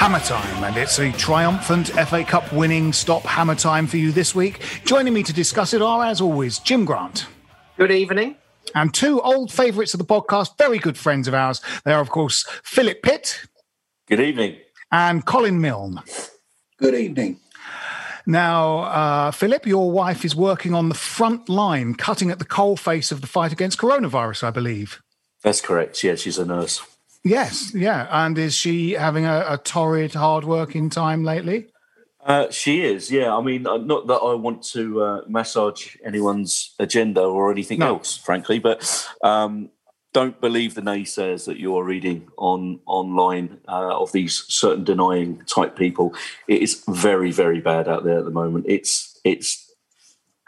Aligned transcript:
Hammer 0.00 0.20
Time, 0.20 0.64
and 0.64 0.78
it's 0.78 0.98
a 0.98 1.12
triumphant 1.12 1.88
FA 1.88 2.24
Cup 2.24 2.50
winning 2.54 2.90
Stop 2.90 3.22
Hammer 3.24 3.54
Time 3.54 3.86
for 3.86 3.98
you 3.98 4.12
this 4.12 4.34
week. 4.34 4.80
Joining 4.86 5.12
me 5.12 5.22
to 5.22 5.30
discuss 5.30 5.74
it 5.74 5.82
are, 5.82 6.02
as 6.06 6.22
always, 6.22 6.58
Jim 6.58 6.86
Grant. 6.86 7.26
Good 7.76 7.90
evening. 7.90 8.36
And 8.74 8.94
two 8.94 9.20
old 9.20 9.52
favourites 9.52 9.92
of 9.92 9.98
the 9.98 10.06
podcast, 10.06 10.56
very 10.56 10.78
good 10.78 10.96
friends 10.96 11.28
of 11.28 11.34
ours. 11.34 11.60
They 11.84 11.92
are, 11.92 12.00
of 12.00 12.08
course, 12.08 12.46
Philip 12.64 13.02
Pitt. 13.02 13.46
Good 14.08 14.20
evening. 14.20 14.56
And 14.90 15.26
Colin 15.26 15.60
Milne. 15.60 16.00
Good 16.78 16.94
evening. 16.94 17.38
Now, 18.24 18.78
uh, 18.78 19.30
Philip, 19.32 19.66
your 19.66 19.90
wife 19.90 20.24
is 20.24 20.34
working 20.34 20.72
on 20.72 20.88
the 20.88 20.94
front 20.94 21.50
line, 21.50 21.94
cutting 21.94 22.30
at 22.30 22.38
the 22.38 22.46
coal 22.46 22.78
face 22.78 23.12
of 23.12 23.20
the 23.20 23.26
fight 23.26 23.52
against 23.52 23.78
coronavirus, 23.78 24.44
I 24.44 24.50
believe. 24.50 25.02
That's 25.42 25.60
correct. 25.60 26.02
Yeah, 26.02 26.14
she's 26.14 26.38
a 26.38 26.46
nurse. 26.46 26.80
Yes, 27.24 27.74
yeah. 27.74 28.08
And 28.10 28.38
is 28.38 28.54
she 28.54 28.92
having 28.92 29.26
a, 29.26 29.44
a 29.48 29.58
torrid, 29.58 30.14
hard-working 30.14 30.90
time 30.90 31.22
lately? 31.24 31.66
Uh, 32.24 32.50
she 32.50 32.82
is, 32.82 33.10
yeah. 33.10 33.34
I 33.34 33.40
mean, 33.42 33.66
uh, 33.66 33.78
not 33.78 34.06
that 34.06 34.16
I 34.16 34.34
want 34.34 34.62
to 34.72 35.02
uh, 35.02 35.20
massage 35.26 35.96
anyone's 36.04 36.74
agenda 36.78 37.22
or 37.22 37.50
anything 37.50 37.78
no. 37.78 37.88
else, 37.88 38.16
frankly, 38.16 38.58
but 38.58 39.08
um, 39.22 39.70
don't 40.12 40.38
believe 40.40 40.74
the 40.74 40.82
naysayers 40.82 41.46
that 41.46 41.58
you 41.58 41.76
are 41.76 41.84
reading 41.84 42.28
on 42.36 42.80
online 42.86 43.58
uh, 43.68 43.98
of 43.98 44.12
these 44.12 44.44
certain 44.48 44.84
denying 44.84 45.42
type 45.46 45.76
people. 45.76 46.14
It 46.46 46.60
is 46.60 46.84
very, 46.88 47.32
very 47.32 47.60
bad 47.60 47.88
out 47.88 48.04
there 48.04 48.18
at 48.18 48.24
the 48.24 48.30
moment. 48.30 48.66
It's 48.68 49.18
it's 49.24 49.72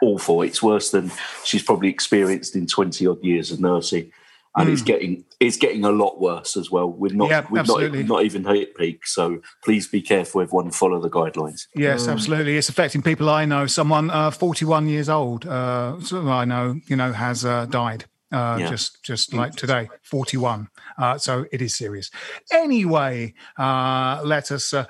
awful. 0.01 0.41
It's 0.41 0.61
worse 0.61 0.91
than 0.91 1.11
she's 1.43 1.63
probably 1.63 1.89
experienced 1.89 2.55
in 2.55 2.67
twenty 2.67 3.07
odd 3.07 3.23
years 3.23 3.51
of 3.51 3.59
nursing 3.59 4.11
and 4.55 4.69
mm. 4.69 4.73
it's 4.73 4.81
getting 4.81 5.25
it's 5.39 5.57
getting 5.57 5.83
a 5.83 5.91
lot 5.91 6.19
worse 6.19 6.55
as 6.55 6.69
well. 6.69 6.89
We're 6.89 7.13
not 7.13 7.29
yeah, 7.29 7.45
we're 7.49 7.63
not, 7.63 8.07
not 8.07 8.23
even 8.23 8.45
hit 8.45 8.75
peak, 8.75 9.05
so 9.05 9.41
please 9.63 9.87
be 9.87 10.01
careful, 10.01 10.41
everyone. 10.41 10.71
Follow 10.71 11.01
the 11.01 11.09
guidelines. 11.09 11.67
Yes, 11.75 12.07
mm. 12.07 12.11
absolutely. 12.11 12.57
It's 12.57 12.69
affecting 12.69 13.01
people 13.01 13.29
I 13.29 13.45
know. 13.45 13.67
Someone 13.67 14.09
uh, 14.09 14.31
41 14.31 14.87
years 14.87 15.09
old, 15.09 15.45
uh, 15.45 15.97
I 16.11 16.45
know, 16.45 16.79
you 16.87 16.95
know, 16.95 17.11
has 17.11 17.45
uh, 17.45 17.65
died. 17.65 18.05
Uh, 18.31 18.57
yeah. 18.59 18.69
Just, 18.69 19.03
just 19.03 19.31
like 19.31 19.55
today, 19.55 19.87
forty-one. 20.01 20.67
Uh, 20.97 21.19
so 21.19 21.45
it 21.51 21.61
is 21.61 21.75
serious. 21.75 22.09
Anyway, 22.51 23.35
uh, 23.59 24.21
let 24.23 24.51
us 24.51 24.73
uh, 24.73 24.85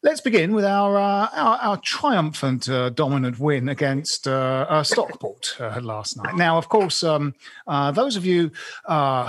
Let's 0.00 0.20
begin 0.20 0.54
with 0.54 0.64
our 0.64 0.96
uh, 0.96 1.28
our, 1.32 1.56
our, 1.56 1.76
triumphant 1.78 2.68
uh, 2.68 2.90
dominant 2.90 3.40
win 3.40 3.68
against 3.68 4.28
uh, 4.28 4.64
uh 4.68 4.84
Stockport 4.84 5.56
uh, 5.58 5.80
last 5.82 6.16
night. 6.16 6.36
Now, 6.36 6.56
of 6.56 6.68
course, 6.68 7.02
um, 7.02 7.34
uh, 7.66 7.90
those 7.90 8.14
of 8.14 8.24
you 8.24 8.52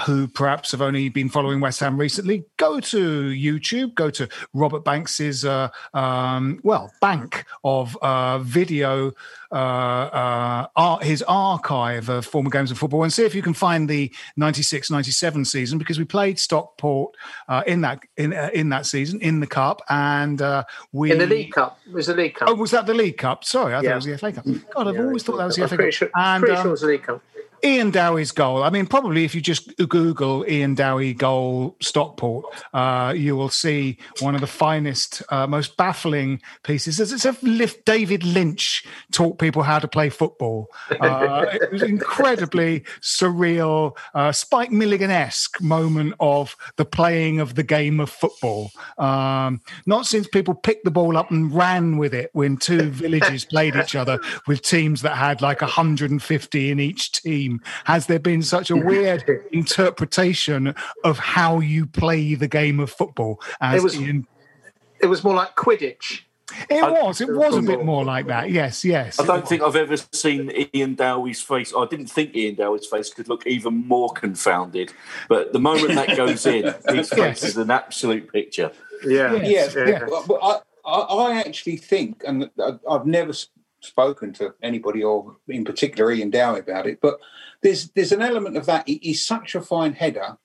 who 0.05 0.27
perhaps 0.27 0.69
have 0.69 0.83
only 0.83 1.09
been 1.09 1.27
following 1.27 1.59
West 1.59 1.79
Ham 1.79 1.99
recently, 1.99 2.45
go 2.57 2.79
to 2.81 3.29
YouTube, 3.29 3.95
go 3.95 4.11
to 4.11 4.29
Robert 4.53 4.85
Banks's 4.85 5.43
um, 5.43 6.59
well 6.61 6.91
bank 7.01 7.45
of 7.63 7.97
video 8.45 9.11
his 11.01 11.23
archive 11.23 12.09
of 12.09 12.27
former 12.27 12.51
games 12.51 12.69
of 12.69 12.77
football 12.77 13.01
and 13.01 13.11
see 13.11 13.25
if 13.25 13.33
you 13.33 13.41
can 13.41 13.55
find 13.55 13.89
the 13.89 14.13
96-97 14.39 15.47
season 15.47 15.79
because 15.79 15.97
we 15.97 16.05
played 16.05 16.37
Stockport 16.37 17.15
in 17.65 17.81
that 17.81 18.01
in 18.17 18.33
in 18.33 18.69
that 18.69 18.85
season 18.85 19.19
in 19.21 19.39
the 19.39 19.47
cup 19.47 19.81
and 19.89 20.39
uh, 20.59 20.63
we 20.91 21.11
in 21.11 21.17
the 21.17 21.27
League 21.27 21.51
Cup 21.51 21.79
it 21.85 21.93
was 21.93 22.07
the 22.07 22.15
League 22.15 22.35
Cup. 22.35 22.49
Oh, 22.49 22.55
was 22.55 22.71
that 22.71 22.85
the 22.85 22.93
League 22.93 23.17
Cup? 23.17 23.43
Sorry, 23.43 23.73
I 23.73 23.81
yeah. 23.81 23.89
thought 23.89 23.91
it 23.91 23.95
was 23.95 24.05
the 24.05 24.17
FA 24.17 24.31
Cup. 24.31 24.45
God, 24.73 24.87
I've 24.87 24.95
yeah, 24.95 25.01
always 25.01 25.23
thought 25.23 25.37
that 25.37 25.45
was 25.45 25.55
the 25.55 25.67
FA 25.67 25.77
Cup. 25.77 25.91
Sure, 25.91 26.09
and, 26.15 26.41
pretty 26.41 26.55
um, 26.55 26.61
sure 26.61 26.67
it 26.67 26.71
was 26.71 26.81
the 26.81 26.87
League 26.87 27.03
Cup. 27.03 27.23
Ian 27.63 27.91
Dowie's 27.91 28.31
goal. 28.31 28.63
I 28.63 28.69
mean, 28.69 28.85
probably 28.85 29.25
if 29.25 29.35
you 29.35 29.41
just 29.41 29.75
Google 29.89 30.45
Ian 30.47 30.75
Dowie 30.75 31.13
goal 31.13 31.75
Stockport, 31.81 32.45
uh, 32.73 33.13
you 33.15 33.35
will 33.35 33.49
see 33.49 33.97
one 34.19 34.35
of 34.35 34.41
the 34.41 34.47
finest, 34.47 35.21
uh, 35.29 35.47
most 35.47 35.77
baffling 35.77 36.41
pieces. 36.63 36.99
It's 36.99 37.11
as 37.11 37.25
if 37.25 37.83
David 37.85 38.23
Lynch 38.23 38.85
taught 39.11 39.39
people 39.39 39.63
how 39.63 39.79
to 39.79 39.87
play 39.87 40.09
football. 40.09 40.67
Uh, 40.99 41.45
it 41.53 41.71
was 41.71 41.83
incredibly 41.83 42.81
surreal, 43.01 43.97
uh, 44.13 44.31
Spike 44.31 44.71
Milligan 44.71 45.11
esque 45.11 45.61
moment 45.61 46.13
of 46.19 46.55
the 46.77 46.85
playing 46.85 47.39
of 47.39 47.55
the 47.55 47.63
game 47.63 47.99
of 47.99 48.09
football. 48.09 48.71
Um, 48.97 49.61
not 49.85 50.05
since 50.05 50.27
people 50.27 50.53
picked 50.53 50.85
the 50.85 50.91
ball 50.91 51.17
up 51.17 51.31
and 51.31 51.53
ran 51.53 51.97
with 51.97 52.13
it 52.13 52.29
when 52.33 52.57
two 52.57 52.89
villages 52.89 53.45
played 53.45 53.75
each 53.75 53.95
other 53.95 54.19
with 54.47 54.61
teams 54.61 55.01
that 55.01 55.15
had 55.15 55.41
like 55.41 55.61
150 55.61 56.71
in 56.71 56.79
each 56.79 57.11
team 57.11 57.48
team? 57.49 57.61
Has 57.85 58.07
there 58.07 58.19
been 58.19 58.41
such 58.41 58.69
a 58.69 58.75
weird 58.89 59.23
interpretation 59.51 60.75
of 61.03 61.19
how 61.19 61.59
you 61.59 61.85
play 61.85 62.35
the 62.35 62.47
game 62.47 62.79
of 62.79 62.89
football? 62.89 63.41
it 63.61 63.81
was, 63.81 63.99
Ian... 63.99 64.27
it 64.99 65.07
was 65.07 65.23
more 65.23 65.35
like 65.35 65.55
Quidditch. 65.55 66.21
It 66.67 66.81
was. 66.81 67.21
It 67.21 67.31
was 67.31 67.55
a 67.55 67.61
bit 67.61 67.85
more 67.85 68.03
like 68.03 68.25
that. 68.27 68.49
Yes, 68.59 68.83
yes. 68.83 69.19
I 69.19 69.25
don't 69.25 69.47
think 69.47 69.61
I've 69.61 69.75
ever 69.75 69.95
seen 70.11 70.51
Ian 70.73 70.95
Dowie's 70.95 71.41
face. 71.41 71.71
I 71.77 71.85
didn't 71.85 72.07
think 72.07 72.35
Ian 72.35 72.55
Dowie's 72.55 72.87
face 72.87 73.13
could 73.13 73.29
look 73.29 73.45
even 73.45 73.87
more 73.87 74.09
confounded. 74.09 74.91
But 75.27 75.53
the 75.53 75.59
moment 75.59 75.93
that 75.93 76.17
goes 76.17 76.45
in, 76.47 76.63
his 76.89 77.09
face 77.09 77.17
yes. 77.17 77.43
is 77.43 77.57
an 77.57 77.69
absolute 77.69 78.31
picture. 78.33 78.71
Yeah, 79.05 79.35
yes. 79.35 79.75
yeah. 79.75 79.87
yeah. 79.87 80.05
But 80.27 80.39
I, 80.41 80.59
I, 80.83 80.99
I 80.99 81.39
actually 81.39 81.77
think, 81.77 82.23
and 82.25 82.49
I've 82.89 83.05
never 83.05 83.33
spoken 83.81 84.33
to 84.33 84.53
anybody 84.61 85.03
or 85.03 85.37
in 85.47 85.63
particular 85.63 86.11
Ian 86.11 86.29
Dowie 86.29 86.59
about 86.59 86.87
it, 86.87 86.99
but 87.01 87.19
there's 87.61 87.89
there's 87.91 88.11
an 88.11 88.21
element 88.21 88.57
of 88.57 88.65
that. 88.65 88.87
He's 88.87 89.25
such 89.25 89.55
a 89.55 89.61
fine 89.61 89.93
header 89.93 90.37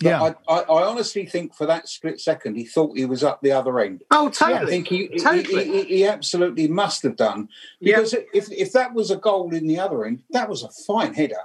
yeah, 0.00 0.22
I, 0.22 0.34
I, 0.48 0.60
I, 0.60 0.86
honestly 0.86 1.26
think 1.26 1.54
for 1.54 1.66
that 1.66 1.86
split 1.86 2.20
second 2.20 2.54
he 2.54 2.64
thought 2.64 2.96
he 2.96 3.04
was 3.04 3.22
up 3.22 3.42
the 3.42 3.52
other 3.52 3.80
end. 3.80 4.02
Oh, 4.10 4.30
totally. 4.30 4.58
I 4.58 4.66
think 4.66 4.88
he, 4.88 5.08
totally. 5.08 5.64
he, 5.64 5.72
he, 5.72 5.84
he 5.96 6.06
absolutely 6.06 6.68
must 6.68 7.02
have 7.02 7.16
done 7.16 7.48
because 7.80 8.14
yeah. 8.14 8.20
if 8.32 8.50
if 8.50 8.72
that 8.72 8.94
was 8.94 9.10
a 9.10 9.16
goal 9.16 9.54
in 9.54 9.66
the 9.66 9.78
other 9.78 10.06
end, 10.06 10.22
that 10.30 10.48
was 10.48 10.62
a 10.62 10.70
fine 10.86 11.12
header. 11.12 11.36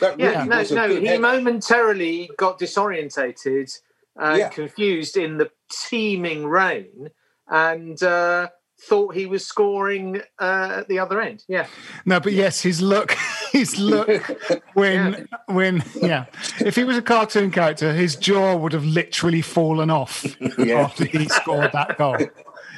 That 0.00 0.18
yeah, 0.18 0.44
really 0.44 0.48
no, 0.48 0.86
no. 0.86 1.00
He 1.00 1.06
header. 1.06 1.22
momentarily 1.22 2.30
got 2.36 2.58
disorientated, 2.58 3.80
and 4.16 4.38
yeah. 4.38 4.48
confused 4.50 5.16
in 5.16 5.38
the 5.38 5.50
teeming 5.70 6.46
rain, 6.46 7.10
and. 7.48 8.02
Uh, 8.02 8.48
thought 8.88 9.14
he 9.14 9.26
was 9.26 9.46
scoring 9.46 10.20
uh, 10.40 10.78
at 10.78 10.88
the 10.88 10.98
other 10.98 11.20
end. 11.20 11.44
Yeah. 11.48 11.66
No, 12.04 12.20
but 12.20 12.32
yes, 12.32 12.60
his 12.60 12.82
look, 12.82 13.12
his 13.52 13.78
look 13.78 14.08
when 14.74 15.12
yeah. 15.12 15.24
when 15.46 15.84
yeah, 16.00 16.26
if 16.60 16.76
he 16.76 16.84
was 16.84 16.96
a 16.96 17.02
cartoon 17.02 17.50
character, 17.50 17.92
his 17.92 18.16
jaw 18.16 18.56
would 18.56 18.72
have 18.72 18.84
literally 18.84 19.42
fallen 19.42 19.90
off 19.90 20.24
yeah. 20.58 20.80
after 20.80 21.04
he 21.04 21.28
scored 21.28 21.72
that 21.72 21.96
goal. 21.98 22.16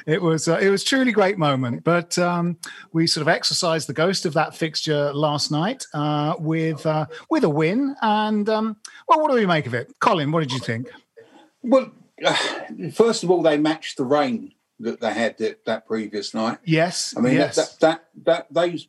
It 0.06 0.20
was 0.20 0.48
uh, 0.48 0.58
it 0.58 0.68
was 0.68 0.84
truly 0.84 1.12
great 1.12 1.38
moment, 1.38 1.82
but 1.82 2.18
um, 2.18 2.58
we 2.92 3.06
sort 3.06 3.22
of 3.22 3.28
exercised 3.28 3.88
the 3.88 3.94
ghost 3.94 4.26
of 4.26 4.34
that 4.34 4.54
fixture 4.54 5.12
last 5.14 5.50
night 5.50 5.86
uh, 5.94 6.34
with 6.38 6.84
uh, 6.84 7.06
with 7.30 7.44
a 7.44 7.48
win. 7.48 7.96
And 8.02 8.48
um, 8.50 8.76
well, 9.08 9.20
what 9.20 9.30
do 9.30 9.36
we 9.36 9.46
make 9.46 9.66
of 9.66 9.72
it, 9.72 9.94
Colin? 10.00 10.30
What 10.30 10.40
did 10.40 10.52
you 10.52 10.58
think? 10.58 10.90
Well, 11.62 11.90
first 12.92 13.24
of 13.24 13.30
all, 13.30 13.40
they 13.40 13.56
matched 13.56 13.96
the 13.96 14.04
rain 14.04 14.52
that 14.80 15.00
they 15.00 15.12
had 15.12 15.38
that, 15.38 15.64
that 15.64 15.86
previous 15.86 16.34
night. 16.34 16.58
Yes, 16.64 17.14
I 17.16 17.20
mean 17.20 17.34
yes. 17.34 17.56
That, 17.56 17.80
that, 17.80 18.04
that 18.24 18.24
that 18.24 18.46
those 18.50 18.88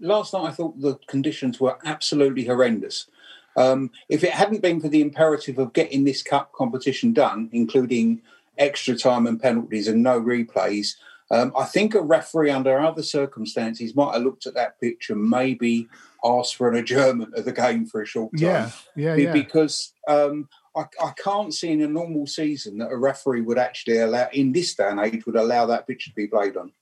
last 0.00 0.32
night 0.32 0.44
I 0.44 0.50
thought 0.50 0.80
the 0.80 0.98
conditions 1.06 1.60
were 1.60 1.78
absolutely 1.84 2.44
horrendous. 2.44 3.06
Um, 3.56 3.90
if 4.08 4.24
it 4.24 4.32
hadn't 4.32 4.62
been 4.62 4.80
for 4.80 4.88
the 4.88 5.00
imperative 5.00 5.58
of 5.58 5.72
getting 5.72 6.04
this 6.04 6.22
cup 6.22 6.52
competition 6.52 7.12
done, 7.12 7.48
including 7.52 8.20
extra 8.58 8.96
time 8.96 9.26
and 9.26 9.40
penalties 9.40 9.86
and 9.86 10.02
no 10.02 10.20
replays, 10.20 10.96
um, 11.30 11.52
I 11.56 11.64
think 11.64 11.94
a 11.94 12.00
referee 12.00 12.50
under 12.50 12.78
other 12.78 13.02
circumstances 13.02 13.94
might 13.94 14.14
have 14.14 14.22
looked 14.22 14.46
at 14.46 14.54
that 14.54 14.80
pitch 14.80 15.08
and 15.10 15.28
maybe 15.28 15.88
asked 16.24 16.56
for 16.56 16.68
an 16.68 16.76
adjournment 16.76 17.34
of 17.34 17.44
the 17.44 17.52
game 17.52 17.86
for 17.86 18.02
a 18.02 18.06
short 18.06 18.32
time. 18.32 18.40
Yeah, 18.40 18.70
yeah, 18.96 19.14
yeah. 19.14 19.32
Because 19.32 19.92
um, 20.08 20.48
I, 20.76 20.86
I, 21.02 21.12
can't 21.22 21.54
see 21.54 21.70
in 21.70 21.82
a 21.82 21.88
normal 21.88 22.26
season 22.26 22.78
that 22.78 22.90
a 22.90 22.96
referee 22.96 23.42
would 23.42 23.58
actually 23.58 23.98
allow, 23.98 24.28
in 24.32 24.52
this 24.52 24.74
day 24.74 24.88
and 24.88 25.00
age, 25.00 25.24
would 25.26 25.36
allow 25.36 25.66
that 25.66 25.86
pitch 25.86 26.06
to 26.06 26.12
be 26.12 26.26
played 26.26 26.56
on. 26.56 26.72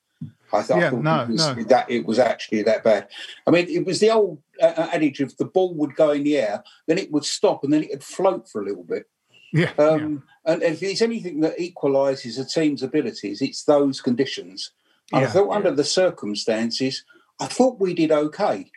I, 0.53 0.62
th- 0.62 0.79
yeah, 0.79 0.87
I 0.87 0.91
thought 0.91 1.03
no, 1.03 1.23
it 1.23 1.29
was, 1.29 1.56
no. 1.56 1.62
that 1.65 1.91
it 1.91 2.06
was 2.06 2.19
actually 2.19 2.62
that 2.62 2.85
bad. 2.85 3.09
I 3.47 3.50
mean, 3.50 3.69
it 3.69 3.87
was 3.87 4.00
the 4.00 4.11
old 4.11 4.43
uh, 4.61 4.67
uh, 4.67 4.89
adage 4.93 5.21
of 5.21 5.37
the 5.37 5.44
ball 5.44 5.75
would 5.75 5.97
go 5.97 6.11
in 6.11 6.25
the 6.25 6.37
air, 6.37 6.62
then 6.87 6.99
it 6.99 7.11
would 7.11 7.25
stop, 7.25 7.65
and 7.65 7.73
then 7.73 7.83
it 7.83 7.91
would 7.91 8.05
float 8.05 8.49
for 8.49 8.61
a 8.61 8.65
little 8.65 8.85
bit. 8.85 9.06
Yeah. 9.53 9.73
Um, 9.79 10.25
yeah. 10.47 10.53
And 10.53 10.62
if 10.62 10.81
there's 10.81 11.03
anything 11.03 11.41
that 11.41 11.59
equalises 11.59 12.41
a 12.41 12.44
team's 12.44 12.83
abilities, 12.83 13.41
it's 13.41 13.65
those 13.65 14.00
conditions. 14.00 14.73
And 15.12 15.23
yeah, 15.23 15.29
I 15.29 15.31
thought, 15.31 15.50
under 15.50 15.71
the 15.71 15.85
circumstances, 15.85 17.05
I 17.41 17.47
thought 17.47 17.81
we 17.81 17.94
did 17.94 18.11
okay. 18.11 18.71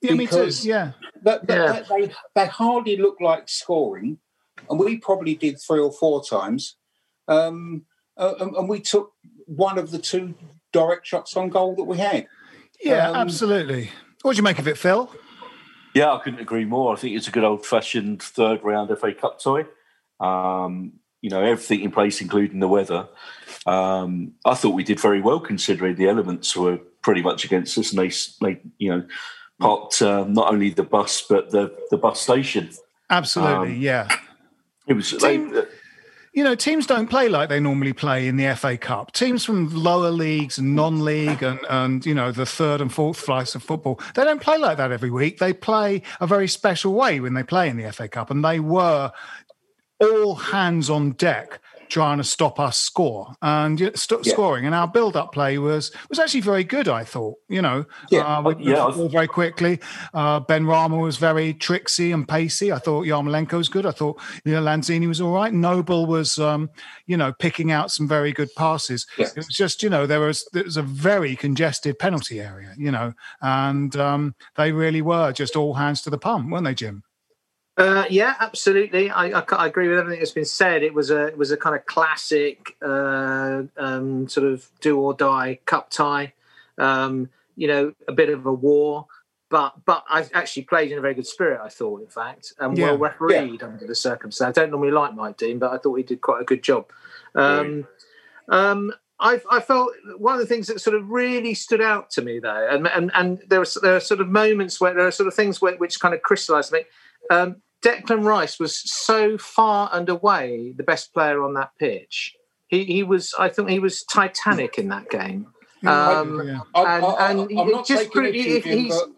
Yeah, 0.00 0.14
me 0.14 0.26
too. 0.26 0.50
Yeah. 0.62 0.92
But, 1.22 1.46
but 1.46 1.88
they, 1.88 2.10
they 2.34 2.46
hardly 2.46 2.96
looked 2.96 3.22
like 3.22 3.48
scoring 3.48 4.18
and 4.68 4.78
we 4.78 4.98
probably 4.98 5.34
did 5.34 5.58
three 5.60 5.80
or 5.80 5.92
four 5.92 6.24
times. 6.24 6.76
Um, 7.28 7.84
uh, 8.16 8.34
and, 8.40 8.54
and, 8.56 8.68
we 8.68 8.80
took 8.80 9.12
one 9.46 9.78
of 9.78 9.90
the 9.90 9.98
two 9.98 10.34
direct 10.72 11.06
shots 11.06 11.36
on 11.36 11.48
goal 11.48 11.74
that 11.76 11.84
we 11.84 11.98
had. 11.98 12.26
Yeah, 12.82 13.10
um, 13.10 13.16
absolutely. 13.16 13.90
What 14.22 14.32
do 14.32 14.36
you 14.36 14.42
make 14.42 14.58
of 14.58 14.68
it, 14.68 14.76
Phil? 14.76 15.10
Yeah, 15.94 16.12
I 16.12 16.18
couldn't 16.18 16.40
agree 16.40 16.64
more. 16.64 16.92
I 16.92 16.96
think 16.96 17.16
it's 17.16 17.28
a 17.28 17.30
good 17.30 17.44
old 17.44 17.64
fashioned 17.64 18.22
third 18.22 18.62
round 18.62 18.96
FA 18.98 19.12
Cup 19.14 19.40
tie. 19.40 19.66
Um, 20.20 20.94
you 21.20 21.30
know, 21.30 21.42
everything 21.42 21.80
in 21.80 21.90
place, 21.90 22.20
including 22.20 22.60
the 22.60 22.68
weather. 22.68 23.08
Um, 23.66 24.32
I 24.44 24.54
thought 24.54 24.74
we 24.74 24.84
did 24.84 25.00
very 25.00 25.20
well 25.20 25.38
considering 25.38 25.94
the 25.94 26.08
elements 26.08 26.56
were 26.56 26.78
pretty 27.02 27.22
much 27.22 27.44
against 27.44 27.78
us, 27.78 27.92
and 27.92 27.98
they, 27.98 28.08
they 28.46 28.60
you 28.78 28.90
know, 28.90 29.06
parked 29.60 30.02
um, 30.02 30.32
not 30.32 30.52
only 30.52 30.70
the 30.70 30.82
bus 30.82 31.24
but 31.28 31.50
the 31.50 31.74
the 31.90 31.96
bus 31.96 32.20
station. 32.20 32.70
Absolutely, 33.10 33.74
um, 33.74 33.80
yeah. 33.80 34.08
It 34.86 34.94
was. 34.94 35.10
Team, 35.10 35.52
like, 35.52 35.68
you 36.32 36.42
know, 36.42 36.54
teams 36.54 36.86
don't 36.86 37.10
play 37.10 37.28
like 37.28 37.50
they 37.50 37.60
normally 37.60 37.92
play 37.92 38.26
in 38.26 38.36
the 38.36 38.54
FA 38.56 38.78
Cup. 38.78 39.12
Teams 39.12 39.44
from 39.44 39.68
lower 39.74 40.10
leagues 40.10 40.56
and 40.56 40.74
non-league 40.74 41.42
and, 41.42 41.60
and 41.68 42.06
you 42.06 42.14
know 42.14 42.32
the 42.32 42.46
third 42.46 42.80
and 42.80 42.92
fourth 42.92 43.18
flights 43.18 43.54
of 43.54 43.62
football, 43.62 44.00
they 44.14 44.24
don't 44.24 44.40
play 44.40 44.56
like 44.56 44.78
that 44.78 44.92
every 44.92 45.10
week. 45.10 45.38
They 45.38 45.52
play 45.52 46.02
a 46.20 46.26
very 46.26 46.48
special 46.48 46.94
way 46.94 47.20
when 47.20 47.34
they 47.34 47.42
play 47.42 47.68
in 47.68 47.76
the 47.76 47.92
FA 47.92 48.08
Cup, 48.08 48.30
and 48.30 48.42
they 48.42 48.60
were 48.60 49.12
all 50.00 50.34
hands 50.34 50.88
on 50.88 51.12
deck 51.12 51.60
trying 51.92 52.16
to 52.16 52.24
stop 52.24 52.58
us 52.58 52.78
score 52.78 53.34
and 53.42 53.78
st- 53.94 54.24
yeah. 54.24 54.32
scoring. 54.32 54.64
And 54.64 54.74
our 54.74 54.88
build-up 54.88 55.32
play 55.32 55.58
was 55.58 55.92
was 56.08 56.18
actually 56.18 56.40
very 56.40 56.64
good. 56.64 56.88
I 56.88 57.04
thought, 57.04 57.36
you 57.48 57.60
know, 57.60 57.84
yeah, 58.10 58.38
uh, 58.38 58.54
yeah. 58.58 58.90
very 59.08 59.28
quickly. 59.28 59.78
Uh, 60.14 60.40
Benrahma 60.40 61.00
was 61.00 61.18
very 61.18 61.52
tricksy 61.52 62.10
and 62.10 62.26
pacey. 62.26 62.72
I 62.72 62.78
thought 62.78 63.06
Yarmolenko 63.06 63.58
was 63.58 63.68
good. 63.68 63.84
I 63.84 63.90
thought 63.90 64.18
you 64.44 64.52
know 64.52 64.62
Lanzini 64.62 65.06
was 65.06 65.20
all 65.20 65.34
right. 65.34 65.52
Noble 65.52 66.06
was, 66.06 66.38
um, 66.38 66.70
you 67.06 67.16
know, 67.16 67.32
picking 67.32 67.70
out 67.70 67.90
some 67.90 68.08
very 68.08 68.32
good 68.32 68.48
passes. 68.56 69.06
Yeah. 69.18 69.26
It 69.26 69.36
was 69.36 69.48
just, 69.48 69.82
you 69.82 69.90
know, 69.90 70.06
there 70.06 70.20
was 70.20 70.48
there 70.52 70.64
was 70.64 70.78
a 70.78 70.82
very 70.82 71.36
congested 71.36 71.98
penalty 71.98 72.40
area, 72.40 72.74
you 72.78 72.90
know, 72.90 73.12
and 73.42 73.94
um, 73.96 74.34
they 74.56 74.72
really 74.72 75.02
were 75.02 75.32
just 75.32 75.56
all 75.56 75.74
hands 75.74 76.00
to 76.02 76.10
the 76.10 76.18
pump, 76.18 76.50
weren't 76.50 76.64
they, 76.64 76.74
Jim? 76.74 77.02
Uh, 77.76 78.04
yeah, 78.10 78.34
absolutely. 78.38 79.10
I, 79.10 79.40
I, 79.40 79.44
I, 79.52 79.66
agree 79.66 79.88
with 79.88 79.98
everything 79.98 80.20
that's 80.20 80.32
been 80.32 80.44
said. 80.44 80.82
It 80.82 80.92
was 80.92 81.10
a 81.10 81.28
it 81.28 81.38
was 81.38 81.50
a 81.52 81.56
kind 81.56 81.74
of 81.74 81.86
classic 81.86 82.76
uh, 82.82 83.62
um, 83.78 84.28
sort 84.28 84.46
of 84.46 84.68
do 84.80 85.00
or 85.00 85.14
die 85.14 85.58
cup 85.64 85.88
tie. 85.88 86.34
Um, 86.76 87.30
you 87.56 87.68
know, 87.68 87.94
a 88.06 88.12
bit 88.12 88.28
of 88.28 88.44
a 88.44 88.52
war, 88.52 89.06
but 89.48 89.74
but 89.86 90.04
I 90.08 90.26
actually 90.34 90.62
played 90.62 90.92
in 90.92 90.98
a 90.98 91.00
very 91.00 91.14
good 91.14 91.26
spirit. 91.26 91.60
I 91.62 91.70
thought, 91.70 92.02
in 92.02 92.08
fact, 92.08 92.52
and 92.58 92.76
yeah. 92.76 92.92
well 92.92 92.98
refereed 92.98 93.60
yeah. 93.60 93.66
under 93.66 93.86
the 93.86 93.94
circumstances. 93.94 94.58
I 94.58 94.60
don't 94.60 94.70
normally 94.70 94.92
like 94.92 95.14
Mike 95.14 95.38
Dean, 95.38 95.58
but 95.58 95.72
I 95.72 95.78
thought 95.78 95.94
he 95.94 96.02
did 96.02 96.20
quite 96.20 96.42
a 96.42 96.44
good 96.44 96.62
job. 96.62 96.90
Um, 97.34 97.86
um, 98.48 98.92
I, 99.18 99.40
I, 99.50 99.60
felt 99.60 99.92
one 100.18 100.34
of 100.34 100.40
the 100.40 100.46
things 100.46 100.66
that 100.66 100.80
sort 100.80 100.96
of 100.96 101.08
really 101.08 101.54
stood 101.54 101.80
out 101.80 102.10
to 102.10 102.22
me 102.22 102.38
though, 102.38 102.68
and 102.70 102.86
and, 102.88 103.10
and 103.14 103.42
there, 103.48 103.60
are, 103.60 103.66
there 103.80 103.96
are 103.96 104.00
sort 104.00 104.20
of 104.20 104.28
moments 104.28 104.80
where 104.80 104.92
there 104.92 105.06
are 105.06 105.12
sort 105.12 105.26
of 105.26 105.34
things 105.34 105.60
where, 105.60 105.76
which 105.76 106.00
kind 106.00 106.14
of 106.14 106.22
crystallised 106.22 106.72
me. 106.72 106.80
Um, 107.30 107.56
Declan 107.82 108.24
Rice 108.24 108.58
was 108.60 108.78
so 108.78 109.36
far 109.36 109.90
and 109.92 110.08
away 110.08 110.72
the 110.76 110.84
best 110.84 111.12
player 111.12 111.42
on 111.42 111.54
that 111.54 111.70
pitch. 111.78 112.34
He, 112.68 112.84
he 112.84 113.02
was, 113.02 113.34
I 113.38 113.48
think, 113.48 113.68
he 113.68 113.80
was 113.80 114.04
titanic 114.04 114.78
in 114.78 114.88
that 114.88 115.10
game. 115.10 115.48
Um, 115.84 116.46
yeah. 116.46 116.60
And, 116.74 117.04
I, 117.04 117.30
am 117.32 117.48
not 117.70 117.86
just 117.86 118.12
taking 118.12 118.34
it 118.34 118.64
him, 118.64 118.88
but 118.88 119.10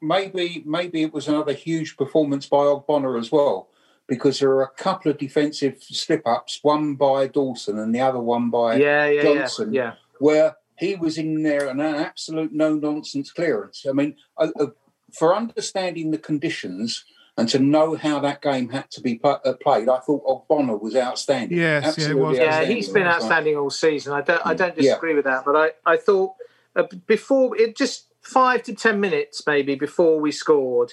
maybe 0.00 0.62
maybe 0.66 1.02
it 1.02 1.12
was 1.12 1.28
another 1.28 1.52
huge 1.52 1.96
performance 1.96 2.46
by 2.46 2.58
Ogbonna 2.58 3.18
as 3.18 3.30
well, 3.30 3.68
because 4.06 4.40
there 4.40 4.50
are 4.50 4.62
a 4.62 4.70
couple 4.70 5.10
of 5.10 5.18
defensive 5.18 5.82
slip 5.82 6.26
ups, 6.26 6.60
one 6.62 6.94
by 6.94 7.26
Dawson 7.26 7.78
and 7.78 7.94
the 7.94 8.00
other 8.00 8.18
one 8.18 8.48
by 8.48 8.76
yeah, 8.76 9.06
yeah, 9.06 9.22
Johnson, 9.22 9.74
yeah, 9.74 9.82
yeah. 9.82 9.92
where 10.18 10.56
he 10.78 10.96
was 10.96 11.18
in 11.18 11.42
there 11.42 11.68
and 11.68 11.82
an 11.82 11.96
absolute 11.96 12.52
no 12.52 12.74
nonsense 12.74 13.30
clearance. 13.30 13.84
I 13.86 13.92
mean, 13.92 14.16
uh, 14.38 14.48
uh, 14.58 14.66
for 15.12 15.36
understanding 15.36 16.10
the 16.10 16.18
conditions 16.18 17.04
and 17.40 17.48
to 17.48 17.58
know 17.58 17.96
how 17.96 18.20
that 18.20 18.42
game 18.42 18.68
had 18.68 18.90
to 18.92 19.00
be 19.00 19.20
uh, 19.24 19.38
played, 19.60 19.88
I 19.88 19.98
thought 19.98 20.24
Ogbonna 20.24 20.80
was 20.80 20.94
outstanding. 20.94 21.58
Yes, 21.58 21.84
Absolutely 21.86 22.36
yeah, 22.36 22.60
yeah, 22.60 22.68
he's 22.68 22.88
been 22.88 23.06
outstanding 23.06 23.56
all 23.56 23.70
season. 23.70 24.12
I 24.12 24.20
don't, 24.20 24.46
I 24.46 24.54
don't 24.54 24.76
disagree 24.76 25.10
yeah. 25.10 25.16
with 25.16 25.24
that, 25.24 25.44
but 25.44 25.56
I, 25.56 25.70
I 25.86 25.96
thought 25.96 26.34
uh, 26.76 26.84
before 27.06 27.56
it 27.56 27.76
just 27.76 28.06
five 28.22 28.62
to 28.64 28.74
ten 28.74 29.00
minutes 29.00 29.46
maybe 29.46 29.74
before 29.74 30.20
we 30.20 30.30
scored, 30.30 30.92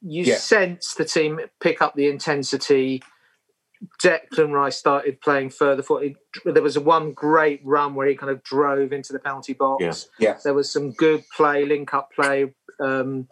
you 0.00 0.24
yeah. 0.24 0.36
sense 0.36 0.94
the 0.94 1.04
team 1.04 1.40
pick 1.60 1.82
up 1.82 1.94
the 1.94 2.08
intensity. 2.08 3.02
Declan 4.02 4.50
Rice 4.50 4.76
started 4.76 5.20
playing 5.20 5.50
further 5.50 5.84
forward. 5.84 6.16
There 6.44 6.62
was 6.62 6.76
a 6.76 6.80
one 6.80 7.12
great 7.12 7.60
run 7.64 7.94
where 7.94 8.08
he 8.08 8.16
kind 8.16 8.30
of 8.30 8.42
drove 8.42 8.92
into 8.92 9.12
the 9.12 9.20
penalty 9.20 9.52
box. 9.52 10.08
Yeah. 10.18 10.30
yeah. 10.30 10.38
There 10.42 10.54
was 10.54 10.68
some 10.72 10.92
good 10.92 11.24
play, 11.36 11.64
link 11.64 11.94
up 11.94 12.10
play. 12.12 12.52
Um, 12.80 13.28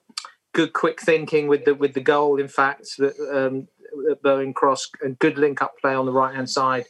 good 0.57 0.73
quick 0.73 1.03
thinking 1.03 1.49
with 1.49 1.67
the 1.67 1.75
with 1.75 1.93
the 1.93 2.01
goal. 2.01 2.41
In 2.41 2.49
fact, 2.49 2.97
that 2.97 3.15
um, 3.31 3.69
Bowen 4.23 4.55
Cross 4.55 4.91
and 5.03 5.19
good 5.19 5.37
link 5.37 5.61
up 5.61 5.79
play 5.79 5.95
on 5.95 6.07
the 6.07 6.13
right 6.13 6.35
hand 6.35 6.49
side. 6.49 6.87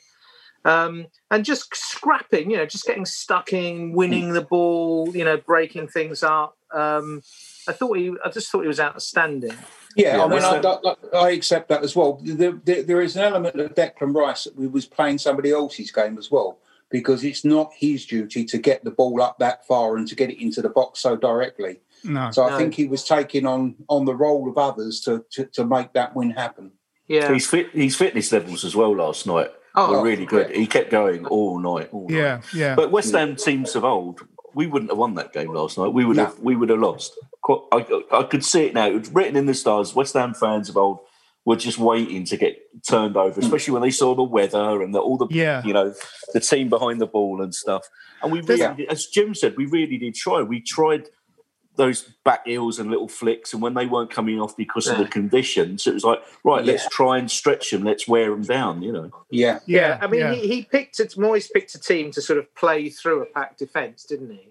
Um, 0.65 1.07
and 1.31 1.45
just 1.45 1.75
scrapping, 1.75 2.51
you 2.51 2.57
know, 2.57 2.67
just 2.67 2.87
getting 2.87 3.05
stuck 3.05 3.53
in, 3.53 3.93
winning 3.93 4.33
the 4.33 4.41
ball, 4.41 5.15
you 5.15 5.25
know, 5.25 5.37
breaking 5.37 5.89
things 5.89 6.25
up. 6.25 6.57
Um, 6.75 7.23
I 7.69 7.73
thought 7.73 7.97
he, 7.99 8.13
I 8.25 8.31
just 8.31 8.51
thought 8.51 8.63
he 8.63 8.69
was 8.69 8.81
outstanding. 8.81 9.55
Yeah, 9.95 10.17
yeah 10.17 10.25
I 10.25 10.29
mean, 10.29 10.43
I, 10.43 10.95
I, 11.17 11.31
accept 11.31 11.69
that 11.69 11.85
as 11.85 11.95
well. 11.95 12.21
There, 12.21 12.59
there, 12.65 12.83
there 12.83 13.01
is 13.01 13.15
an 13.17 13.23
element 13.23 13.61
of 13.61 13.77
Declan 13.77 14.13
Rice 14.13 14.45
that 14.45 14.57
we 14.57 14.67
was 14.67 14.87
playing 14.87 15.19
somebody 15.19 15.53
else's 15.53 15.93
game 15.93 16.19
as 16.19 16.33
well 16.33 16.59
because 16.91 17.23
it's 17.23 17.45
not 17.45 17.73
his 17.73 18.05
duty 18.05 18.45
to 18.45 18.59
get 18.59 18.83
the 18.83 18.91
ball 18.91 19.23
up 19.23 19.39
that 19.39 19.67
far 19.67 19.97
and 19.97 20.09
to 20.09 20.17
get 20.17 20.31
it 20.31 20.43
into 20.43 20.63
the 20.63 20.69
box 20.69 21.01
so 21.01 21.15
directly. 21.15 21.79
No, 22.07 22.31
so 22.31 22.45
I 22.45 22.51
no. 22.51 22.59
think 22.59 22.75
he 22.75 22.87
was 22.87 23.05
taking 23.05 23.47
on 23.47 23.75
on 23.89 24.05
the 24.05 24.15
role 24.15 24.49
of 24.49 24.59
others 24.59 25.01
to 25.03 25.25
to, 25.33 25.47
to 25.47 25.65
make 25.65 25.93
that 25.95 26.15
win 26.15 26.31
happen. 26.31 26.73
Yeah, 27.09 27.33
his 27.33 27.47
fit 27.47 27.71
his 27.73 27.97
fitness 27.97 28.33
levels 28.33 28.65
as 28.65 28.75
well 28.75 28.95
last 28.95 29.27
night 29.27 29.51
oh, 29.77 29.93
were 29.93 30.03
really 30.03 30.25
oh, 30.25 30.31
good. 30.31 30.51
He 30.51 30.67
kept 30.67 30.91
going 30.91 31.27
all 31.27 31.59
night. 31.59 31.91
All 31.93 32.09
night. 32.09 32.17
Yeah, 32.17 32.41
yeah. 32.55 32.75
But 32.75 32.91
West 32.91 33.13
Ham 33.15 33.37
teams 33.37 33.77
of 33.77 33.85
old, 33.85 34.21
we 34.55 34.67
wouldn't 34.67 34.91
have 34.91 34.99
won 34.99 35.15
that 35.15 35.33
game 35.33 35.53
last 35.53 35.79
night. 35.79 35.89
We 35.89 36.05
would 36.05 36.17
no. 36.17 36.27
have 36.27 36.39
we 36.41 36.57
would 36.57 36.71
have 36.71 36.81
lost. 36.81 37.13
I, 37.49 37.87
I 38.11 38.23
could 38.25 38.45
see 38.45 38.65
it 38.65 38.75
now. 38.75 38.89
It 38.89 38.99
was 38.99 39.11
written 39.11 39.37
in 39.37 39.47
the 39.47 39.55
stars. 39.55 39.95
West 39.95 40.15
Ham 40.15 40.35
fans 40.35 40.69
of 40.69 40.77
old 40.77 40.99
were 41.45 41.57
just 41.57 41.79
waiting 41.79 42.25
to 42.25 42.37
get 42.37 42.59
turned 42.83 43.17
over, 43.17 43.39
especially 43.39 43.73
when 43.73 43.83
they 43.83 43.91
saw 43.91 44.17
the 44.17 44.23
weather 44.23 44.83
and 44.83 44.93
the, 44.93 44.99
all 44.99 45.17
the 45.17 45.29
yeah. 45.31 45.63
you 45.65 45.73
know 45.73 45.95
the 46.33 46.41
team 46.41 46.69
behind 46.69 47.01
the 47.01 47.07
ball 47.07 47.41
and 47.41 47.55
stuff. 47.55 47.89
And 48.23 48.33
we 48.33 48.41
really, 48.41 48.61
yeah. 48.61 48.91
as 48.91 49.07
Jim 49.07 49.35
said, 49.35 49.57
we 49.57 49.67
really 49.67 49.99
did 49.99 50.15
try. 50.15 50.43
We 50.43 50.61
tried 50.61 51.09
those 51.77 52.03
back 52.25 52.47
heels 52.47 52.79
and 52.79 52.91
little 52.91 53.09
flicks, 53.09 53.53
and 53.53 53.63
when 53.63 53.75
they 53.75 53.87
weren't 53.87 54.11
coming 54.11 54.41
off 54.41 54.57
because 54.57 54.87
yeah. 54.87 54.93
of 54.93 54.99
the 54.99 55.07
conditions, 55.07 55.87
it 55.87 55.95
was 55.95 56.05
like, 56.05 56.23
right, 56.45 56.65
yeah. 56.65 56.73
let's 56.73 56.89
try 56.89 57.19
and 57.19 57.31
stretch 57.31 57.71
them, 57.71 57.85
let's 57.85 58.09
wear 58.09 58.31
them 58.31 58.43
down, 58.43 58.83
you 58.83 58.93
know. 58.93 59.11
Yeah, 59.31 59.61
yeah. 59.67 59.99
I 60.01 60.07
mean, 60.07 60.33
he, 60.33 60.49
he 60.49 60.63
picked 60.63 61.01
it. 61.01 61.15
Moyes 61.17 61.51
picked 61.53 61.75
a 61.75 61.81
team 61.81 62.11
to 62.13 62.23
sort 62.23 62.39
of 62.39 62.53
play 62.55 62.89
through 62.89 63.23
a 63.23 63.27
pack 63.27 63.57
defence, 63.57 64.05
didn't 64.05 64.31
he? 64.31 64.49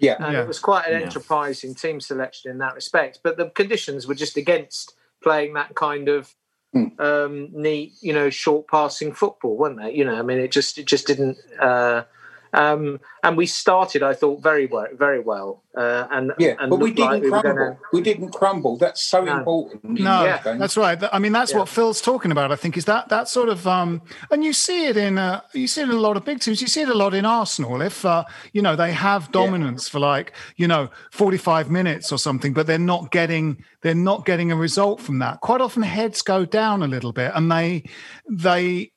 Yeah, 0.00 0.16
and 0.20 0.34
yeah. 0.34 0.42
it 0.42 0.48
was 0.48 0.58
quite 0.58 0.86
an 0.86 1.02
enterprising 1.02 1.74
team 1.74 2.00
selection 2.00 2.50
in 2.50 2.58
that 2.58 2.74
respect. 2.74 3.20
But 3.22 3.36
the 3.36 3.50
conditions 3.50 4.06
were 4.06 4.14
just 4.14 4.36
against 4.36 4.94
playing 5.22 5.54
that 5.54 5.74
kind 5.74 6.08
of 6.08 6.34
mm. 6.74 6.98
um, 7.00 7.48
neat, 7.52 7.94
you 8.00 8.12
know, 8.12 8.30
short 8.30 8.68
passing 8.68 9.12
football, 9.12 9.56
weren't 9.56 9.78
they? 9.78 9.92
You 9.92 10.04
know, 10.04 10.16
I 10.16 10.22
mean, 10.22 10.38
it 10.38 10.52
just 10.52 10.78
it 10.78 10.86
just 10.86 11.06
didn't. 11.06 11.38
Uh, 11.58 12.04
um, 12.52 13.00
and 13.22 13.36
we 13.36 13.46
started, 13.46 14.02
I 14.02 14.14
thought, 14.14 14.42
very 14.42 14.66
well, 14.66 14.86
very 14.94 15.20
well. 15.20 15.62
Uh, 15.76 16.08
and 16.10 16.32
yeah, 16.38 16.54
and 16.58 16.70
but 16.70 16.80
we 16.80 16.92
didn't 16.92 17.10
like 17.10 17.22
we 17.22 17.30
crumble. 17.30 17.52
Gonna... 17.52 17.78
We 17.92 18.00
didn't 18.00 18.30
crumble. 18.30 18.76
That's 18.78 19.02
so 19.02 19.22
No. 19.24 19.38
important. 19.38 19.84
in 19.84 20.04
No, 20.04 20.24
these 20.24 20.42
games. 20.44 20.58
that's 20.58 20.76
right. 20.76 20.98
I 21.12 21.18
mean, 21.18 21.32
that's 21.32 21.52
Yeah. 21.52 21.58
what 21.58 21.68
Phil's 21.68 22.00
talking 22.00 22.32
about. 22.32 22.50
I 22.50 22.56
think 22.56 22.76
is 22.76 22.84
that 22.86 23.08
that 23.10 23.28
sort 23.28 23.48
of, 23.48 23.66
um, 23.66 24.02
and 24.30 24.44
you 24.44 24.52
see 24.52 24.86
it 24.86 24.96
in 24.96 25.18
uh, 25.18 25.40
you 25.52 25.68
see 25.68 25.82
it 25.82 25.84
in 25.84 25.90
a 25.90 26.00
lot 26.00 26.16
of 26.16 26.24
big 26.24 26.40
teams. 26.40 26.60
You 26.60 26.66
see 26.66 26.82
it 26.82 26.88
a 26.88 26.94
lot 26.94 27.14
in 27.14 27.24
Arsenal. 27.24 27.80
If 27.80 28.04
uh, 28.04 28.24
you 28.52 28.62
know 28.62 28.74
they 28.74 28.92
have 28.92 29.30
dominance 29.30 29.88
for 29.88 30.00
like 30.00 30.32
you 30.56 30.66
know 30.66 30.88
forty 31.12 31.38
five 31.38 31.70
minutes 31.70 32.10
or 32.10 32.18
something, 32.18 32.52
but 32.52 32.66
they're 32.66 32.78
not 32.78 33.12
getting 33.12 33.62
they're 33.82 33.94
not 33.94 34.26
getting 34.26 34.50
a 34.50 34.56
result 34.56 35.00
from 35.00 35.20
that. 35.20 35.40
Quite 35.40 35.60
often, 35.60 35.82
heads 35.82 36.22
go 36.22 36.44
down 36.44 36.82
a 36.82 36.88
little 36.88 37.12
bit, 37.12 37.30
and 37.34 37.52
they 37.52 37.84
they 38.28 38.90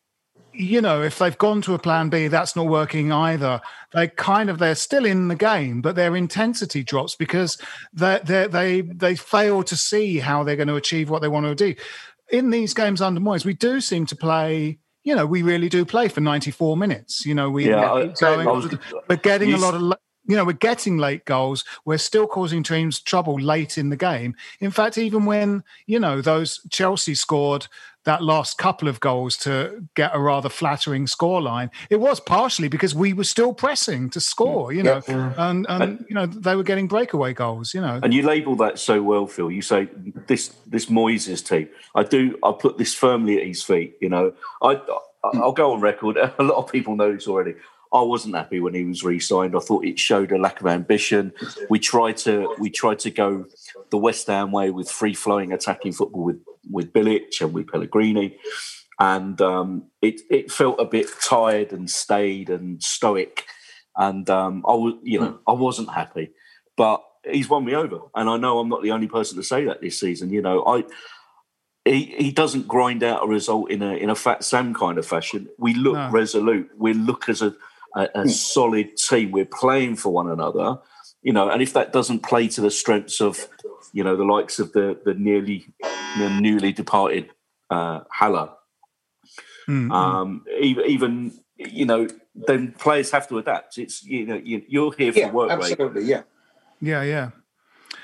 you 0.61 0.81
know, 0.81 1.01
if 1.01 1.17
they've 1.17 1.37
gone 1.37 1.61
to 1.63 1.73
a 1.73 1.79
plan 1.79 2.09
B, 2.09 2.27
that's 2.27 2.55
not 2.55 2.67
working 2.67 3.11
either. 3.11 3.59
They 3.93 4.07
kind 4.07 4.49
of 4.49 4.59
they're 4.59 4.75
still 4.75 5.05
in 5.05 5.27
the 5.27 5.35
game, 5.35 5.81
but 5.81 5.95
their 5.95 6.15
intensity 6.15 6.83
drops 6.83 7.15
because 7.15 7.57
they 7.93 8.19
they 8.23 8.47
they 8.47 8.81
they 8.81 9.15
fail 9.15 9.63
to 9.63 9.75
see 9.75 10.19
how 10.19 10.43
they're 10.43 10.55
going 10.55 10.67
to 10.67 10.75
achieve 10.75 11.09
what 11.09 11.21
they 11.21 11.27
want 11.27 11.45
to 11.47 11.55
do. 11.55 11.73
In 12.31 12.49
these 12.49 12.73
games 12.73 13.01
under 13.01 13.19
Moyes, 13.19 13.43
we 13.45 13.53
do 13.53 13.81
seem 13.81 14.05
to 14.07 14.15
play. 14.15 14.77
You 15.03 15.15
know, 15.15 15.25
we 15.25 15.41
really 15.41 15.67
do 15.67 15.83
play 15.83 16.07
for 16.07 16.21
ninety 16.21 16.51
four 16.51 16.77
minutes. 16.77 17.25
You 17.25 17.33
know, 17.33 17.49
we 17.49 17.67
Yeah, 17.69 17.91
I- 17.91 18.05
going- 18.35 18.47
I 18.47 18.51
was- 18.51 18.77
we're 19.09 19.15
getting 19.17 19.49
you 19.49 19.55
a 19.55 19.57
lot 19.57 19.73
of. 19.73 19.93
You 20.25 20.35
know, 20.35 20.45
we're 20.45 20.53
getting 20.53 20.97
late 20.99 21.25
goals. 21.25 21.65
We're 21.83 21.97
still 21.97 22.27
causing 22.27 22.61
teams 22.61 22.99
trouble 23.01 23.39
late 23.39 23.75
in 23.79 23.89
the 23.89 23.97
game. 23.97 24.35
In 24.59 24.69
fact, 24.69 24.99
even 24.99 25.25
when 25.25 25.63
you 25.87 25.99
know 25.99 26.21
those 26.21 26.61
Chelsea 26.69 27.15
scored 27.15 27.67
that 28.05 28.23
last 28.23 28.57
couple 28.57 28.87
of 28.87 28.99
goals 28.99 29.37
to 29.37 29.85
get 29.95 30.11
a 30.13 30.19
rather 30.19 30.49
flattering 30.49 31.05
scoreline, 31.05 31.69
it 31.89 31.99
was 31.99 32.19
partially 32.19 32.67
because 32.67 32.95
we 32.95 33.13
were 33.13 33.23
still 33.23 33.53
pressing 33.53 34.09
to 34.11 34.19
score. 34.19 34.71
You 34.73 34.83
know, 34.83 35.01
and 35.07 35.65
and 35.69 36.05
you 36.07 36.15
know 36.15 36.25
they 36.25 36.55
were 36.55 36.63
getting 36.63 36.87
breakaway 36.87 37.33
goals. 37.33 37.73
You 37.73 37.81
know, 37.81 37.99
And 38.01 38.13
you 38.13 38.23
label 38.23 38.55
that 38.57 38.79
so 38.79 39.01
well, 39.01 39.27
Phil. 39.27 39.51
You 39.51 39.61
say 39.61 39.87
this 40.27 40.55
this 40.65 40.87
Moyes' 40.87 41.45
team. 41.45 41.69
I 41.95 42.03
do. 42.03 42.37
I 42.43 42.53
put 42.57 42.77
this 42.77 42.93
firmly 42.93 43.39
at 43.39 43.47
his 43.47 43.63
feet. 43.63 43.95
You 44.01 44.09
know, 44.09 44.33
I 44.61 44.81
I'll 45.23 45.51
go 45.53 45.73
on 45.73 45.81
record. 45.81 46.17
A 46.39 46.43
lot 46.43 46.57
of 46.57 46.71
people 46.71 46.95
know 46.95 47.13
this 47.13 47.27
already. 47.27 47.55
I 47.93 48.01
wasn't 48.01 48.35
happy 48.35 48.59
when 48.61 48.73
he 48.73 48.85
was 48.85 49.03
re-signed. 49.03 49.55
I 49.55 49.59
thought 49.59 49.83
it 49.85 49.99
showed 49.99 50.31
a 50.31 50.37
lack 50.37 50.61
of 50.61 50.67
ambition. 50.67 51.33
We 51.69 51.79
tried 51.79 52.17
to 52.17 52.55
we 52.57 52.69
tried 52.69 52.99
to 52.99 53.11
go 53.11 53.45
the 53.89 53.97
West 53.97 54.27
Ham 54.27 54.51
way 54.51 54.69
with 54.69 54.89
free 54.89 55.13
flowing 55.13 55.51
attacking 55.51 55.93
football 55.93 56.23
with 56.23 56.39
with 56.69 56.93
Bilic 56.93 57.41
and 57.41 57.53
with 57.53 57.67
Pellegrini, 57.67 58.37
and 58.99 59.41
um, 59.41 59.83
it 60.01 60.21
it 60.29 60.51
felt 60.51 60.79
a 60.79 60.85
bit 60.85 61.07
tired 61.23 61.73
and 61.73 61.89
staid 61.89 62.49
and 62.49 62.81
stoic. 62.81 63.45
And 63.97 64.29
um, 64.29 64.63
I 64.67 64.71
was 64.73 64.93
you 65.03 65.19
know 65.19 65.39
I 65.45 65.51
wasn't 65.51 65.91
happy, 65.91 66.31
but 66.77 67.03
he's 67.29 67.49
won 67.49 67.65
me 67.65 67.75
over, 67.75 67.99
and 68.15 68.29
I 68.29 68.37
know 68.37 68.59
I'm 68.59 68.69
not 68.69 68.83
the 68.83 68.91
only 68.91 69.07
person 69.07 69.35
to 69.37 69.43
say 69.43 69.65
that 69.65 69.81
this 69.81 69.99
season. 69.99 70.29
You 70.31 70.41
know 70.41 70.63
I 70.65 70.83
he, 71.83 72.05
he 72.17 72.31
doesn't 72.31 72.67
grind 72.67 73.03
out 73.03 73.23
a 73.23 73.27
result 73.27 73.71
in 73.71 73.81
a 73.81 73.93
in 73.95 74.09
a 74.09 74.15
fat 74.15 74.43
Sam 74.43 74.73
kind 74.73 74.97
of 74.97 75.05
fashion. 75.05 75.49
We 75.57 75.73
look 75.73 75.95
No. 75.95 76.09
resolute. 76.09 76.69
We 76.77 76.93
look 76.93 77.27
as 77.27 77.41
a, 77.41 77.55
a, 77.95 78.09
a 78.15 78.27
solid 78.29 78.97
team. 78.97 79.31
We're 79.31 79.45
playing 79.45 79.95
for 79.97 80.11
one 80.11 80.29
another, 80.29 80.79
you 81.21 81.33
know. 81.33 81.49
And 81.49 81.61
if 81.61 81.73
that 81.73 81.93
doesn't 81.93 82.21
play 82.23 82.47
to 82.49 82.61
the 82.61 82.71
strengths 82.71 83.21
of, 83.21 83.47
you 83.93 84.03
know, 84.03 84.15
the 84.15 84.23
likes 84.23 84.59
of 84.59 84.73
the 84.73 84.99
the 85.03 85.13
nearly 85.13 85.67
the 86.17 86.29
newly 86.41 86.71
departed 86.71 87.29
uh, 87.69 88.01
Haller, 88.11 88.49
Mm, 89.69 89.91
um, 89.91 90.45
even 90.59 90.85
even 90.85 91.31
you 91.57 91.85
know, 91.85 92.07
then 92.35 92.73
players 92.73 93.11
have 93.11 93.27
to 93.29 93.37
adapt. 93.37 93.77
It's 93.77 94.03
you 94.03 94.25
know 94.25 94.41
you, 94.43 94.63
you're 94.67 94.93
here 94.93 95.13
for 95.13 95.19
Yeah, 95.19 95.31
work 95.31 95.49
rate. 95.49 95.61
absolutely. 95.79 96.03
Yeah. 96.03 96.23
Yeah, 96.81 97.03
yeah. 97.03 97.29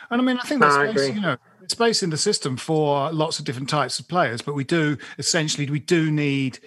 And 0.10 0.22
I 0.22 0.24
mean, 0.24 0.38
I 0.38 0.48
think 0.48 0.62
No, 0.62 0.68
there's 0.68 0.92
I 0.92 0.94
space, 0.96 1.16
you 1.16 1.22
know, 1.22 1.38
space 1.68 2.04
in 2.04 2.10
the 2.10 2.18
system 2.18 2.58
for 2.58 3.12
lots 3.12 3.40
of 3.40 3.46
different 3.46 3.70
types 3.70 4.00
of 4.00 4.08
players, 4.08 4.42
but 4.42 4.54
we 4.54 4.64
do 4.64 4.98
essentially 5.18 5.70
we 5.70 5.80
do 5.80 6.12
need 6.12 6.60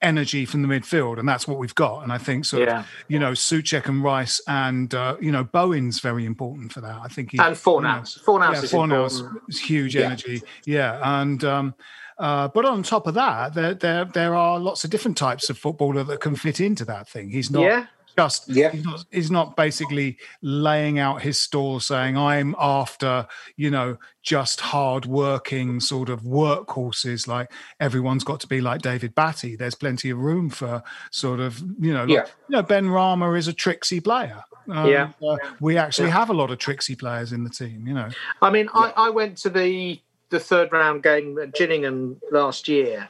energy 0.00 0.44
from 0.44 0.62
the 0.62 0.68
midfield, 0.68 1.18
and 1.18 1.28
that's 1.28 1.48
what 1.48 1.58
we've 1.58 1.74
got. 1.74 2.02
And 2.02 2.12
I 2.12 2.18
think 2.18 2.44
sort 2.44 2.62
Yeah. 2.68 2.80
of 2.80 2.86
you 3.08 3.18
know 3.18 3.32
Soucek 3.32 3.86
and 3.86 4.02
Rice 4.02 4.40
and 4.46 4.94
uh, 4.94 5.16
you 5.20 5.32
know 5.32 5.44
Bowen's 5.44 6.00
very 6.00 6.24
important 6.24 6.72
for 6.72 6.80
that. 6.80 6.98
I 7.02 7.08
think 7.08 7.32
he 7.32 7.38
And 7.38 7.56
Fornals. 7.56 8.22
Fornals 8.24 8.54
yeah, 8.54 8.62
is 8.62 8.72
Fornals 8.72 9.20
important. 9.20 9.58
huge 9.58 9.94
Yeah. 9.96 10.02
energy. 10.06 10.42
Yeah, 10.64 11.20
and 11.20 11.42
um, 11.44 11.74
uh, 12.18 12.48
but 12.48 12.64
on 12.64 12.82
top 12.82 13.06
of 13.06 13.14
that, 13.14 13.54
there 13.54 13.74
there 13.74 14.04
there 14.04 14.34
are 14.34 14.58
lots 14.58 14.84
of 14.84 14.90
different 14.90 15.16
types 15.16 15.50
of 15.50 15.58
footballer 15.58 16.04
that 16.04 16.20
can 16.20 16.36
fit 16.36 16.60
into 16.60 16.84
that 16.86 17.08
thing. 17.08 17.30
He's 17.30 17.50
not 17.50 17.62
Yeah. 17.62 17.86
Just 18.18 18.48
Yeah. 18.48 18.70
he's 18.70 18.84
not 18.84 19.04
he's 19.12 19.30
not 19.30 19.56
basically 19.56 20.18
laying 20.42 20.98
out 20.98 21.22
his 21.22 21.40
stall 21.40 21.78
saying 21.78 22.16
I'm 22.18 22.56
after 22.58 23.28
you 23.56 23.70
know 23.70 23.96
just 24.22 24.60
hard 24.60 25.06
working 25.06 25.78
sort 25.78 26.08
of 26.08 26.22
workhorses 26.22 27.28
like 27.28 27.52
everyone's 27.78 28.24
got 28.24 28.40
to 28.40 28.48
be 28.48 28.60
like 28.60 28.82
David 28.82 29.14
Batty. 29.14 29.54
There's 29.54 29.76
plenty 29.76 30.10
of 30.10 30.18
room 30.18 30.50
for 30.50 30.82
sort 31.12 31.38
of 31.38 31.60
you 31.78 31.92
know 31.94 32.00
like, 32.04 32.10
Yeah. 32.10 32.26
you 32.48 32.56
know 32.56 32.62
Benrahma 32.64 33.38
is 33.38 33.46
a 33.46 33.52
tricksy 33.52 34.00
player. 34.00 34.42
Um, 34.68 34.88
Yeah. 34.90 35.10
uh, 35.22 35.36
we 35.60 35.78
actually 35.78 36.08
Yeah. 36.08 36.14
have 36.14 36.30
a 36.30 36.34
lot 36.34 36.50
of 36.50 36.58
tricksy 36.58 36.96
players 36.96 37.32
in 37.32 37.44
the 37.44 37.50
team. 37.50 37.86
You 37.86 37.94
know. 37.94 38.08
I 38.42 38.50
mean, 38.50 38.68
I, 38.74 38.92
I 38.96 39.10
went 39.10 39.36
to 39.38 39.48
the 39.50 40.00
the 40.30 40.40
third 40.40 40.72
round 40.72 41.04
game 41.04 41.38
at 41.38 41.54
Gillingham 41.54 42.20
last 42.32 42.66
year, 42.68 43.08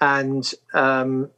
and 0.00 0.50
um, 0.72 1.30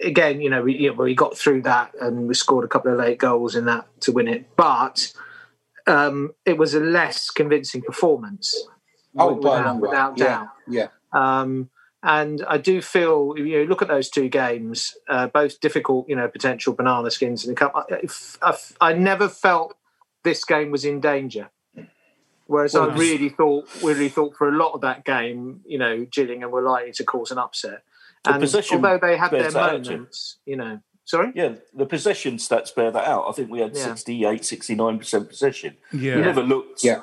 again, 0.00 0.40
you 0.40 0.50
know, 0.50 0.62
we 0.62 0.76
you 0.76 0.90
know, 0.90 1.02
we 1.02 1.14
got 1.14 1.36
through 1.36 1.62
that 1.62 1.94
and 2.00 2.28
we 2.28 2.34
scored 2.34 2.64
a 2.64 2.68
couple 2.68 2.92
of 2.92 2.98
late 2.98 3.18
goals 3.18 3.54
in 3.56 3.64
that 3.66 3.86
to 4.02 4.12
win 4.12 4.28
it, 4.28 4.56
but 4.56 5.12
um, 5.86 6.32
it 6.44 6.58
was 6.58 6.74
a 6.74 6.80
less 6.80 7.30
convincing 7.30 7.82
performance. 7.82 8.54
Oh, 9.18 9.34
by 9.34 9.34
a 9.34 9.34
without, 9.34 9.66
long 9.66 9.80
way. 9.80 9.88
without 9.88 10.18
Yeah. 10.18 10.24
doubt. 10.24 10.48
Yeah. 10.68 10.88
Um, 11.12 11.70
and 12.02 12.44
I 12.48 12.56
do 12.58 12.80
feel, 12.80 13.34
you 13.36 13.58
know, 13.58 13.64
look 13.64 13.82
at 13.82 13.88
those 13.88 14.08
two 14.08 14.28
games, 14.28 14.96
uh, 15.08 15.26
both 15.26 15.60
difficult, 15.60 16.08
you 16.08 16.16
know, 16.16 16.28
potential 16.28 16.72
banana 16.72 17.10
skins 17.10 17.44
in 17.44 17.50
the 17.50 17.56
cup. 17.56 17.72
I, 17.74 18.08
I, 18.40 18.56
I 18.80 18.92
never 18.94 19.28
felt 19.28 19.76
this 20.22 20.44
game 20.44 20.70
was 20.70 20.84
in 20.84 21.00
danger. 21.00 21.50
Whereas 22.46 22.74
Well, 22.74 22.90
I 22.90 22.96
really 22.96 23.28
thought, 23.28 23.68
really 23.82 24.08
thought 24.08 24.36
for 24.36 24.48
a 24.48 24.56
lot 24.56 24.72
of 24.72 24.80
that 24.80 25.04
game, 25.04 25.60
you 25.66 25.78
know, 25.78 26.06
Gillingham 26.10 26.50
were 26.50 26.62
likely 26.62 26.92
to 26.92 27.04
cause 27.04 27.30
an 27.30 27.38
upset. 27.38 27.82
The 28.24 28.32
And 28.32 28.40
possession 28.40 28.76
although 28.76 28.98
they 28.98 29.16
had 29.16 29.30
their 29.30 29.40
bears 29.42 29.56
out, 29.56 29.84
moments, 29.86 30.38
you 30.44 30.56
know, 30.56 30.80
sorry, 31.04 31.32
Yeah, 31.34 31.54
the 31.74 31.86
possession 31.86 32.36
stats 32.36 32.74
bear 32.74 32.90
that 32.90 33.04
out. 33.06 33.24
I 33.28 33.32
think 33.32 33.50
we 33.50 33.60
had 33.60 33.74
Yeah. 33.74 33.84
68, 33.84 34.44
69% 34.44 35.28
possession. 35.28 35.76
Yeah. 35.92 36.16
We 36.16 36.22
never 36.22 36.42
looked 36.42 36.84
Yeah. 36.84 37.02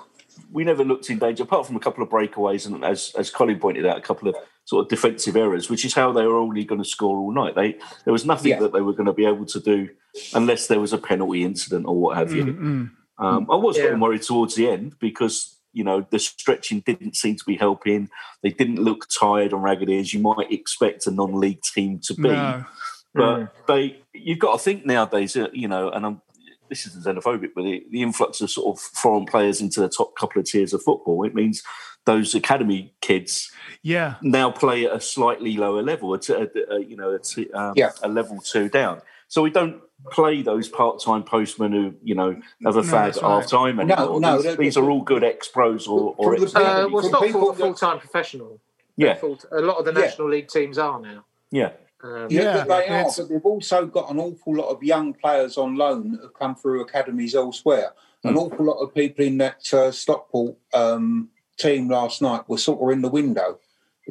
we 0.53 0.63
never 0.63 0.83
looked 0.83 1.09
in 1.09 1.17
danger 1.17 1.43
apart 1.43 1.65
from 1.65 1.75
a 1.75 1.79
couple 1.79 2.03
of 2.03 2.09
breakaways 2.09 2.67
and 2.67 2.85
as 2.85 3.11
as 3.17 3.31
Colin 3.31 3.59
pointed 3.59 3.85
out, 3.85 3.97
a 3.97 4.01
couple 4.01 4.29
of 4.29 4.35
sort 4.65 4.83
of 4.85 4.89
defensive 4.89 5.35
errors, 5.35 5.69
which 5.69 5.83
is 5.85 5.93
how 5.95 6.11
they 6.11 6.25
were 6.25 6.37
only 6.37 6.63
going 6.63 6.81
to 6.83 6.87
score 6.87 7.17
all 7.17 7.31
night. 7.31 7.55
They 7.55 7.77
there 8.05 8.13
was 8.13 8.25
nothing 8.25 8.51
Yeah. 8.51 8.59
that 8.59 8.73
they 8.73 8.81
were 8.81 8.93
going 8.93 9.07
to 9.07 9.13
be 9.13 9.25
able 9.25 9.45
to 9.47 9.59
do 9.59 9.89
unless 10.35 10.67
there 10.67 10.79
was 10.79 10.93
a 10.93 10.97
penalty 10.99 11.43
incident 11.43 11.85
or 11.87 11.95
what 11.99 12.17
have 12.17 12.31
you. 12.31 12.45
Mm-mm. 12.45 12.91
Um, 13.19 13.47
I 13.49 13.55
was 13.55 13.75
Yeah. 13.77 13.83
getting 13.85 13.99
worried 13.99 14.21
towards 14.21 14.53
the 14.53 14.69
end 14.69 14.99
because 14.99 15.56
you 15.77 15.83
know 15.83 15.99
the 16.09 16.19
stretching 16.19 16.79
didn't 16.89 17.15
seem 17.15 17.35
to 17.37 17.45
be 17.45 17.55
helping. 17.55 18.09
They 18.43 18.49
didn't 18.59 18.79
look 18.87 19.01
tired 19.09 19.51
and 19.53 19.63
raggedy 19.63 19.99
as 19.99 20.13
you 20.13 20.19
might 20.19 20.51
expect 20.51 21.07
a 21.07 21.11
non-league 21.11 21.61
team 21.61 21.99
to 22.07 22.13
be. 22.15 22.29
No. 22.29 22.65
But 23.13 23.37
they, 23.67 23.99
you've 24.13 24.39
got 24.45 24.53
to 24.53 24.59
think 24.59 24.85
nowadays, 24.85 25.35
uh, 25.35 25.47
you 25.53 25.67
know, 25.67 25.89
and 25.89 26.05
I'm, 26.05 26.21
this 26.69 26.85
isn't 26.87 27.03
xenophobic, 27.05 27.51
but 27.55 27.63
the, 27.63 27.83
the 27.89 28.01
influx 28.01 28.41
of 28.41 28.49
sort 28.51 28.67
of 28.75 28.81
foreign 28.81 29.25
players 29.25 29.61
into 29.61 29.79
the 29.79 29.89
top 29.89 30.15
couple 30.15 30.39
of 30.39 30.45
tiers 30.45 30.73
of 30.73 30.83
football, 30.83 31.23
it 31.25 31.33
means 31.33 31.63
those 32.05 32.35
academy 32.35 32.93
kids 33.01 33.51
Yeah. 33.83 34.15
now 34.21 34.51
play 34.51 34.85
at 34.85 34.93
a 34.95 35.01
slightly 35.01 35.57
lower 35.57 35.81
level, 35.81 36.13
a, 36.13 36.19
t- 36.19 36.33
a- 36.33 36.73
a- 36.75 36.83
you 36.83 36.95
know, 36.95 37.11
a, 37.15 37.19
t- 37.19 37.51
um, 37.53 37.73
Yeah. 37.75 37.91
a 38.03 38.07
level 38.07 38.39
two 38.39 38.69
down. 38.69 39.01
So 39.27 39.41
we 39.41 39.49
don't 39.49 39.81
play 40.11 40.41
those 40.41 40.69
part-time 40.69 41.23
postmen 41.23 41.71
who, 41.73 41.93
you 42.03 42.15
know, 42.15 42.39
have 42.63 42.75
a 42.77 42.81
No, 42.81 42.87
fag 42.87 42.91
that's 42.91 43.17
at 43.17 43.23
right. 43.23 43.41
half 43.41 43.47
time 43.49 43.79
anymore. 43.79 44.19
no, 44.19 44.35
these, 44.35 44.43
they're- 44.43 44.55
these 44.55 44.77
are 44.77 44.89
all 44.89 45.01
good 45.01 45.23
ex-pros 45.23 45.87
or, 45.87 46.15
or 46.17 46.35
From 46.37 46.45
the- 46.45 46.57
Uh, 46.59 46.87
well, 46.89 46.99
it's 46.99 47.11
not 47.11 47.27
full, 47.29 47.53
full-time 47.53 47.99
professional. 47.99 48.59
Yeah, 48.95 49.13
Full, 49.15 49.37
a 49.51 49.61
lot 49.61 49.77
of 49.77 49.85
the 49.85 49.93
Yeah. 49.93 50.05
National 50.07 50.29
League 50.29 50.47
teams 50.47 50.77
are 50.77 50.99
now. 50.99 51.23
yeah. 51.51 51.71
Um, 52.03 52.27
Yeah, 52.29 52.41
Yeah, 52.41 52.63
they 52.63 52.87
are, 52.89 53.05
but 53.17 53.27
they've 53.29 53.45
also 53.45 53.85
got 53.87 54.09
an 54.11 54.19
awful 54.19 54.55
lot 54.55 54.69
of 54.69 54.81
young 54.83 55.13
players 55.13 55.57
on 55.57 55.75
loan 55.75 56.11
that 56.13 56.21
have 56.21 56.33
come 56.35 56.55
through 56.55 56.81
academies 56.81 57.33
elsewhere. 57.35 57.93
An 58.23 58.33
Hmm. 58.33 58.37
awful 58.39 58.65
lot 58.65 58.79
of 58.79 58.93
people 58.93 59.25
in 59.25 59.37
that 59.39 59.71
uh, 59.73 59.91
Stockport 59.91 60.55
um, 60.73 61.29
team 61.57 61.89
last 61.89 62.21
night 62.21 62.47
were 62.47 62.57
sort 62.59 62.81
of 62.81 62.89
in 62.91 63.01
the 63.01 63.09
window 63.09 63.59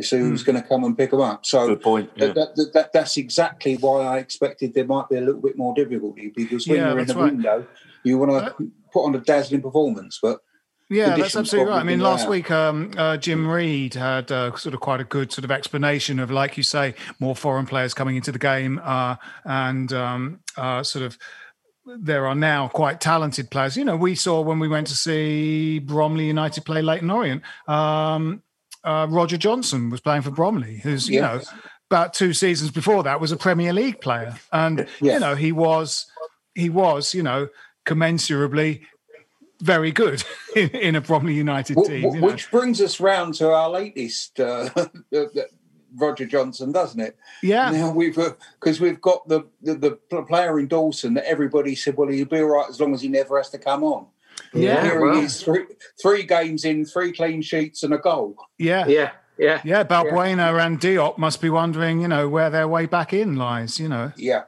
see 0.03 0.19
who's 0.19 0.43
going 0.43 0.61
to 0.61 0.67
come 0.67 0.85
and 0.85 0.97
pick 0.97 1.11
them 1.11 1.21
up. 1.21 1.47
So 1.47 1.69
Good 1.69 1.83
point. 1.83 2.11
Yeah. 2.17 2.29
that, 2.29 2.57
that, 2.57 2.71
that, 2.75 2.93
that's 2.93 3.17
exactly 3.17 3.76
why 3.76 4.03
I 4.03 4.19
expected 4.19 4.75
there 4.75 4.85
might 4.87 5.09
be 5.09 5.17
a 5.17 5.21
little 5.21 5.41
bit 5.41 5.57
more 5.57 5.75
difficulty 5.75 6.33
because 6.35 6.67
when 6.67 6.79
Yeah, 6.79 6.91
you're 6.91 7.00
in 7.00 7.07
the 7.07 7.15
right. 7.15 7.33
window, 7.33 7.67
you 8.03 8.19
want 8.19 8.31
to 8.33 8.71
put 8.93 9.05
on 9.05 9.15
a 9.15 9.21
dazzling 9.21 9.62
performance. 9.62 10.19
But 10.23 10.41
Yeah, 10.88 11.17
that's 11.17 11.35
absolutely 11.35 11.71
right. 11.73 11.81
I 11.81 11.85
mean, 11.85 12.00
last 12.00 12.23
allow. 12.25 12.31
week, 12.31 12.50
um, 12.50 12.91
uh, 12.97 13.17
Jim 13.17 13.47
Reed 13.49 13.95
had 13.95 14.31
uh, 14.31 14.55
sort 14.57 14.75
of 14.75 14.81
quite 14.81 15.00
a 15.00 15.05
good 15.05 15.33
sort 15.33 15.45
of 15.45 15.50
explanation 15.50 16.19
of, 16.21 16.31
like 16.31 16.57
you 16.57 16.62
say, 16.62 16.95
more 17.19 17.35
foreign 17.35 17.67
players 17.67 17.95
coming 17.95 18.17
into 18.17 18.31
the 18.33 18.38
game, 18.38 18.81
uh, 18.85 19.17
and 19.45 19.93
um, 19.93 20.41
uh, 20.57 20.83
sort 20.83 21.05
of 21.05 21.19
there 21.99 22.26
are 22.26 22.35
now 22.35 22.67
quite 22.69 23.00
talented 23.00 23.49
players. 23.50 23.76
You 23.76 23.85
know, 23.85 23.97
we 23.97 24.15
saw 24.17 24.41
when 24.41 24.59
we 24.59 24.69
went 24.69 24.88
to 24.88 24.95
see 24.95 25.79
Bromley 25.79 26.26
United 26.26 26.65
play 26.65 26.83
Leyton 26.83 27.11
Orient. 27.11 27.43
Um, 27.69 28.43
uh, 28.87 29.07
Roger 29.11 29.37
Johnson 29.37 29.90
was 29.90 30.00
playing 30.00 30.23
for 30.23 30.31
Bromley, 30.31 30.78
who's 30.78 31.09
you 31.09 31.21
know 31.21 31.40
about 31.90 32.14
two 32.14 32.33
seasons 32.33 32.71
before 32.71 33.02
that 33.02 33.21
was 33.21 33.33
a 33.33 33.37
Premier 33.37 33.73
League 33.73 34.00
player, 34.00 34.37
and 34.52 34.87
you 35.00 35.19
know 35.19 35.35
he 35.35 35.52
was 35.52 36.07
he 36.55 36.71
was 36.71 37.12
you 37.12 37.23
know 37.23 37.49
commensurably 37.85 38.83
very 39.61 39.90
good 39.90 40.23
in, 40.57 40.71
in 40.71 40.95
a 40.95 41.00
Bromley 41.00 41.35
United 41.35 41.76
team. 41.85 42.02
wh- 42.02 42.14
you 42.14 42.21
know. 42.21 42.26
which 42.26 42.50
brings 42.50 42.81
us 42.81 43.00
round 43.00 43.35
to 43.35 43.50
our 43.50 43.69
latest 43.71 44.38
uh, 44.38 44.69
Roger 45.97 46.26
Johnson, 46.26 46.73
doesn't 46.73 47.00
it? 47.00 47.16
Yeah. 47.43 47.71
Now 47.71 47.90
we've 47.90 48.14
because 48.61 48.81
we've 48.81 49.00
got 49.00 49.26
the, 49.28 49.43
the 49.62 49.99
the 50.11 50.23
player 50.23 50.59
in 50.59 50.69
Dawson 50.69 51.14
that 51.14 51.26
everybody 51.26 51.75
said, 51.75 51.97
well, 51.97 52.09
he'll 52.09 52.26
be 52.26 52.40
all 52.40 52.47
right 52.47 52.69
as 52.69 52.81
long 52.81 52.95
as 52.95 53.02
he 53.02 53.09
never 53.09 53.37
has 53.38 53.50
to 53.50 53.59
come 53.59 53.83
on. 53.83 54.07
Yeah, 54.52 54.83
Here 54.83 55.00
well. 55.00 55.19
he 55.19 55.25
is, 55.26 55.43
three, 55.43 55.64
three 56.00 56.23
games 56.23 56.64
in, 56.64 56.85
three 56.85 57.12
clean 57.12 57.43
sheets 57.43 57.83
and 57.83 57.93
a 57.93 57.99
goal. 57.99 58.37
Yeah. 58.59 58.87
Yeah, 58.87 59.12
yeah. 59.38 59.61
Yeah, 59.64 59.85
Balbuena 59.85 60.64
and 60.64 60.81
Diop 60.81 61.19
must 61.19 61.40
be 61.40 61.50
wondering, 61.50 62.00
you 62.00 62.09
know, 62.09 62.28
where 62.28 62.50
their 62.50 62.69
way 62.69 62.87
back 62.87 63.12
in 63.12 63.37
lies, 63.37 63.78
you 63.78 63.88
know. 63.88 64.12
Yeah. 64.16 64.45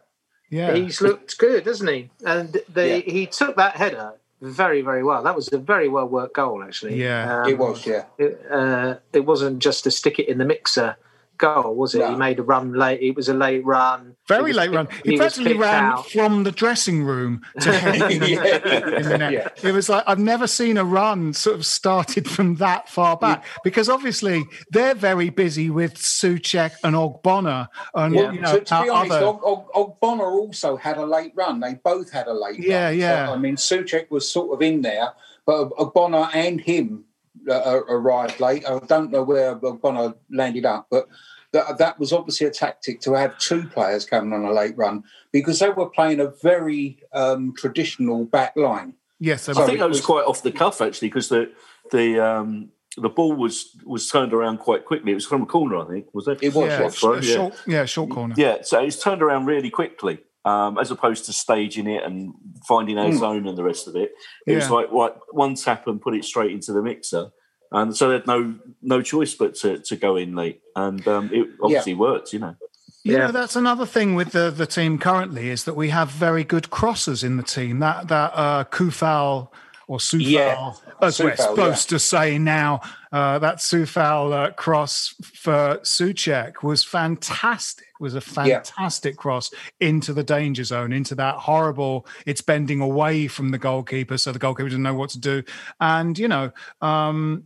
Yeah. 0.51 0.75
He's 0.75 1.01
looked 1.03 1.37
good, 1.39 1.67
hasn't 1.67 1.91
he? 1.91 2.11
And 2.25 2.57
they, 2.73 2.99
Yeah. 3.05 3.13
he 3.13 3.27
took 3.27 3.57
that 3.57 3.77
header 3.77 4.15
very, 4.41 4.81
very 4.83 5.03
well. 5.03 5.23
That 5.23 5.35
was 5.37 5.53
a 5.53 5.59
very 5.59 5.89
well 5.89 6.07
worked 6.09 6.35
goal, 6.37 6.63
actually. 6.63 7.03
Yeah. 7.03 7.43
Um, 7.43 7.49
it 7.51 7.59
was, 7.59 7.85
yeah. 7.87 8.05
It, 8.19 8.41
uh, 8.51 8.97
it 9.13 9.27
wasn't 9.27 9.59
just 9.59 9.85
to 9.85 9.91
stick 9.91 10.19
it 10.19 10.29
in 10.29 10.39
the 10.39 10.45
mixer 10.45 10.97
goal, 11.39 11.75
was 11.75 11.95
it? 11.95 12.01
No. 12.01 12.11
He 12.11 12.17
made 12.17 12.39
a 12.39 12.43
run 12.43 12.73
late. 12.75 13.01
It 13.01 13.17
was 13.17 13.29
a 13.29 13.35
late 13.35 13.65
run. 13.65 14.17
Very 14.27 14.41
He 14.41 14.45
was 14.49 14.57
late 14.57 14.71
run. 14.73 14.87
picked- 14.89 15.07
He, 15.07 15.13
was 15.13 15.19
practically 15.21 15.55
ran 15.57 15.85
out. 15.85 16.11
from 16.11 16.45
the 16.45 16.51
dressing 16.53 17.05
room 17.05 17.41
to 17.61 17.73
head 17.79 18.13
in, 18.13 18.23
Yeah. 18.23 18.97
in 18.99 19.03
the 19.09 19.19
net. 19.19 19.33
Yeah. 19.33 19.49
It 19.69 19.73
was 19.73 19.89
like 19.89 20.05
I've 20.07 20.19
never 20.19 20.47
seen 20.47 20.77
a 20.77 20.85
run 20.85 21.33
sort 21.33 21.57
of 21.57 21.65
started 21.65 22.29
from 22.29 22.57
that 22.57 22.89
far 22.89 23.17
back 23.17 23.45
because 23.65 23.89
obviously 23.89 24.45
they're 24.71 24.95
very 24.95 25.31
busy 25.31 25.71
with 25.71 25.95
Soucek 25.95 26.73
and 26.85 26.95
Ogbonna 26.95 27.69
and 27.95 28.15
Yeah. 28.15 28.33
you 28.33 28.41
know 28.41 28.59
to, 28.59 28.65
to 28.65 28.83
be 28.83 28.89
honest, 28.91 29.13
other. 29.13 29.27
Og, 29.27 29.41
Og, 29.45 29.99
Ogbonna 30.01 30.23
also 30.31 30.77
had 30.77 30.99
a 30.99 31.07
late 31.07 31.33
run. 31.35 31.61
They 31.61 31.75
both 31.75 32.11
had 32.11 32.27
a 32.27 32.35
late 32.35 32.59
Yeah, 32.59 32.87
run. 32.89 32.99
yeah. 32.99 33.27
So, 33.29 33.33
I 33.35 33.37
mean, 33.39 33.57
Soucek 33.57 34.11
was 34.11 34.29
sort 34.29 34.53
of 34.53 34.61
in 34.63 34.83
there, 34.83 35.09
but 35.47 35.71
Ogbonna 35.71 36.29
and 36.35 36.61
him 36.61 37.05
uh, 37.49 37.53
uh, 37.53 37.81
arrived 37.89 38.41
late. 38.41 38.69
I 38.69 38.79
don't 38.81 39.11
know 39.11 39.23
where 39.23 39.55
Ogbonna 39.57 40.15
landed 40.31 40.67
up, 40.67 40.89
but 40.91 41.07
that, 41.53 41.79
that 41.79 41.99
was 41.99 42.13
obviously 42.13 42.47
a 42.47 42.51
tactic 42.51 43.01
to 43.03 43.13
have 43.15 43.39
two 43.39 43.67
players 43.69 44.05
coming 44.05 44.33
on 44.33 44.45
a 44.45 44.53
late 44.53 44.77
run 44.77 45.03
because 45.33 45.59
they 45.61 45.71
were 45.71 45.89
playing 45.89 46.21
a 46.21 46.27
very 46.43 46.99
um, 47.13 47.55
traditional 47.57 48.25
back 48.25 48.55
line. 48.57 48.95
yes, 49.19 49.47
they 49.47 49.53
I 49.53 49.67
think 49.67 49.79
that 49.79 49.89
was 49.89 49.99
was- 49.99 50.07
quite 50.07 50.25
off 50.25 50.43
the 50.43 50.53
cuff 50.53 50.81
actually, 50.81 51.09
because 51.09 51.29
the 51.29 51.51
the 51.91 52.21
um, 52.25 52.69
the 52.97 53.09
ball 53.09 53.33
was 53.35 53.77
was 53.85 54.09
turned 54.09 54.33
around 54.33 54.59
quite 54.59 54.85
quickly. 54.85 55.13
It 55.13 55.15
was 55.15 55.27
from 55.27 55.43
a 55.43 55.47
corner, 55.47 55.79
I 55.79 55.87
think, 55.87 56.07
was 56.13 56.29
it? 56.29 56.39
It 56.43 56.55
was, 56.55 56.67
yeah, 56.69 56.81
yeah. 56.83 56.91
sh- 56.91 57.01
Throw, 57.01 57.13
a 57.15 57.23
short, 57.23 57.55
yeah, 57.67 57.85
short 57.85 58.11
corner. 58.11 58.35
Yeah, 58.37 58.59
so 58.63 58.81
it's 58.83 59.01
turned 59.03 59.23
around 59.23 59.47
really 59.47 59.71
quickly, 59.71 60.19
um, 60.45 60.77
as 60.79 60.91
opposed 60.91 61.25
to 61.27 61.33
staging 61.33 61.87
it 61.89 62.03
and 62.05 62.35
finding 62.67 62.99
our 62.99 63.13
zone 63.13 63.47
and 63.47 63.57
the 63.57 63.63
rest 63.65 63.89
of 63.89 63.97
it. 63.97 64.13
It 64.47 64.55
was 64.57 64.67
Hmm. 64.67 64.73
Like 64.75 64.93
right, 64.93 65.13
one 65.31 65.55
tap 65.55 65.87
and 65.87 66.01
put 66.01 66.15
it 66.15 66.25
straight 66.25 66.51
into 66.53 66.73
the 66.73 66.83
mixer, 66.83 67.31
and 67.73 67.97
so 67.97 68.09
they 68.09 68.15
had 68.15 68.27
no 68.27 68.55
no 68.83 69.03
choice 69.03 69.35
but 69.35 69.55
to, 69.57 69.79
to 69.79 69.97
go 69.97 70.17
in 70.17 70.35
late, 70.35 70.61
and 70.77 71.07
um, 71.09 71.31
it 71.33 71.49
obviously 71.63 71.95
worked, 71.95 72.33
you 72.33 72.39
know. 72.39 72.57
You 73.05 73.13
Yeah. 73.17 73.27
know, 73.27 73.33
that's 73.33 73.57
another 73.57 73.87
thing 73.87 74.15
with 74.17 74.33
the, 74.33 74.51
the 74.51 74.67
team 74.67 74.99
currently 74.99 75.49
is 75.51 75.65
that 75.65 75.75
we 75.75 75.89
have 75.91 76.11
very 76.11 76.45
good 76.45 76.65
crossers 76.65 77.23
in 77.25 77.37
the 77.37 77.43
team. 77.43 77.79
That 77.79 78.09
that 78.09 78.33
uh, 78.35 78.65
Kufal 78.65 79.49
or 79.87 79.99
Sufal, 79.99 80.21
Yeah. 80.31 80.73
as 81.01 81.19
we're 81.19 81.31
Sufal, 81.31 81.37
supposed 81.49 81.89
to 81.91 81.99
say 81.99 82.37
now, 82.39 82.81
uh, 83.11 83.39
that 83.39 83.57
Sufal 83.59 84.33
uh, 84.33 84.51
cross 84.53 85.15
for 85.23 85.79
Soucek 85.83 86.63
was 86.63 86.85
fantastic. 86.85 87.87
Was 88.01 88.15
a 88.15 88.19
Yeah. 88.45 88.61
fantastic 88.61 89.17
cross 89.17 89.51
into 89.81 90.13
the 90.13 90.23
danger 90.25 90.65
zone, 90.65 90.93
into 90.93 91.15
that 91.15 91.37
horrible. 91.37 92.07
It's 92.27 92.43
bending 92.43 92.81
away 92.81 93.29
from 93.29 93.51
the 93.51 93.59
goalkeeper, 93.59 94.19
so 94.19 94.33
the 94.33 94.39
goalkeeper 94.39 94.69
doesn't 94.69 94.83
know 94.83 94.95
what 94.95 95.11
to 95.11 95.19
do. 95.21 95.43
And 95.81 96.19
you 96.19 96.29
know, 96.29 96.51
um, 96.83 97.45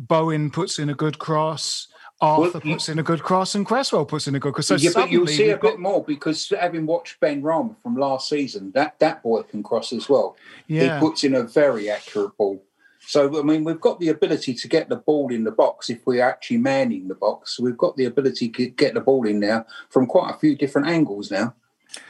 Bowen 0.00 0.50
puts 0.50 0.78
in 0.78 0.88
a 0.88 0.94
good 0.94 1.18
cross. 1.18 1.88
Arthur 2.22 2.60
Well, 2.64 2.74
puts 2.74 2.88
in 2.90 2.98
a 2.98 3.02
good 3.02 3.22
cross, 3.22 3.54
and 3.54 3.64
Cresswell 3.64 4.04
puts 4.04 4.28
in 4.28 4.34
a 4.34 4.38
good 4.40 4.52
cross. 4.52 4.66
So 4.66 4.74
yeah, 4.74 4.90
but 4.94 5.10
you'll 5.10 5.26
see 5.26 5.48
a 5.50 5.56
got- 5.56 5.62
bit 5.62 5.78
more 5.78 6.04
because 6.04 6.50
having 6.50 6.84
watched 6.84 7.18
Benrahma 7.20 7.76
from 7.82 7.96
last 7.96 8.28
season, 8.28 8.72
that 8.72 8.98
that 8.98 9.22
boy 9.22 9.42
can 9.42 9.62
cross 9.62 9.92
as 9.92 10.08
well. 10.08 10.36
Yeah. 10.66 10.96
He 10.96 11.00
puts 11.00 11.24
in 11.24 11.34
a 11.34 11.42
very 11.44 11.88
accurate 11.88 12.36
ball. 12.36 12.62
So 13.06 13.38
I 13.38 13.42
mean, 13.42 13.64
we've 13.64 13.80
got 13.80 14.00
the 14.00 14.08
ability 14.08 14.52
to 14.54 14.68
get 14.68 14.90
the 14.90 14.96
ball 14.96 15.32
in 15.32 15.44
the 15.44 15.50
box 15.50 15.88
if 15.88 16.06
we're 16.06 16.22
actually 16.22 16.58
manning 16.58 17.08
the 17.08 17.14
box. 17.14 17.58
We've 17.58 17.78
got 17.78 17.96
the 17.96 18.04
ability 18.04 18.50
to 18.50 18.68
get 18.68 18.92
the 18.92 19.00
ball 19.00 19.26
in 19.26 19.40
now 19.40 19.64
from 19.88 20.06
quite 20.06 20.30
a 20.34 20.38
few 20.38 20.54
different 20.56 20.88
angles 20.88 21.30
now. 21.30 21.54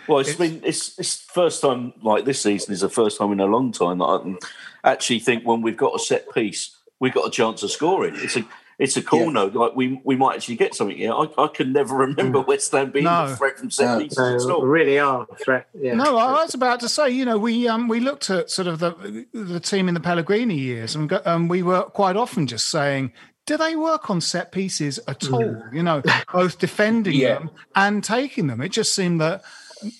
Well, 0.09 0.18
it's 0.18 0.35
been 0.35 0.61
it's 0.64 0.98
it's 0.98 1.22
first 1.22 1.62
time 1.62 1.92
like 2.03 2.24
this 2.24 2.42
season 2.42 2.74
is 2.74 2.81
the 2.81 2.88
first 2.90 3.16
time 3.18 3.31
in 3.31 3.40
a 3.40 3.46
long 3.46 3.70
time 3.70 3.98
that 3.98 4.05
I 4.05 4.18
can 4.18 4.38
actually 4.83 5.20
think 5.20 5.44
when 5.46 5.62
we've 5.62 5.76
got 5.76 5.94
a 5.94 5.98
set 6.00 6.35
piece, 6.35 6.76
we've 7.01 7.13
got 7.15 7.27
a 7.27 7.31
chance 7.31 7.63
of 7.65 7.71
scoring. 7.73 8.15
It's 8.17 8.37
a 8.37 8.45
it's 8.79 8.97
a 8.97 9.03
corner. 9.03 9.47
Like 9.47 9.75
we 9.75 10.01
we 10.05 10.17
might 10.17 10.37
actually 10.37 10.57
get 10.57 10.75
something 10.75 10.97
here. 10.97 11.13
I, 11.13 11.27
I 11.37 11.49
can 11.49 11.73
never 11.73 11.95
remember 12.07 12.41
West 12.41 12.71
Ham 12.73 12.91
being 12.93 13.05
No. 13.05 13.25
a 13.25 13.37
threat 13.37 13.59
from 13.59 13.71
set 13.71 13.95
No. 13.99 14.03
pieces 14.05 14.19
at 14.19 14.41
So 14.41 14.55
all. 14.57 14.63
really 14.67 14.99
are 14.99 15.27
a 15.31 15.37
threat. 15.37 15.69
Yeah. 15.79 15.95
No, 15.95 16.17
I 16.17 16.43
was 16.45 16.55
about 16.55 16.81
to 16.81 16.89
say, 16.89 17.11
you 17.11 17.25
know, 17.25 17.37
we 17.39 17.67
um 17.69 17.89
we 17.89 18.01
looked 18.01 18.31
at 18.31 18.51
sort 18.51 18.69
of 18.69 18.79
the 18.79 19.27
the 19.35 19.61
team 19.61 19.89
in 19.89 19.95
the 19.95 20.01
Pellegrini 20.01 20.57
years, 20.57 20.95
and 20.95 21.09
go, 21.09 21.21
um, 21.25 21.49
we 21.49 21.63
were 21.63 21.83
quite 21.83 22.17
often 22.17 22.47
just 22.47 22.69
saying, 22.71 23.13
do 23.47 23.57
they 23.57 23.77
work 23.77 24.09
on 24.11 24.21
set 24.21 24.53
pieces 24.53 24.99
at 25.09 25.31
all? 25.31 25.63
You 25.73 25.83
know, 25.83 26.03
both 26.33 26.59
defending 26.59 27.15
Yeah. 27.15 27.35
them 27.35 27.51
and 27.75 28.03
taking 28.05 28.47
them. 28.47 28.61
It 28.61 28.71
just 28.73 28.95
seemed 28.95 29.21
that 29.21 29.43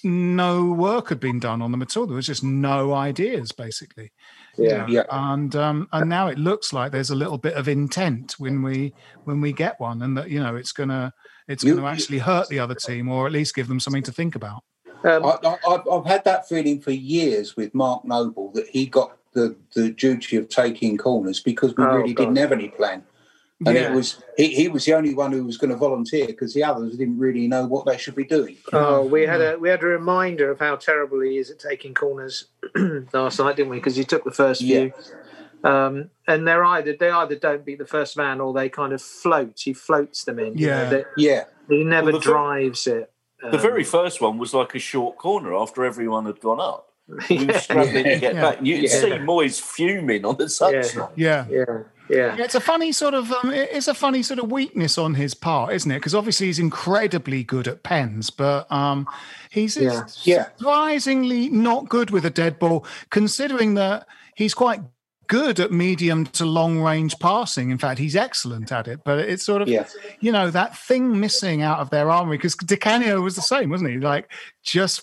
no 0.05 0.65
work 0.73 1.09
had 1.09 1.21
been 1.21 1.41
done 1.41 1.63
on 1.63 1.71
them 1.71 1.83
at 1.83 1.97
all. 1.97 2.07
There 2.07 2.17
was 2.17 2.27
just 2.27 2.45
no 2.45 2.93
ideas, 2.95 3.53
basically. 3.53 4.13
Yeah. 4.57 4.87
Yeah. 4.89 5.05
and 5.11 5.55
um, 5.57 5.89
and 5.93 6.09
now 6.09 6.29
it 6.29 6.39
looks 6.39 6.73
like 6.73 6.93
there's 6.93 7.11
a 7.11 7.15
little 7.15 7.39
bit 7.39 7.55
of 7.55 7.69
intent 7.69 8.35
when 8.39 8.63
we 8.63 8.93
when 9.25 9.41
we 9.41 9.53
get 9.53 9.79
one, 9.81 10.03
and 10.03 10.17
that 10.17 10.31
you 10.31 10.41
know 10.41 10.57
it's 10.57 10.73
gonna 10.73 11.13
it's 11.49 11.65
You- 11.65 11.75
going 11.75 11.85
to 11.85 11.91
actually 11.91 12.19
hurt 12.19 12.49
the 12.49 12.59
other 12.61 12.75
team, 12.77 13.09
or 13.09 13.27
at 13.27 13.33
least 13.33 13.55
give 13.55 13.67
them 13.69 13.81
something 13.81 14.03
to 14.05 14.13
think 14.13 14.35
about. 14.37 14.63
Um, 15.03 15.25
I, 15.25 15.39
I, 15.45 15.57
I've- 15.69 15.91
I've 15.91 16.07
had 16.07 16.25
that 16.25 16.49
feeling 16.49 16.81
for 16.81 16.91
years 16.93 17.57
with 17.57 17.75
Mark 17.75 18.05
Noble 18.05 18.53
that 18.53 18.69
he 18.69 18.87
got 18.87 19.17
the, 19.33 19.57
the 19.75 19.91
duty 19.91 20.37
of 20.37 20.49
taking 20.49 20.97
corners 20.99 21.41
because 21.41 21.75
we 21.77 21.85
Oh, 21.85 21.97
really 21.97 22.13
God. 22.13 22.25
didn't 22.25 22.39
have 22.39 22.53
any 22.53 22.69
plan. 22.69 23.03
And 23.67 23.77
Yeah. 23.77 23.91
it 23.93 23.95
was 23.95 24.23
he, 24.37 24.49
he 24.55 24.69
was 24.69 24.85
the 24.85 24.95
only 24.95 25.13
one 25.15 25.33
who 25.33 25.45
was 25.45 25.57
going 25.59 25.71
to 25.71 25.77
volunteer 25.77 26.27
because 26.27 26.55
the 26.55 26.65
others 26.65 26.97
didn't 26.97 27.19
really 27.19 27.47
know 27.49 27.67
what 27.67 27.85
they 27.87 27.97
should 27.99 28.15
be 28.15 28.25
doing. 28.25 28.57
Oh, 28.73 29.05
we 29.05 29.23
had 29.23 29.41
a 29.41 29.59
we 29.59 29.69
had 29.69 29.83
a 29.83 29.87
reminder 29.87 30.51
of 30.51 30.59
how 30.61 30.77
terrible 30.77 31.21
he 31.21 31.37
is 31.39 31.51
at 31.51 31.59
taking 31.59 31.95
corners 31.95 32.47
last 33.13 33.39
night, 33.39 33.57
didn't 33.57 33.71
we? 33.71 33.77
Because 33.79 33.97
he 33.97 34.05
took 34.05 34.25
the 34.25 34.31
first 34.31 34.61
few, 34.63 34.93
um, 35.65 36.11
and 36.27 36.47
they're 36.47 36.65
either 36.65 36.95
they 36.99 37.11
either 37.11 37.35
don't 37.37 37.65
beat 37.65 37.79
the 37.79 37.87
first 37.87 38.17
man 38.17 38.41
or 38.41 38.53
they 38.53 38.69
kind 38.69 38.93
of 38.93 39.03
float. 39.03 39.61
He 39.61 39.73
floats 39.73 40.25
them 40.25 40.39
in. 40.39 40.57
you 40.57 40.67
know, 40.69 40.91
Yeah. 40.91 41.03
yeah. 41.17 41.45
He 41.69 41.85
never 41.85 42.07
Well, 42.13 42.21
the 42.21 42.25
ver- 42.27 42.31
drives 42.33 42.87
it. 42.87 43.13
The 43.43 43.55
Um, 43.57 43.61
very 43.61 43.85
first 43.85 44.21
one 44.21 44.39
was 44.39 44.53
like 44.55 44.75
a 44.75 44.79
short 44.79 45.17
corner 45.17 45.55
after 45.55 45.85
everyone 45.85 46.27
had 46.27 46.41
gone 46.41 46.61
up. 46.61 46.89
We 47.29 47.39
were 47.39 47.53
Yeah. 47.53 47.59
struggling 47.59 48.05
to 48.05 48.17
get 48.19 48.35
Yeah. 48.35 48.41
back. 48.43 48.59
You 48.63 48.77
Yeah. 48.77 48.89
see 48.89 49.11
Moyes 49.13 49.61
fuming 49.61 50.25
on 50.25 50.37
the 50.37 50.45
touchline. 50.45 51.11
Yeah. 51.17 51.47
Yeah. 51.51 51.65
Yeah. 52.11 52.37
It's 52.39 52.55
a 52.55 52.61
funny 52.61 52.93
sort 52.93 53.15
of 53.15 53.31
um, 53.33 53.51
it's 53.53 53.89
a 53.89 53.95
funny 53.95 54.23
sort 54.23 54.41
of 54.41 54.51
weakness 54.51 54.99
on 54.99 55.15
his 55.15 55.35
part, 55.35 55.73
isn't 55.73 55.91
it? 55.91 55.97
Because 55.97 56.15
obviously 56.15 56.49
he's 56.49 56.59
incredibly 56.59 57.45
good 57.45 57.69
at 57.69 57.83
pens, 57.83 58.31
but 58.31 58.71
um, 58.73 59.07
he's 59.51 59.77
Yeah. 59.77 60.03
Yeah. 60.25 60.47
surprisingly 60.59 61.49
not 61.49 61.89
good 61.89 62.11
with 62.11 62.25
a 62.25 62.31
dead 62.31 62.59
ball, 62.59 62.85
considering 63.11 63.75
that 63.75 64.07
he's 64.35 64.55
quite 64.55 64.81
good 65.29 65.61
at 65.61 65.71
medium 65.71 66.27
to 66.27 66.45
long 66.45 66.81
range 66.81 67.17
passing. 67.21 67.71
In 67.71 67.79
fact, 67.79 68.01
he's 68.01 68.17
excellent 68.17 68.73
at 68.73 68.89
it. 68.89 69.01
But 69.05 69.21
it's 69.21 69.45
sort 69.45 69.63
of 69.63 69.69
Yeah. 69.69 69.87
you 70.19 70.33
know 70.33 70.51
that 70.51 70.77
thing 70.77 71.21
missing 71.21 71.63
out 71.63 71.79
of 71.79 71.91
their 71.91 72.11
armory 72.11 72.37
because 72.37 72.57
Di 72.57 72.77
Canio 72.77 73.21
was 73.21 73.37
the 73.37 73.43
same, 73.43 73.71
wasn't 73.71 73.91
he? 73.91 73.99
Like 73.99 74.29
just 74.65 75.03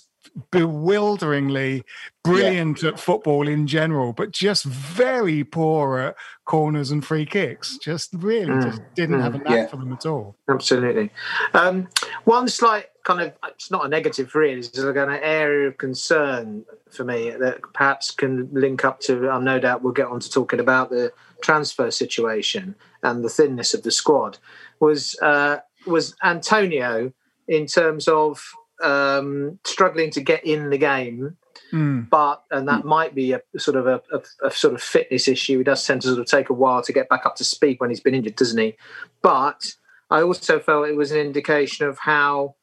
bewilderingly 0.51 1.83
brilliant 2.23 2.83
at 2.83 2.99
football 2.99 3.47
in 3.47 3.67
general, 3.67 4.13
but 4.13 4.31
just 4.31 4.65
very 4.65 5.43
poor 5.43 5.97
at 5.99 6.15
corners 6.45 6.91
and 6.91 7.05
free 7.05 7.25
kicks. 7.25 7.77
Just 7.77 8.13
really 8.13 8.51
Mm, 8.51 8.63
just 8.63 8.81
didn't 8.95 9.21
have 9.21 9.35
a 9.35 9.39
mm, 9.39 9.43
knack 9.45 9.53
yeah. 9.53 9.67
for 9.67 9.77
them 9.77 9.93
at 9.93 10.05
all. 10.05 10.35
Absolutely. 10.49 11.11
Um, 11.53 11.87
one 12.25 12.47
slight 12.47 12.87
kind 13.03 13.21
of, 13.21 13.33
it's 13.47 13.71
not 13.71 13.85
a 13.85 13.87
negative 13.87 14.35
really, 14.35 14.59
it's 14.59 14.77
like 14.77 14.95
an 14.95 15.09
area 15.09 15.67
of 15.69 15.77
concern 15.77 16.65
for 16.91 17.03
me 17.03 17.31
that 17.31 17.61
perhaps 17.73 18.11
can 18.11 18.49
link 18.51 18.83
up 18.83 18.99
to, 19.01 19.29
i'm 19.29 19.43
no 19.43 19.59
doubt 19.59 19.81
we'll 19.81 19.93
get 19.93 20.07
on 20.07 20.19
to 20.19 20.29
talking 20.29 20.59
about 20.59 20.89
the 20.89 21.11
transfer 21.41 21.91
situation 21.91 22.75
and 23.03 23.23
the 23.23 23.29
thinness 23.29 23.73
of 23.73 23.83
the 23.83 23.91
squad, 23.91 24.37
was, 24.79 25.17
uh, 25.21 25.57
was 25.85 26.15
Antonio 26.23 27.13
in 27.47 27.65
terms 27.65 28.07
of 28.07 28.43
um, 28.83 29.59
struggling 29.65 30.11
to 30.11 30.21
get 30.21 30.45
in 30.45 30.69
the 30.69 30.77
game 30.77 31.37
Mm. 31.73 32.09
but 32.09 32.43
and 32.49 32.67
that 32.67 32.85
might 32.85 33.13
be 33.13 33.33
a 33.33 33.41
sort 33.57 33.75
of 33.75 33.87
a, 33.87 34.01
a, 34.13 34.47
a 34.47 34.51
sort 34.51 34.73
of 34.73 34.81
fitness 34.81 35.27
issue. 35.27 35.57
He 35.57 35.63
does 35.65 35.85
tend 35.85 36.01
to 36.03 36.07
sort 36.09 36.19
of 36.19 36.25
take 36.25 36.49
a 36.49 36.53
while 36.53 36.81
to 36.81 36.93
get 36.93 37.09
back 37.09 37.25
up 37.25 37.35
to 37.37 37.43
speed 37.43 37.79
when 37.79 37.89
he's 37.89 37.99
been 37.99 38.15
injured, 38.15 38.35
doesn't 38.37 38.57
he? 38.57 38.75
But 39.21 39.73
I 40.09 40.21
also 40.21 40.59
felt 40.59 40.87
it 40.87 40.95
was 40.95 41.11
an 41.11 41.19
indication 41.19 41.85
of 41.87 41.97
how 41.99 42.55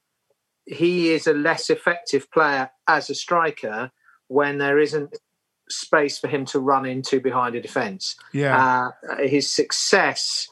he 0.64 1.12
is 1.12 1.26
a 1.26 1.34
less 1.34 1.68
effective 1.68 2.30
player 2.30 2.70
as 2.88 3.10
a 3.10 3.14
striker 3.14 3.90
when 4.28 4.56
there 4.58 4.78
isn't 4.78 5.14
space 5.68 6.18
for 6.18 6.28
him 6.28 6.46
to 6.46 6.58
run 6.58 6.86
into 6.86 7.20
behind 7.20 7.54
a 7.54 7.60
defence. 7.60 8.16
Yeah. 8.32 8.92
Uh, 9.08 9.16
his 9.18 9.50
success 9.50 10.48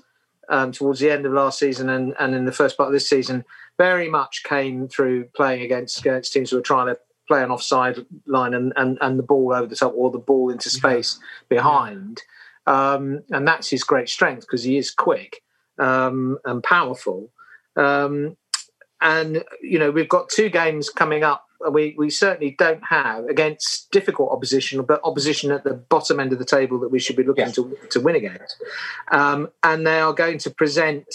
um, 0.50 0.72
towards 0.72 1.00
the 1.00 1.10
end 1.10 1.24
of 1.24 1.32
last 1.32 1.58
season 1.58 1.88
and, 1.88 2.14
and 2.18 2.34
in 2.34 2.44
the 2.44 2.52
first 2.52 2.76
part 2.76 2.88
of 2.88 2.92
this 2.92 3.08
season 3.08 3.44
very 3.78 4.08
much 4.08 4.44
came 4.44 4.88
through 4.88 5.24
playing 5.34 5.62
against, 5.62 5.98
against 6.00 6.32
teams 6.32 6.50
who 6.50 6.56
were 6.56 6.62
trying 6.62 6.86
to 6.86 6.98
play 7.28 7.42
an 7.42 7.50
offside 7.50 8.04
line 8.26 8.54
and, 8.54 8.72
and, 8.76 8.98
and 9.00 9.18
the 9.18 9.22
ball 9.22 9.52
over 9.52 9.66
the 9.66 9.76
top 9.76 9.92
or 9.96 10.10
the 10.10 10.18
ball 10.18 10.50
into 10.50 10.68
space 10.70 11.18
behind. 11.48 12.22
Um, 12.66 13.22
and 13.30 13.46
that's 13.46 13.70
his 13.70 13.82
great 13.82 14.08
strength 14.08 14.42
because 14.42 14.62
he 14.62 14.76
is 14.76 14.90
quick 14.90 15.42
um, 15.78 16.38
and 16.44 16.62
powerful. 16.62 17.30
Um, 17.76 18.36
and, 19.00 19.42
you 19.60 19.78
know, 19.78 19.90
we've 19.90 20.08
got 20.08 20.28
two 20.28 20.48
games 20.48 20.90
coming 20.90 21.24
up. 21.24 21.46
We, 21.70 21.94
we 21.96 22.10
certainly 22.10 22.56
don't 22.58 22.82
have 22.88 23.24
against 23.26 23.90
difficult 23.90 24.30
opposition, 24.32 24.82
but 24.82 25.00
opposition 25.04 25.52
at 25.52 25.64
the 25.64 25.74
bottom 25.74 26.18
end 26.20 26.32
of 26.32 26.38
the 26.38 26.44
table 26.44 26.78
that 26.80 26.88
we 26.88 26.98
should 26.98 27.16
be 27.16 27.22
looking 27.22 27.52
to, 27.52 27.76
to 27.90 28.00
win 28.00 28.16
against. 28.16 28.56
Um, 29.10 29.48
and 29.62 29.86
they 29.86 30.00
are 30.00 30.12
going 30.12 30.38
to 30.38 30.50
present 30.50 31.06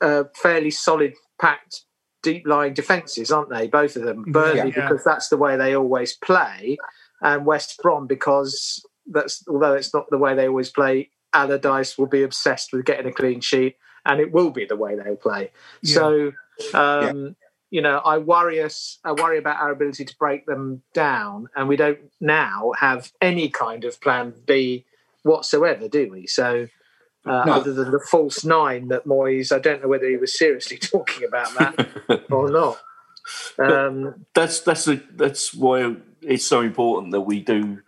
uh, 0.00 0.24
fairly 0.34 0.70
solid, 0.70 1.14
packed, 1.40 1.82
deep 2.22 2.46
lying 2.46 2.74
defences, 2.74 3.30
aren't 3.30 3.50
they? 3.50 3.68
Both 3.68 3.96
of 3.96 4.02
them. 4.02 4.24
Burnley, 4.26 4.72
Yeah. 4.76 4.88
because 4.88 5.04
that's 5.04 5.28
the 5.28 5.36
way 5.36 5.56
they 5.56 5.74
always 5.76 6.14
play, 6.14 6.78
and 7.20 7.46
West 7.46 7.78
Brom, 7.82 8.06
because 8.06 8.84
that's 9.06 9.44
although 9.48 9.74
it's 9.74 9.94
not 9.94 10.06
the 10.10 10.18
way 10.18 10.34
they 10.34 10.48
always 10.48 10.70
play, 10.70 11.10
Allardyce 11.32 11.96
will 11.96 12.06
be 12.06 12.22
obsessed 12.22 12.72
with 12.72 12.84
getting 12.84 13.06
a 13.06 13.12
clean 13.12 13.40
sheet, 13.40 13.76
and 14.04 14.20
it 14.20 14.32
will 14.32 14.50
be 14.50 14.64
the 14.64 14.76
way 14.76 14.96
they'll 14.96 15.16
play. 15.16 15.50
Yeah. 15.82 15.94
So, 15.94 16.32
um, 16.74 17.36
you 17.70 17.82
know, 17.82 17.98
I 17.98 18.18
worry 18.18 18.62
us. 18.62 18.98
I 19.04 19.12
worry 19.12 19.38
about 19.38 19.60
our 19.60 19.70
ability 19.70 20.04
to 20.06 20.16
break 20.18 20.46
them 20.46 20.82
down, 20.94 21.48
and 21.54 21.68
we 21.68 21.76
don't 21.76 21.98
now 22.20 22.72
have 22.78 23.12
any 23.20 23.48
kind 23.48 23.84
of 23.84 24.00
plan 24.00 24.34
B 24.46 24.84
whatsoever, 25.22 25.88
do 25.88 26.10
we? 26.10 26.26
So. 26.26 26.68
Uh, 27.26 27.44
No. 27.44 27.52
Other 27.54 27.72
than 27.72 27.90
the 27.90 28.00
false 28.00 28.44
nine 28.44 28.88
that 28.88 29.04
Moyes, 29.04 29.50
I 29.54 29.58
don't 29.58 29.82
know 29.82 29.88
whether 29.88 30.08
he 30.08 30.16
was 30.16 30.38
seriously 30.38 30.78
talking 30.92 31.24
about 31.26 31.52
that 31.58 32.22
or 32.30 32.48
not. 32.60 32.78
Um, 33.58 34.26
that's 34.34 34.60
that's 34.60 34.86
a, 34.88 35.00
that's 35.16 35.52
why 35.52 35.96
it's 36.22 36.44
so 36.46 36.60
important 36.60 37.12
that 37.12 37.22
we 37.22 37.40
do 37.40 37.80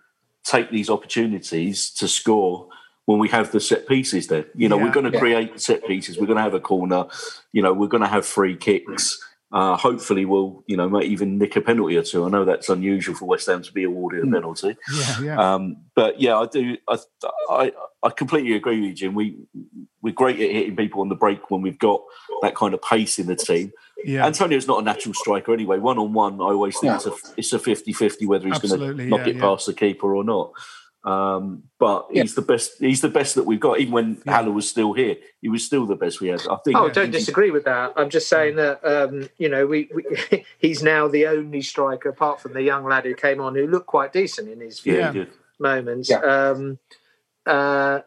take 0.44 0.70
these 0.70 0.90
opportunities 0.90 1.90
to 1.90 2.08
score 2.08 2.68
when 3.04 3.18
we 3.18 3.28
have 3.28 3.52
the 3.52 3.60
set 3.60 3.86
pieces 3.86 4.26
there. 4.26 4.46
You 4.54 4.68
know, 4.68 4.76
Yeah. 4.78 4.84
we're 4.84 4.92
going 4.92 5.06
to 5.06 5.12
Yeah. 5.12 5.20
create 5.20 5.60
set 5.60 5.86
pieces. 5.86 6.18
We're 6.18 6.26
going 6.26 6.36
to 6.36 6.42
have 6.42 6.54
a 6.54 6.60
corner. 6.60 7.06
You 7.52 7.62
know, 7.62 7.72
we're 7.72 7.86
going 7.88 8.02
to 8.02 8.08
have 8.08 8.26
free 8.26 8.56
kicks. 8.56 9.18
Uh, 9.50 9.76
hopefully, 9.76 10.26
we'll 10.26 10.62
you 10.66 10.76
know 10.76 10.88
might 10.88 11.06
even 11.06 11.38
nick 11.38 11.56
a 11.56 11.60
penalty 11.60 11.96
or 11.96 12.02
two. 12.02 12.24
I 12.24 12.28
know 12.28 12.44
that's 12.44 12.68
unusual 12.68 13.14
for 13.14 13.24
West 13.24 13.46
Ham 13.46 13.62
to 13.62 13.72
be 13.72 13.84
awarded 13.84 14.26
a 14.28 14.30
penalty. 14.30 14.76
Yeah, 14.92 15.20
yeah. 15.22 15.54
Um, 15.54 15.78
but 15.94 16.20
yeah, 16.20 16.36
I 16.36 16.46
do. 16.46 16.76
I, 16.86 16.98
I 17.50 17.72
I 18.02 18.10
completely 18.10 18.54
agree 18.54 18.80
with 18.80 18.88
you, 18.90 18.94
Jim. 18.94 19.14
We 19.14 19.36
we're 20.02 20.12
great 20.12 20.38
at 20.40 20.50
hitting 20.50 20.76
people 20.76 21.00
on 21.00 21.08
the 21.08 21.14
break 21.14 21.50
when 21.50 21.62
we've 21.62 21.78
got 21.78 22.02
that 22.42 22.54
kind 22.54 22.74
of 22.74 22.82
pace 22.82 23.18
in 23.18 23.26
the 23.26 23.36
team. 23.36 23.72
Yeah. 24.04 24.26
Antonio's 24.26 24.68
not 24.68 24.80
a 24.80 24.82
natural 24.82 25.14
striker 25.14 25.52
anyway. 25.52 25.78
One 25.78 25.98
on 25.98 26.12
one, 26.12 26.34
I 26.40 26.52
always 26.52 26.78
think 26.78 26.92
No. 26.92 26.96
it's 26.96 27.06
a 27.06 27.12
it's 27.36 27.52
a 27.52 27.58
50-50 27.58 28.26
whether 28.26 28.46
he's 28.46 28.58
going 28.58 28.78
to 28.80 29.04
knock 29.06 29.20
yeah, 29.20 29.26
it 29.28 29.36
yeah. 29.36 29.40
past 29.40 29.66
the 29.66 29.74
keeper 29.74 30.14
or 30.14 30.22
not. 30.22 30.52
Um, 31.04 31.62
but 31.78 32.08
Yeah. 32.10 32.22
he's 32.22 32.34
the 32.34 32.42
best. 32.42 32.72
He's 32.80 33.00
the 33.00 33.08
best 33.08 33.36
that 33.36 33.44
we've 33.46 33.60
got. 33.60 33.78
Even 33.80 33.92
when 33.92 34.22
Haller 34.26 34.50
was 34.50 34.68
still 34.68 34.92
here, 34.92 35.16
he 35.40 35.48
was 35.48 35.64
still 35.64 35.86
the 35.86 35.94
best 35.96 36.20
we 36.20 36.28
had. 36.28 36.40
I 36.50 36.56
think. 36.64 36.76
Oh, 36.76 36.80
I 36.80 36.90
don't 36.90 36.94
think 36.94 37.14
he- 37.14 37.20
disagree 37.20 37.50
with 37.50 37.64
that. 37.64 37.92
I'm 37.96 38.10
just 38.10 38.28
saying 38.28 38.56
that 38.56 38.84
um, 38.84 39.28
you 39.38 39.48
know 39.48 39.64
we, 39.66 39.88
we 39.94 40.44
he's 40.58 40.82
now 40.82 41.06
the 41.08 41.26
only 41.28 41.62
striker 41.62 42.08
apart 42.08 42.40
from 42.40 42.52
the 42.52 42.62
young 42.62 42.84
lad 42.84 43.04
who 43.04 43.14
came 43.14 43.40
on 43.40 43.54
who 43.54 43.66
looked 43.66 43.86
quite 43.86 44.12
decent 44.12 44.48
in 44.48 44.60
his 44.60 44.80
few 44.80 44.96
Yeah, 44.96 45.12
Yeah. 45.12 45.24
moments. 45.60 46.10
Yeah. 46.10 46.18
Um, 46.18 46.78
uh, 47.46 48.00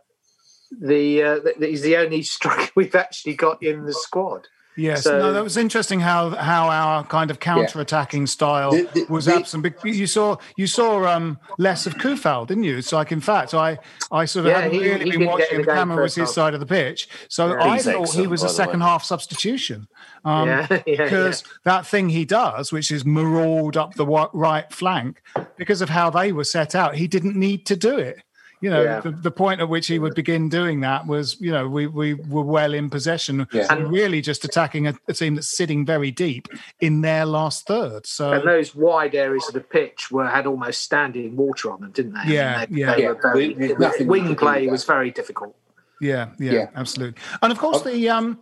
the, 0.79 1.23
uh, 1.23 1.39
the 1.39 1.67
he's 1.67 1.81
the 1.81 1.97
only 1.97 2.21
striker 2.37 2.71
we've 2.75 2.95
actually 2.95 3.35
got 3.35 3.63
in 3.63 3.85
the 3.85 3.93
squad. 3.93 4.47
Yes, 4.77 5.03
So- 5.03 5.19
no, 5.19 5.33
that 5.33 5.43
was 5.43 5.57
interesting 5.57 5.99
how 5.99 6.29
how 6.29 6.69
our 6.69 7.03
kind 7.03 7.29
of 7.29 7.39
counter-attacking 7.39 8.25
style 8.27 8.71
The- 8.71 8.87
the- 8.93 9.05
was 9.09 9.25
the- 9.25 9.35
absent. 9.35 9.63
But 9.63 9.83
You 9.83 10.07
saw 10.07 10.37
you 10.55 10.65
saw 10.65 11.05
um, 11.05 11.37
less 11.57 11.85
of 11.85 11.95
Kufal, 11.95 12.47
didn't 12.47 12.63
you? 12.63 12.77
It's 12.77 12.93
like, 12.93 13.11
in 13.11 13.19
fact, 13.19 13.53
I 13.53 13.77
I 14.11 14.23
sort 14.25 14.45
of 14.45 14.51
Yeah, 14.51 14.61
hadn't 14.61 14.73
he- 14.79 14.89
really 14.89 15.11
he 15.11 15.17
been 15.17 15.27
watching. 15.27 15.57
The 15.61 15.65
camera 15.67 16.01
was 16.01 16.15
his 16.15 16.29
half. 16.29 16.35
side 16.35 16.53
of 16.53 16.61
the 16.61 16.65
pitch, 16.65 17.09
so 17.29 17.47
Yeah. 17.53 17.63
I 17.63 17.73
He's 17.75 17.85
thought 17.85 18.13
he 18.13 18.27
was 18.27 18.43
a 18.43 18.49
second 18.49 18.79
way. 18.79 18.85
half 18.85 19.03
substitution. 19.03 19.87
Um, 20.23 20.47
Yeah, 20.47 20.67
yeah, 20.71 20.81
yeah. 20.87 21.03
because 21.03 21.43
that 21.65 21.85
thing 21.85 22.09
he 22.09 22.23
does, 22.25 22.71
which 22.71 22.91
is 22.91 23.03
maraud 23.05 23.75
up 23.75 23.95
the 23.95 24.05
right 24.05 24.71
flank, 24.71 25.21
because 25.57 25.81
of 25.81 25.89
how 25.89 26.09
they 26.09 26.31
were 26.31 26.43
set 26.45 26.75
out, 26.75 26.95
he 26.95 27.07
didn't 27.07 27.35
need 27.35 27.65
to 27.65 27.75
do 27.75 27.97
it. 27.97 28.21
You 28.61 28.69
know, 28.69 28.83
Yeah. 28.83 28.99
the, 29.01 29.09
the 29.11 29.31
point 29.31 29.59
at 29.59 29.69
which 29.69 29.87
he 29.87 29.97
would 29.97 30.13
begin 30.13 30.47
doing 30.47 30.81
that 30.81 31.07
was, 31.07 31.35
you 31.41 31.51
know, 31.51 31.67
we, 31.67 31.87
we 31.87 32.13
were 32.13 32.43
well 32.43 32.73
in 32.75 32.89
possession 32.91 33.47
Yeah. 33.51 33.65
and 33.71 33.91
really 33.91 34.21
just 34.21 34.45
attacking 34.45 34.85
a, 34.87 34.93
a 35.07 35.13
team 35.13 35.33
that's 35.35 35.57
sitting 35.57 35.83
very 35.85 36.11
deep 36.11 36.47
in 36.79 37.01
their 37.01 37.25
last 37.25 37.65
third. 37.65 38.05
So 38.05 38.31
And 38.33 38.47
those 38.47 38.75
wide 38.75 39.15
areas 39.15 39.47
of 39.47 39.55
the 39.55 39.61
pitch 39.61 40.11
were 40.11 40.27
had 40.27 40.45
almost 40.45 40.83
standing 40.83 41.35
water 41.35 41.71
on 41.71 41.81
them, 41.81 41.91
didn't 41.91 42.13
they? 42.13 42.33
Yeah, 42.35 42.65
they- 42.67 42.75
yeah. 42.77 42.95
they 42.95 43.01
Yeah, 43.01 43.07
were 43.09 43.19
very- 43.21 43.47
we- 43.49 43.53
there's 43.55 43.79
nothing 43.79 44.07
we 44.07 44.21
wing 44.21 44.35
play 44.35 44.67
was 44.67 44.83
very 44.85 45.09
difficult. 45.09 45.55
Yeah, 45.99 46.29
yeah, 46.39 46.51
Yeah. 46.53 46.67
absolutely. 46.75 47.21
And 47.41 47.51
of 47.51 47.57
course, 47.57 47.81
the 47.81 48.09
um, 48.09 48.39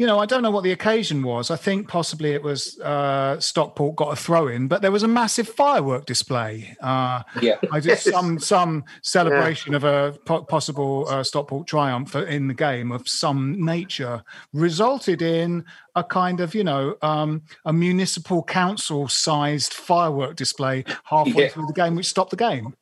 you 0.00 0.06
know, 0.06 0.18
I 0.18 0.24
don't 0.24 0.42
know 0.42 0.50
what 0.50 0.64
the 0.64 0.72
occasion 0.72 1.22
was. 1.22 1.50
I 1.50 1.56
think 1.56 1.86
possibly 1.86 2.30
it 2.32 2.42
was 2.42 2.80
uh, 2.80 3.38
Stockport 3.38 3.96
got 3.96 4.10
a 4.10 4.16
throw 4.16 4.48
in, 4.48 4.66
but 4.66 4.80
there 4.80 4.90
was 4.90 5.02
a 5.02 5.08
massive 5.08 5.46
firework 5.46 6.06
display. 6.06 6.74
Uh, 6.80 7.22
Yeah. 7.42 7.56
I 7.70 7.80
did 7.80 7.98
some 8.14 8.38
some 8.38 8.84
celebration 9.02 9.74
of 9.74 9.84
a 9.84 10.16
po- 10.24 10.44
possible 10.44 11.06
uh, 11.06 11.22
Stockport 11.22 11.66
triumph 11.66 12.16
in 12.16 12.48
the 12.48 12.54
game 12.54 12.90
of 12.92 13.02
some 13.06 13.62
nature 13.62 14.22
resulted 14.54 15.20
in 15.20 15.66
a 15.94 16.02
kind 16.02 16.40
of 16.40 16.54
you 16.54 16.64
know 16.64 16.96
um, 17.02 17.42
a 17.66 17.72
municipal 17.72 18.42
council 18.42 19.06
sized 19.06 19.74
firework 19.74 20.34
display 20.34 20.82
halfway 21.04 21.42
Yeah. 21.42 21.48
through 21.50 21.66
the 21.66 21.74
game, 21.74 21.94
which 21.94 22.06
stopped 22.08 22.30
the 22.30 22.38
game. 22.48 22.72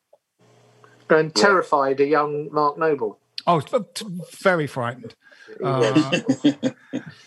and 1.10 1.34
terrified 1.34 1.98
a 2.00 2.06
young 2.06 2.48
Mark 2.52 2.78
Noble. 2.78 3.18
Oh, 3.44 3.60
very 4.40 4.68
frightened. 4.68 5.14
Uh, 5.62 6.20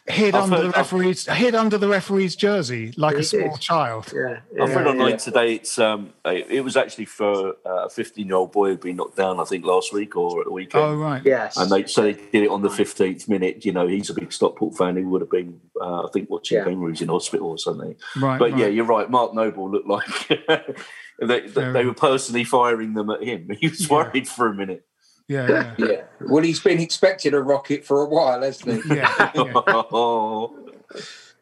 hid 0.08 0.36
under 0.36 0.62
the 0.62 0.70
referee's 0.70 1.28
hid 1.28 1.56
under 1.56 1.78
the 1.78 1.88
referee's 1.88 2.36
jersey 2.36 2.94
like 2.98 3.16
a 3.16 3.24
small 3.24 3.58
child. 3.58 4.12
Yeah, 4.14 4.40
I've 4.62 4.76
read 4.76 4.88
online 4.88 5.18
today. 5.18 5.56
It's 5.56 5.78
um, 5.80 6.14
it 6.26 6.64
was 6.64 6.78
actually 6.78 7.06
for 7.06 7.56
uh, 7.66 7.86
a 7.86 7.90
15 7.90 8.26
year 8.26 8.36
old 8.36 8.52
boy 8.52 8.70
who'd 8.70 8.82
been 8.82 8.96
knocked 8.98 9.18
down. 9.18 9.40
I 9.40 9.44
think 9.44 9.66
last 9.66 9.94
week 9.94 10.16
or 10.16 10.42
at 10.42 10.46
the 10.46 10.52
weekend. 10.52 10.84
Oh 10.84 10.96
right, 10.96 11.22
yes. 11.26 11.58
And 11.58 11.70
they 11.72 11.86
so 11.86 12.04
they 12.04 12.14
did 12.14 12.44
it 12.44 12.50
on 12.50 12.62
the 12.62 12.70
15th 12.70 13.28
minute. 13.30 13.66
You 13.66 13.72
know, 13.74 13.88
he's 13.88 14.10
a 14.10 14.14
big 14.14 14.32
Stockport 14.32 14.78
fan. 14.78 14.98
He 14.98 15.04
would 15.04 15.22
have 15.22 15.30
been, 15.32 15.60
uh, 15.80 16.06
I 16.06 16.10
think, 16.12 16.30
watching 16.30 16.58
Yeah. 16.58 16.66
Kangaroos 16.66 17.02
in 17.02 17.10
hospital 17.10 17.50
or 17.50 17.58
something. 17.58 17.96
Right, 18.20 18.40
But 18.40 18.58
yeah, 18.58 18.68
you're 18.68 18.86
right. 18.86 19.10
Mark 19.10 19.34
Noble 19.34 19.70
looked 19.70 19.88
like 19.88 20.28
they, 21.22 21.42
they, 21.42 21.72
they 21.72 21.86
were 21.86 21.94
personally 21.94 22.44
firing 22.44 22.94
them 22.94 23.10
at 23.10 23.24
him. 23.24 23.50
He 23.60 23.68
was 23.68 23.88
worried 23.90 24.28
for 24.28 24.48
a 24.48 24.54
minute. 24.54 24.86
Yeah, 25.32 25.48
yeah. 25.78 25.88
Yeah. 25.88 26.02
Well, 26.20 26.44
he's 26.44 26.60
been 26.60 26.80
expecting 26.80 27.34
a 27.34 27.42
rocket 27.42 27.86
for 27.86 28.02
a 28.02 28.06
while, 28.06 28.42
hasn't 28.42 28.84
he? 28.84 28.96
Yeah, 28.96 29.32
yeah. 29.36 30.48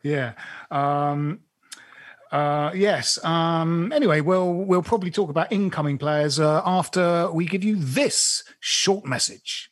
Yeah. 0.03 0.33
Um, 0.69 1.39
uh, 2.31 2.71
yes. 2.75 3.23
Um, 3.25 3.91
anyway, 3.91 4.21
we'll 4.21 4.53
we'll 4.53 4.83
probably 4.83 5.09
talk 5.09 5.31
about 5.31 5.51
incoming 5.51 5.97
players 5.97 6.39
uh, 6.39 6.61
after 6.65 7.31
we 7.31 7.45
give 7.45 7.63
you 7.63 7.77
this 7.77 8.43
short 8.59 9.05
message. 9.05 9.71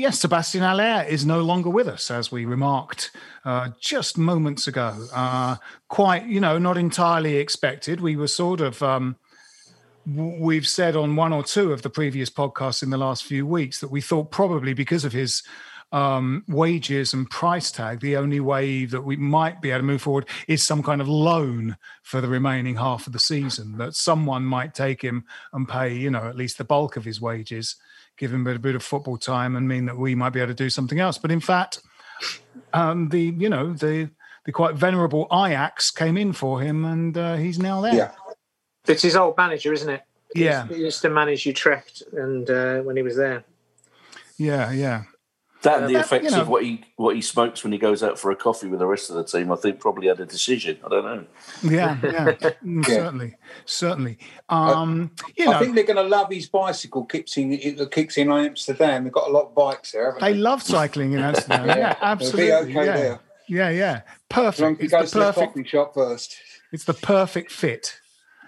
yes, 0.00 0.20
Sebastian 0.20 0.62
Haller 0.62 1.04
is 1.08 1.26
no 1.26 1.42
longer 1.42 1.70
with 1.70 1.86
us, 1.86 2.10
as 2.10 2.32
we 2.32 2.44
remarked 2.44 3.10
uh, 3.44 3.68
just 3.78 4.16
moments 4.16 4.66
ago. 4.66 5.06
Uh, 5.12 5.56
quite, 5.88 6.26
you 6.26 6.40
know, 6.40 6.58
not 6.58 6.76
entirely 6.76 7.36
expected. 7.36 8.00
We 8.00 8.16
were 8.16 8.28
sort 8.28 8.60
of. 8.60 8.82
Um, 8.82 9.16
We've 10.06 10.66
said 10.66 10.96
on 10.96 11.14
one 11.14 11.32
or 11.32 11.44
two 11.44 11.72
of 11.74 11.82
the 11.82 11.90
previous 11.90 12.30
podcasts 12.30 12.82
in 12.82 12.88
the 12.88 12.96
last 12.96 13.22
few 13.22 13.46
weeks 13.46 13.80
that 13.80 13.90
we 13.90 14.00
thought 14.00 14.30
probably 14.30 14.72
because 14.72 15.04
of 15.04 15.12
his 15.12 15.42
um, 15.92 16.42
wages 16.48 17.12
and 17.12 17.28
price 17.28 17.70
tag, 17.70 18.00
the 18.00 18.16
only 18.16 18.40
way 18.40 18.86
that 18.86 19.02
we 19.02 19.16
might 19.16 19.60
be 19.60 19.70
able 19.70 19.80
to 19.80 19.84
move 19.84 20.02
forward 20.02 20.26
is 20.48 20.62
some 20.62 20.82
kind 20.82 21.00
of 21.00 21.08
loan 21.08 21.76
for 22.02 22.22
the 22.22 22.28
remaining 22.28 22.76
half 22.76 23.06
of 23.06 23.12
the 23.12 23.18
season. 23.18 23.76
That 23.76 23.94
someone 23.94 24.42
might 24.44 24.74
take 24.74 25.02
him 25.02 25.26
and 25.52 25.68
pay, 25.68 25.94
you 25.94 26.10
know, 26.10 26.26
at 26.26 26.36
least 26.36 26.58
the 26.58 26.64
bulk 26.64 26.96
of 26.96 27.04
his 27.04 27.20
wages, 27.20 27.76
give 28.20 28.32
him 28.32 28.46
a 28.46 28.58
bit, 28.58 28.74
of 28.74 28.82
football 28.82 29.16
time, 29.16 29.56
and 29.56 29.66
mean 29.66 29.86
that 29.86 29.96
we 29.96 30.14
might 30.14 30.30
be 30.30 30.40
able 30.40 30.48
to 30.48 30.54
do 30.54 30.68
something 30.68 31.00
else. 31.00 31.16
But 31.16 31.30
in 31.32 31.40
fact, 31.40 31.80
um, 32.74 33.08
the 33.08 33.34
you 33.38 33.48
know 33.48 33.72
the 33.72 34.10
the 34.44 34.52
quite 34.52 34.74
venerable 34.74 35.26
Ajax 35.32 35.90
came 35.90 36.16
in 36.16 36.34
for 36.34 36.60
him, 36.60 36.84
and 36.84 37.16
uh, 37.16 37.36
he's 37.36 37.58
now 37.58 37.80
there. 37.80 37.94
Yeah. 37.94 38.12
It's 38.86 39.02
his 39.02 39.16
old 39.16 39.36
manager, 39.36 39.72
isn't 39.72 39.88
it? 39.88 40.02
Yeah. 40.34 40.66
He 40.68 40.76
used 40.76 41.02
to 41.02 41.10
manage 41.10 41.46
Utrecht, 41.46 42.02
and 42.12 42.48
uh, 42.48 42.80
when 42.80 42.96
he 42.96 43.02
was 43.02 43.16
there. 43.16 43.44
yeah, 44.36 44.70
yeah. 44.70 45.04
That 45.62 45.82
and 45.82 45.88
the 45.90 45.96
Uh, 45.96 46.00
effects 46.00 46.24
you 46.24 46.30
know- 46.30 46.40
of 46.42 46.48
what 46.48 46.62
he 46.64 46.82
what 46.96 47.14
he 47.16 47.22
smokes 47.22 47.62
when 47.62 47.72
he 47.72 47.78
goes 47.78 48.02
out 48.02 48.18
for 48.18 48.30
a 48.30 48.36
coffee 48.36 48.66
with 48.68 48.78
the 48.80 48.86
rest 48.86 49.10
of 49.10 49.16
the 49.16 49.24
team, 49.24 49.50
I 49.52 49.56
think 49.56 49.78
probably 49.80 50.08
had 50.08 50.20
a 50.20 50.26
decision. 50.26 50.78
I 50.84 50.88
don't 50.88 51.04
know. 51.04 51.24
Yeah, 51.62 51.96
yeah, 52.02 52.50
Mm, 52.64 52.86
Yeah. 52.88 52.94
certainly, 52.94 53.36
certainly. 53.64 54.18
Um, 54.48 55.10
you 55.36 55.44
know, 55.46 55.52
I 55.52 55.58
think 55.60 55.74
they're 55.74 55.84
going 55.84 55.96
to 55.96 56.02
love 56.02 56.30
his 56.30 56.46
bicycle 56.48 57.04
kicks 57.04 57.36
in 57.36 57.50
that 57.76 57.90
kicks 57.90 58.16
in 58.16 58.30
on 58.30 58.44
Amsterdam. 58.46 59.04
They've 59.04 59.12
got 59.12 59.28
a 59.28 59.32
lot 59.32 59.46
of 59.46 59.54
bikes 59.54 59.92
there, 59.92 60.06
haven't 60.06 60.20
they 60.22 60.32
they? 60.32 60.38
love 60.38 60.62
cycling 60.62 61.12
in 61.12 61.20
Amsterdam. 61.20 61.66
yeah, 61.68 61.74
They'll 61.94 61.96
absolutely. 62.02 62.46
be 62.46 62.52
okay 62.78 62.86
yeah. 62.86 62.96
there. 62.96 63.20
yeah, 63.48 63.70
yeah, 63.70 64.00
As 64.30 64.60
long 64.60 64.72
as 64.74 64.80
perfect. 64.80 64.80
he 64.80 64.84
It's 64.84 64.92
the 64.92 64.98
goes 64.98 65.10
to 65.12 65.18
the 65.18 65.24
perfect. 65.24 65.46
coffee 65.54 65.68
shop 65.68 65.94
first. 65.94 66.36
It's 66.72 66.84
the 66.84 66.94
perfect 66.94 67.50
fit. 67.52 67.96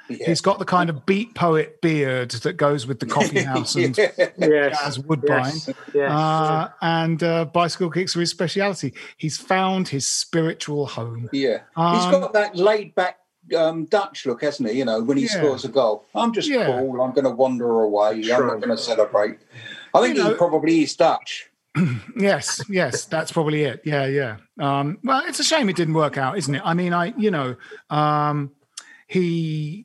Yeah. 0.08 0.26
He's 0.26 0.40
got 0.40 0.58
the 0.58 0.64
kind 0.64 0.90
of 0.90 1.06
beat 1.06 1.34
poet 1.34 1.80
beard 1.80 2.30
that 2.32 2.54
goes 2.54 2.86
with 2.86 3.00
the 3.00 3.06
coffee 3.06 3.42
house 3.44 3.74
and 3.76 3.96
Yes. 3.96 4.16
jazz 4.36 4.98
woodbine. 4.98 5.44
Yes. 5.54 5.70
yes. 5.94 6.10
Uh, 6.10 6.68
and 6.82 7.22
uh, 7.22 7.44
bicycle 7.46 7.88
kicks 7.90 8.14
are 8.16 8.20
his 8.20 8.30
speciality. 8.30 8.92
He's 9.16 9.38
found 9.38 9.88
his 9.88 10.06
spiritual 10.06 10.86
home. 10.86 11.30
Yeah, 11.32 11.60
Um, 11.76 11.94
he's 11.96 12.04
got 12.06 12.32
that 12.34 12.56
laid 12.56 12.94
back 12.94 13.18
um, 13.56 13.86
Dutch 13.86 14.26
look, 14.26 14.42
hasn't 14.42 14.68
he? 14.70 14.78
You 14.78 14.84
know, 14.84 15.02
when 15.02 15.16
he 15.16 15.24
Yeah. 15.24 15.30
scores 15.38 15.64
a 15.64 15.68
goal, 15.68 16.04
I'm 16.14 16.32
just 16.32 16.48
Yeah. 16.48 16.66
cool. 16.66 17.00
I'm 17.00 17.12
going 17.12 17.24
to 17.24 17.30
wander 17.30 17.68
away. 17.82 18.10
I'm 18.32 18.46
not 18.46 18.60
going 18.60 18.68
to 18.70 18.76
celebrate. 18.76 19.38
I 19.94 20.00
think 20.00 20.16
You 20.16 20.24
know- 20.24 20.30
he 20.30 20.34
probably 20.36 20.82
is 20.82 20.94
Dutch. 20.96 21.48
Yes, 22.16 22.60
yes, 22.68 23.06
that's 23.06 23.32
probably 23.32 23.62
it. 23.64 23.80
Yeah, 23.84 24.06
yeah. 24.06 24.36
Um, 24.60 24.98
well, 25.02 25.22
it's 25.26 25.40
a 25.40 25.44
shame 25.44 25.68
it 25.70 25.76
didn't 25.76 25.94
work 25.94 26.18
out, 26.18 26.36
isn't 26.36 26.54
it? 26.54 26.62
I 26.64 26.74
mean, 26.74 26.92
I, 26.92 27.14
you 27.16 27.30
know, 27.30 27.56
um, 27.88 28.50
he, 29.12 29.84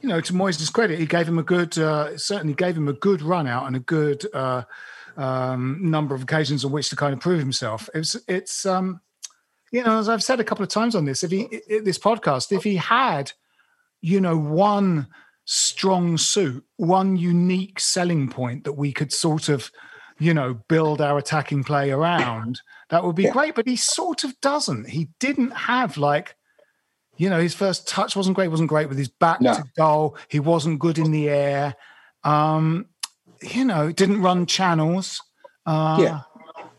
you 0.00 0.08
know, 0.08 0.20
to 0.20 0.32
Moyes' 0.32 0.72
credit, 0.72 0.98
he 0.98 1.04
gave 1.04 1.28
him 1.28 1.38
a 1.38 1.42
good, 1.42 1.78
uh, 1.78 2.16
certainly 2.16 2.54
gave 2.54 2.74
him 2.74 2.88
a 2.88 2.94
good 2.94 3.20
run 3.20 3.46
out 3.46 3.66
and 3.66 3.76
a 3.76 3.80
good 3.80 4.24
uh, 4.32 4.62
um, 5.18 5.78
number 5.90 6.14
of 6.14 6.22
occasions 6.22 6.64
on 6.64 6.72
which 6.72 6.88
to 6.88 6.96
kind 6.96 7.12
of 7.12 7.20
prove 7.20 7.38
himself. 7.38 7.90
It's, 7.94 8.16
it's, 8.26 8.64
um, 8.64 9.02
you 9.72 9.82
know, 9.82 9.98
as 9.98 10.08
I've 10.08 10.22
said 10.22 10.40
a 10.40 10.44
couple 10.44 10.62
of 10.62 10.70
times 10.70 10.94
on 10.94 11.04
this, 11.04 11.22
if 11.22 11.30
he, 11.30 11.60
this 11.84 11.98
podcast, 11.98 12.50
if 12.50 12.64
he 12.64 12.76
had, 12.76 13.32
you 14.00 14.20
know, 14.20 14.38
one 14.38 15.06
strong 15.44 16.16
suit, 16.16 16.64
one 16.76 17.16
unique 17.16 17.78
selling 17.78 18.28
point 18.28 18.64
that 18.64 18.72
we 18.72 18.90
could 18.90 19.12
sort 19.12 19.50
of, 19.50 19.70
you 20.18 20.32
know, 20.32 20.54
build 20.68 21.02
our 21.02 21.18
attacking 21.18 21.62
play 21.62 21.90
around, 21.90 22.60
that 22.88 23.04
would 23.04 23.16
be 23.16 23.28
great. 23.28 23.54
But 23.54 23.66
he 23.68 23.76
sort 23.76 24.24
of 24.24 24.40
doesn't. 24.40 24.88
He 24.88 25.08
didn't 25.20 25.50
have 25.50 25.98
like, 25.98 26.36
you 27.16 27.28
know, 27.30 27.40
his 27.40 27.54
first 27.54 27.86
touch 27.88 28.16
wasn't 28.16 28.34
great, 28.36 28.48
wasn't 28.48 28.68
great 28.68 28.88
with 28.88 28.98
his 28.98 29.08
back 29.08 29.40
No. 29.40 29.54
to 29.54 29.64
goal. 29.76 30.16
He 30.28 30.40
wasn't 30.40 30.78
good 30.78 30.98
in 30.98 31.10
the 31.10 31.28
air. 31.28 31.74
Um, 32.24 32.86
you 33.42 33.64
know, 33.64 33.92
didn't 33.92 34.22
run 34.22 34.46
channels. 34.46 35.20
Uh, 35.66 35.98
Yeah. 36.00 36.20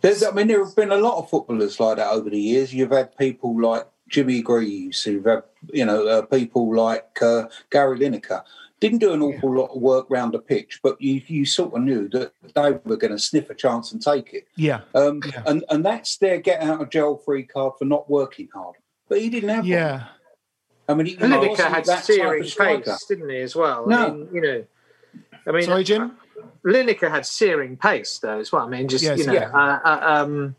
There's, 0.02 0.22
I 0.22 0.32
mean, 0.32 0.48
there 0.48 0.64
have 0.64 0.76
been 0.76 0.92
a 0.92 0.98
lot 0.98 1.18
of 1.18 1.30
footballers 1.30 1.80
like 1.80 1.96
that 1.96 2.12
over 2.12 2.30
the 2.30 2.40
years. 2.40 2.74
You've 2.74 2.92
had 2.92 3.18
people 3.18 3.60
like 3.62 3.88
Jimmy 4.10 4.42
Greaves, 4.42 5.02
who've 5.02 5.24
had, 5.24 5.44
you 5.72 5.86
know, 5.86 6.06
uh, 6.06 6.22
people 6.24 6.76
like 6.76 7.22
uh, 7.22 7.46
Gary 7.70 8.00
Lineker. 8.00 8.44
Didn't 8.82 8.98
do 9.00 9.14
an 9.14 9.22
awful 9.22 9.56
lot 9.56 9.74
of 9.74 9.82
work 9.82 10.08
round 10.10 10.34
the 10.34 10.40
pitch, 10.40 10.82
but 10.84 11.02
you, 11.02 11.22
you 11.28 11.46
sort 11.46 11.74
of 11.74 11.84
knew 11.84 12.10
that 12.10 12.34
they 12.54 12.72
were 12.84 12.98
going 12.98 13.14
to 13.14 13.20
sniff 13.20 13.50
a 13.50 13.56
chance 13.56 13.94
and 13.94 14.02
take 14.02 14.34
it. 14.34 14.46
Yeah. 14.58 14.82
Um, 14.94 15.22
and, 15.46 15.64
and 15.70 15.86
that's 15.86 16.18
their 16.18 16.38
get 16.40 16.62
out 16.62 16.82
of 16.82 16.90
jail 16.90 17.16
free 17.16 17.44
card 17.44 17.76
for 17.80 17.86
not 17.86 18.10
working 18.10 18.50
hard. 18.54 18.76
But 19.08 19.22
he 19.22 19.30
didn't 19.30 19.50
have 19.50 19.60
one. 19.60 19.68
Yeah. 20.88 20.94
I 20.94 20.98
mean, 20.98 21.06
he, 21.08 21.12
he 21.14 21.18
Lineker 21.18 21.70
had 21.70 21.86
that 21.86 22.04
searing 22.04 22.44
pace, 22.44 23.06
didn't 23.06 23.30
he, 23.30 23.38
as 23.38 23.56
well? 23.56 23.88
No. 23.88 24.08
I 24.08 24.12
mean, 24.12 24.30
you 24.34 24.42
know, 24.42 24.66
I 25.48 25.52
mean, 25.52 25.64
Sorry, 25.64 25.84
Jim? 25.84 26.18
Lineker 26.66 27.10
had 27.10 27.26
searing 27.26 27.78
pace, 27.78 28.20
though, 28.20 28.40
as 28.40 28.52
well. 28.52 28.66
I 28.66 28.70
mean, 28.70 28.88
just, 28.88 29.04
Yes, 29.04 29.20
you 29.20 29.26
know, 29.26 29.34
yeah. 29.34 29.50
uh, 29.54 29.80
uh, 29.84 30.00
um, 30.04 30.56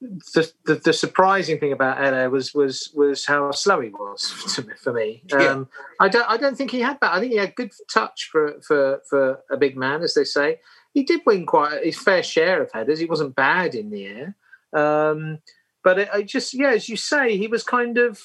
the, 0.00 0.52
the 0.66 0.74
the 0.76 0.92
surprising 0.92 1.58
thing 1.58 1.72
about 1.72 1.96
Haller 1.96 2.28
was 2.28 2.54
was 2.54 2.90
was 2.94 3.24
how 3.24 3.50
slow 3.50 3.80
he 3.80 3.88
was 3.88 4.32
to, 4.54 4.62
me- 4.66 4.74
for 4.78 4.92
me. 4.92 5.22
Um, 5.32 5.68
I 6.00 6.08
don't 6.08 6.28
I 6.28 6.36
don't 6.36 6.56
think 6.56 6.70
he 6.70 6.80
had 6.80 6.98
that. 7.00 7.12
I 7.12 7.20
think 7.20 7.32
he 7.32 7.38
had 7.38 7.54
good 7.54 7.72
touch 7.92 8.28
for 8.30 8.60
for 8.60 9.00
for 9.08 9.40
a 9.50 9.56
big 9.56 9.76
man, 9.76 10.02
as 10.02 10.14
they 10.14 10.24
say. 10.24 10.60
He 10.92 11.02
did 11.02 11.20
win 11.26 11.46
quite 11.46 11.84
his 11.84 11.98
fair 11.98 12.22
share 12.22 12.62
of 12.62 12.70
headers. 12.72 12.98
He 12.98 13.06
wasn't 13.06 13.34
bad 13.36 13.74
in 13.74 13.90
the 13.90 14.06
air, 14.06 14.36
um, 14.72 15.38
but 15.82 15.98
it, 15.98 16.08
I 16.12 16.22
just 16.22 16.54
yeah, 16.54 16.70
as 16.70 16.88
you 16.88 16.96
say, 16.96 17.36
he 17.36 17.46
was 17.48 17.62
kind 17.62 17.98
of 17.98 18.20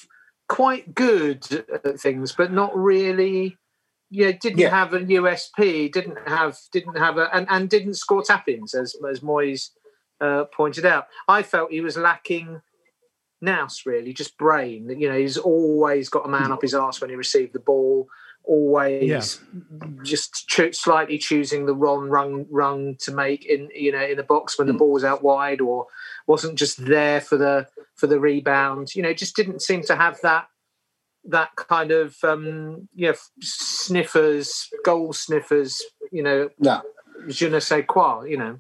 quite 0.52 0.94
good 0.94 1.66
at 1.86 2.00
things, 2.00 2.34
but 2.34 2.52
not 2.52 2.76
really. 2.76 3.58
Yeah, 4.10 4.32
didn't 4.34 4.60
Yeah. 4.60 4.70
have 4.72 4.94
a 4.94 5.00
USP. 5.00 5.90
Didn't 5.92 6.18
have 6.28 6.58
didn't 6.74 6.98
have 6.98 7.18
a 7.18 7.34
and, 7.34 7.48
and 7.50 7.70
didn't 7.70 7.94
score 7.94 8.22
tap-ins 8.22 8.74
as 8.74 8.94
as 9.10 9.22
Moyes 9.22 9.70
uh, 10.20 10.44
pointed 10.54 10.86
out. 10.86 11.06
I 11.30 11.42
felt 11.44 11.72
he 11.72 11.80
was 11.80 11.96
lacking 11.98 12.62
nous 13.40 13.86
really, 13.86 14.14
just 14.14 14.38
brain. 14.38 14.90
You 15.00 15.10
know, 15.10 15.18
he's 15.18 15.38
always 15.38 16.10
got 16.10 16.26
a 16.26 16.30
man 16.30 16.52
up 16.52 16.62
his 16.62 16.74
arse 16.74 17.00
when 17.00 17.10
he 17.10 17.16
received 17.16 17.54
the 17.54 17.60
ball. 17.60 18.08
Always 18.44 19.40
just 20.04 20.48
cho- 20.50 20.72
slightly 20.72 21.18
choosing 21.18 21.66
the 21.66 21.76
wrong 21.76 22.10
rung 22.10 22.46
rung 22.50 22.96
to 22.98 23.12
make 23.14 23.46
in 23.46 23.70
you 23.74 23.92
know 23.94 24.04
in 24.04 24.18
the 24.18 24.24
box 24.24 24.58
when 24.58 24.68
the 24.68 24.74
ball 24.74 24.92
was 24.92 25.04
out 25.06 25.24
wide, 25.24 25.62
or 25.62 25.88
wasn't 26.28 26.58
just 26.60 26.84
there 26.86 27.22
for 27.22 27.38
the 27.38 27.68
for 28.02 28.08
the 28.08 28.20
rebound. 28.20 28.96
You 28.96 29.04
know, 29.04 29.14
just 29.14 29.36
didn't 29.36 29.62
seem 29.62 29.84
to 29.84 29.96
have 29.96 30.20
that 30.24 30.48
that 31.26 31.56
kind 31.56 31.92
of 31.92 32.18
um, 32.24 32.90
you 32.96 33.08
know 33.08 33.14
sniffers, 33.40 34.68
goal 34.84 35.14
sniffers. 35.14 35.82
You 36.12 36.24
know, 36.24 36.50
no. 36.60 36.82
je 37.30 37.48
ne 37.48 37.60
sais 37.60 37.86
quoi. 37.88 38.24
You 38.24 38.38
know. 38.38 38.60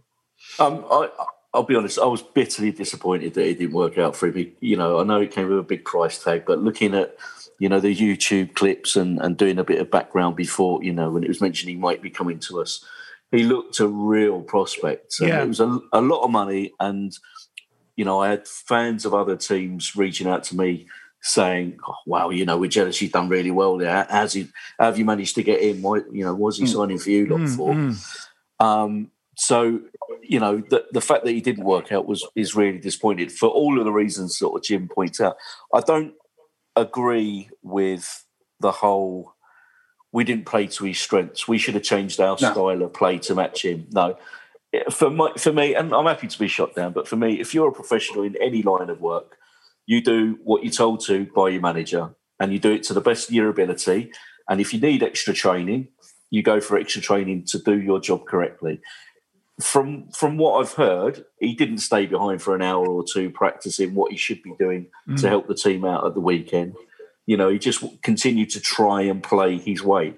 Um, 0.60 0.86
I, 0.90 1.10
I'll 1.54 1.64
be 1.64 1.76
honest. 1.76 2.00
I 2.00 2.06
was 2.06 2.22
bitterly 2.22 2.72
disappointed 2.72 3.34
that 3.34 3.48
it 3.48 3.58
didn't 3.58 3.74
work 3.74 3.98
out 3.98 4.16
for 4.16 4.28
him. 4.28 4.54
You 4.62 4.78
know, 4.78 5.00
I 5.00 5.04
know 5.04 5.20
it 5.20 5.32
came 5.32 5.50
with 5.50 5.60
a 5.60 5.64
big 5.64 5.84
price 5.84 6.24
tag, 6.24 6.44
but 6.46 6.60
looking 6.60 6.94
at 6.94 7.18
you 7.58 7.68
know 7.68 7.80
the 7.80 7.96
YouTube 7.96 8.54
clips 8.54 8.96
and, 8.96 9.20
and 9.22 9.36
doing 9.36 9.58
a 9.58 9.64
bit 9.64 9.82
of 9.82 9.92
background 9.92 10.36
before, 10.36 10.84
you 10.84 10.94
know, 10.94 11.10
when 11.10 11.24
it 11.24 11.28
was 11.28 11.42
mentioned 11.42 11.70
he 11.70 11.76
might 11.76 12.02
be 12.02 12.12
coming 12.12 12.40
to 12.40 12.62
us, 12.62 12.86
he 13.32 13.44
looked 13.44 13.80
a 13.80 13.88
real 13.88 14.42
prospect. 14.42 15.16
Yeah. 15.20 15.42
it 15.42 15.48
was 15.48 15.60
a, 15.60 15.80
a 15.92 16.02
lot 16.02 16.24
of 16.24 16.30
money, 16.30 16.74
and 16.80 17.12
you 17.96 18.06
know, 18.06 18.20
I 18.22 18.30
had 18.30 18.48
fans 18.48 19.06
of 19.06 19.14
other 19.14 19.36
teams 19.36 19.96
reaching 19.96 20.28
out 20.28 20.44
to 20.46 20.56
me 20.58 20.88
saying, 21.22 21.78
oh, 21.88 21.96
"Wow, 22.06 22.30
you 22.32 22.46
know, 22.46 22.58
we're 22.58 22.70
jealous. 22.70 23.02
You've 23.02 23.12
done 23.12 23.30
really 23.30 23.52
well 23.52 23.78
there. 23.78 24.08
How's 24.10 24.34
he? 24.34 24.48
How 24.80 24.86
have 24.86 24.98
you 24.98 25.06
managed 25.06 25.36
to 25.36 25.44
get 25.44 25.62
in? 25.62 25.82
Why, 25.82 25.98
you 26.12 26.24
know, 26.24 26.34
was 26.34 26.58
he 26.58 26.66
signing 26.66 26.98
for 27.00 27.10
you 27.12 27.26
lot 27.28 27.42
Mm, 27.42 27.56
for?" 27.58 27.74
mm. 27.74 28.28
Um, 28.66 29.12
so 29.38 29.80
you 30.22 30.40
know 30.40 30.62
the 30.70 30.86
the 30.92 31.02
fact 31.02 31.24
that 31.26 31.32
he 31.32 31.42
didn't 31.42 31.64
work 31.64 31.92
out 31.92 32.06
was 32.08 32.28
is 32.36 32.56
really 32.56 32.78
disappointing 32.80 33.30
for 33.30 33.50
all 33.50 33.80
of 33.80 33.86
the 33.86 33.92
reasons 33.92 34.38
sort 34.38 34.56
of 34.56 34.64
Jim 34.64 34.88
points 34.88 35.20
out. 35.22 35.36
I 35.74 35.80
don't 35.82 36.14
agree 36.76 37.50
with 37.62 38.26
the 38.60 38.72
whole. 38.72 39.34
We 40.14 40.24
didn't 40.26 40.46
play 40.46 40.68
to 40.68 40.84
his 40.86 41.00
strengths. 41.00 41.48
We 41.48 41.58
should 41.58 41.74
have 41.76 41.84
changed 41.84 42.20
our 42.20 42.38
No. 42.42 42.52
style 42.52 42.82
of 42.82 42.94
play 42.94 43.18
to 43.20 43.36
match 43.36 43.64
him. 43.64 43.88
No, 43.92 44.18
for 44.90 45.10
my, 45.10 45.32
for 45.38 45.52
me, 45.52 45.76
and 45.76 45.94
I'm 45.94 46.06
happy 46.06 46.28
to 46.28 46.40
be 46.40 46.48
shot 46.48 46.76
down, 46.76 46.94
but 46.94 47.08
for 47.08 47.16
me, 47.16 47.40
if 47.40 47.54
you're 47.54 47.70
a 47.70 47.74
professional 47.74 48.24
in 48.24 48.36
any 48.42 48.62
line 48.62 48.90
of 48.90 49.02
work, 49.02 49.38
you 49.86 50.02
do 50.02 50.40
what 50.44 50.64
you're 50.64 50.72
told 50.72 51.04
to 51.08 51.26
by 51.36 51.50
your 51.50 51.62
manager, 51.62 52.16
and 52.40 52.54
you 52.54 52.60
do 52.60 52.72
it 52.72 52.84
to 52.84 52.94
the 52.94 53.02
best 53.02 53.30
of 53.30 53.36
your 53.36 53.50
ability. 53.50 54.12
And 54.50 54.62
if 54.62 54.74
you 54.74 54.80
need 54.80 55.04
extra 55.04 55.34
training, 55.34 55.90
you 56.30 56.42
go 56.44 56.62
for 56.62 56.78
extra 56.78 57.02
training 57.02 57.46
to 57.48 57.60
do 57.60 57.80
your 57.80 58.00
job 58.00 58.26
correctly. 58.26 58.80
From 59.62 60.10
from 60.12 60.38
what 60.38 60.60
I've 60.60 60.74
heard, 60.74 61.26
he 61.40 61.54
didn't 61.54 61.80
stay 61.80 62.06
behind 62.06 62.42
for 62.42 62.56
an 62.56 62.62
hour 62.62 62.88
or 62.88 63.04
two 63.04 63.30
practicing 63.30 63.94
what 63.94 64.12
he 64.12 64.18
should 64.18 64.42
be 64.42 64.54
doing 64.58 64.88
Mm. 65.08 65.20
to 65.22 65.30
help 65.30 65.48
the 65.48 65.56
team 65.56 65.86
out 65.86 66.06
at 66.08 66.14
the 66.14 66.22
weekend. 66.22 66.76
You 67.28 67.38
know, 67.38 67.50
he 67.50 67.60
just 67.60 67.84
continued 68.02 68.50
to 68.52 68.60
try 68.62 69.02
and 69.04 69.22
play 69.22 69.58
his 69.58 69.84
way. 69.84 70.16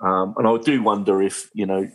Um, 0.00 0.34
and 0.38 0.46
I 0.48 0.56
do 0.56 0.82
wonder 0.82 1.20
if 1.20 1.50
you 1.52 1.66
know 1.66 1.90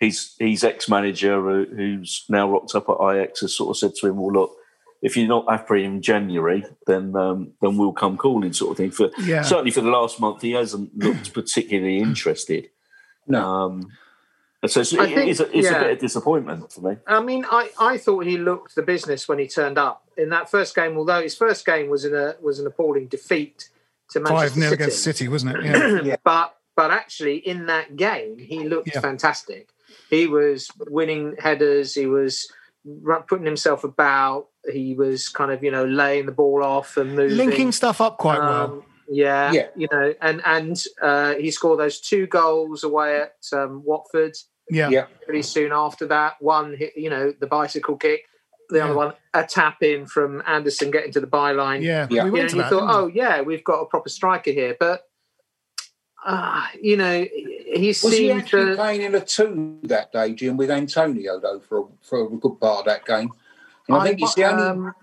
his 0.00 0.34
his 0.38 0.62
ex 0.64 0.88
manager, 0.88 1.40
who's 1.64 2.24
now 2.28 2.50
rocked 2.50 2.74
up 2.74 2.88
at 2.88 2.96
Ajax, 3.00 3.40
has 3.40 3.54
sort 3.54 3.70
of 3.70 3.78
said 3.78 3.94
to 4.00 4.06
him, 4.08 4.16
"Well, 4.16 4.32
look, 4.32 4.52
if 5.02 5.16
you're 5.16 5.28
not 5.28 5.50
happy 5.50 5.84
in 5.84 6.02
January, 6.02 6.64
then 6.86 7.14
um, 7.16 7.52
then 7.62 7.76
we'll 7.76 7.92
come 7.92 8.16
calling," 8.16 8.52
sort 8.52 8.72
of 8.72 8.76
thing. 8.76 8.90
For 8.90 9.10
Yeah. 9.18 9.42
certainly 9.42 9.70
for 9.70 9.80
the 9.80 9.90
last 9.90 10.20
month, 10.20 10.42
he 10.42 10.52
hasn't 10.52 10.96
looked 10.98 11.32
particularly 11.32 11.98
interested. 11.98 12.68
No. 13.26 13.42
Um, 13.44 13.92
so 14.66 14.80
it's, 14.80 14.90
think- 14.90 15.28
is 15.28 15.38
a, 15.40 15.44
it's 15.56 15.68
yeah. 15.70 15.76
a 15.76 15.82
bit 15.84 15.92
of 15.92 15.98
disappointment 16.00 16.72
for 16.72 16.80
me. 16.80 16.96
I 17.06 17.20
mean, 17.20 17.44
I, 17.48 17.70
I 17.78 17.98
thought 17.98 18.24
he 18.26 18.36
looked 18.36 18.74
the 18.74 18.82
business 18.82 19.28
when 19.28 19.38
he 19.38 19.46
turned 19.46 19.78
up 19.78 20.02
in 20.16 20.30
that 20.30 20.50
first 20.50 20.74
game. 20.74 20.96
Although 20.98 21.22
his 21.22 21.36
first 21.36 21.64
game 21.64 21.88
was 21.88 22.04
in 22.04 22.14
a 22.14 22.34
was 22.42 22.58
an 22.58 22.66
appalling 22.66 23.06
defeat 23.06 23.68
to 24.10 24.20
Five 24.20 24.56
Manchester 24.56 24.60
0 24.60 24.70
City. 24.70 24.74
against 24.74 25.02
City, 25.02 25.28
wasn't 25.28 25.56
it? 25.56 26.04
Yeah. 26.06 26.16
But 26.24 26.56
but 26.74 26.90
actually, 26.90 27.36
in 27.36 27.66
that 27.66 27.96
game, 27.96 28.38
he 28.38 28.68
looked 28.68 28.88
Yeah. 28.92 29.00
fantastic. 29.00 29.68
He 30.10 30.26
was 30.26 30.68
winning 30.88 31.34
headers. 31.38 31.94
He 31.94 32.06
was 32.06 32.46
putting 33.28 33.46
himself 33.46 33.84
about. 33.84 34.46
He 34.72 34.94
was 34.94 35.28
kind 35.28 35.50
of 35.52 35.62
you 35.62 35.70
know 35.70 35.84
laying 35.84 36.26
the 36.26 36.32
ball 36.32 36.62
off 36.64 36.96
and 36.96 37.14
moving, 37.16 37.36
Linking 37.36 37.72
stuff 37.72 38.00
up 38.00 38.18
quite 38.18 38.38
well. 38.38 38.64
Um, 38.64 38.82
Yeah, 39.08 39.52
Yeah. 39.52 39.68
you 39.76 39.88
know, 39.92 40.14
and 40.20 40.42
and 40.44 40.82
uh, 41.00 41.34
he 41.34 41.50
scored 41.50 41.78
those 41.78 42.00
two 42.00 42.26
goals 42.26 42.82
away 42.84 43.20
at 43.20 43.34
um, 43.52 43.82
Watford 43.84 44.34
Yeah. 44.68 44.88
Yeah. 44.88 45.06
pretty 45.24 45.42
soon 45.42 45.70
after 45.72 46.06
that. 46.08 46.34
One, 46.40 46.74
hit, 46.76 46.92
you 46.96 47.08
know, 47.10 47.32
the 47.38 47.46
bicycle 47.46 47.96
kick. 47.96 48.22
The 48.68 48.82
other 48.82 48.94
one, 48.94 49.12
a 49.32 49.44
tap 49.44 49.76
in 49.82 50.06
from 50.06 50.42
Anderson 50.44 50.90
getting 50.90 51.12
to 51.12 51.20
the 51.20 51.28
byline. 51.28 51.82
Yeah. 51.84 52.08
Yeah. 52.10 52.24
We 52.24 52.30
You, 52.40 52.42
know, 52.42 52.48
to 52.48 52.56
you 52.56 52.62
that. 52.62 52.70
thought, 52.70 52.80
didn't 52.80 52.88
we? 52.88 52.94
oh 52.94 53.06
yeah, 53.06 53.42
we've 53.42 53.62
got 53.62 53.80
a 53.82 53.86
proper 53.86 54.08
striker 54.08 54.50
here, 54.50 54.76
but 54.80 55.02
uh, 56.24 56.66
you 56.82 56.96
know, 56.96 57.24
he 57.80 57.88
Was 57.88 58.02
he 58.16 58.30
actually 58.30 58.70
to. 58.70 58.76
playing 58.76 59.02
in 59.02 59.14
a 59.14 59.20
two 59.20 59.78
that 59.84 60.12
day, 60.12 60.32
Jim, 60.32 60.56
with 60.56 60.70
Antonio 60.70 61.38
though 61.40 61.60
for 61.60 61.80
a, 61.80 61.84
for 62.02 62.26
a 62.26 62.28
good 62.30 62.60
part 62.60 62.80
of 62.80 62.84
that 62.86 63.04
game? 63.04 63.30
And 63.88 63.96
I, 63.96 64.04
think 64.04 64.20
it's 64.20 64.34
the 64.34 64.44
only. 64.44 64.62
um, 64.62 64.94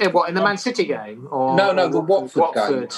in 0.00 0.12
what 0.12 0.28
in 0.28 0.34
the 0.34 0.42
Man 0.42 0.56
City 0.58 0.84
game 0.84 1.28
or 1.30 1.54
No, 1.56 1.72
no, 1.72 1.88
the 1.88 2.00
Watford 2.00 2.54
game. 2.54 2.88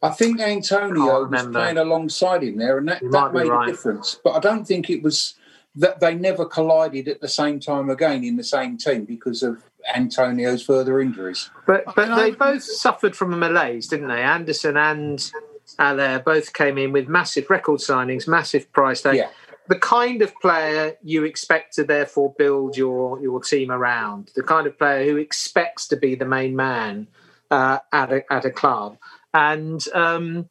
I 0.00 0.10
think 0.10 0.40
Antonio 0.40 1.26
Can't 1.28 1.30
was 1.30 1.46
playing 1.48 1.78
alongside 1.78 2.44
him 2.44 2.56
there, 2.56 2.78
and 2.78 2.88
that, 2.88 3.02
You 3.02 3.10
that 3.10 3.34
made 3.34 3.48
right. 3.48 3.68
a 3.68 3.72
difference. 3.72 4.20
But 4.22 4.30
I 4.36 4.38
don't 4.38 4.64
think 4.64 4.88
it 4.90 5.02
was 5.02 5.34
that 5.74 5.98
they 6.00 6.14
never 6.14 6.44
collided 6.44 7.08
at 7.08 7.20
the 7.20 7.28
same 7.28 7.58
time 7.60 7.90
again 7.90 8.22
in 8.24 8.36
the 8.36 8.44
same 8.44 8.76
team 8.76 9.04
because 9.04 9.42
of 9.42 9.62
Antonio's 9.94 10.62
further 10.64 11.00
injuries. 11.00 11.50
But 11.66 11.84
but 11.96 12.14
they 12.16 12.28
I- 12.28 12.30
both 12.30 12.62
suffered 12.62 13.16
from 13.16 13.32
a 13.32 13.36
malaise, 13.36 13.88
didn't 13.88 14.08
they? 14.08 14.22
Anderson 14.22 14.76
and 14.76 15.30
Haller 15.78 16.20
both 16.24 16.52
came 16.52 16.78
in 16.78 16.92
with 16.92 17.08
massive 17.08 17.50
record 17.50 17.80
signings, 17.80 18.26
massive 18.26 18.72
price 18.72 19.02
tag. 19.02 19.16
Yeah. 19.16 19.28
The 19.68 19.78
kind 19.78 20.22
of 20.22 20.34
player 20.40 20.96
you 21.02 21.24
expect 21.24 21.74
to 21.74 21.84
therefore 21.84 22.34
build 22.38 22.76
your 22.76 23.20
your 23.20 23.40
team 23.40 23.70
around. 23.70 24.30
The 24.34 24.42
kind 24.42 24.66
of 24.66 24.78
player 24.78 25.04
who 25.04 25.16
expects 25.16 25.86
to 25.88 25.96
be 25.96 26.14
the 26.14 26.24
main 26.24 26.56
man 26.56 27.08
uh, 27.50 27.78
at 27.92 28.12
a 28.12 28.32
at 28.32 28.44
a 28.46 28.50
club, 28.50 28.96
and 29.34 29.84
um, 29.94 30.48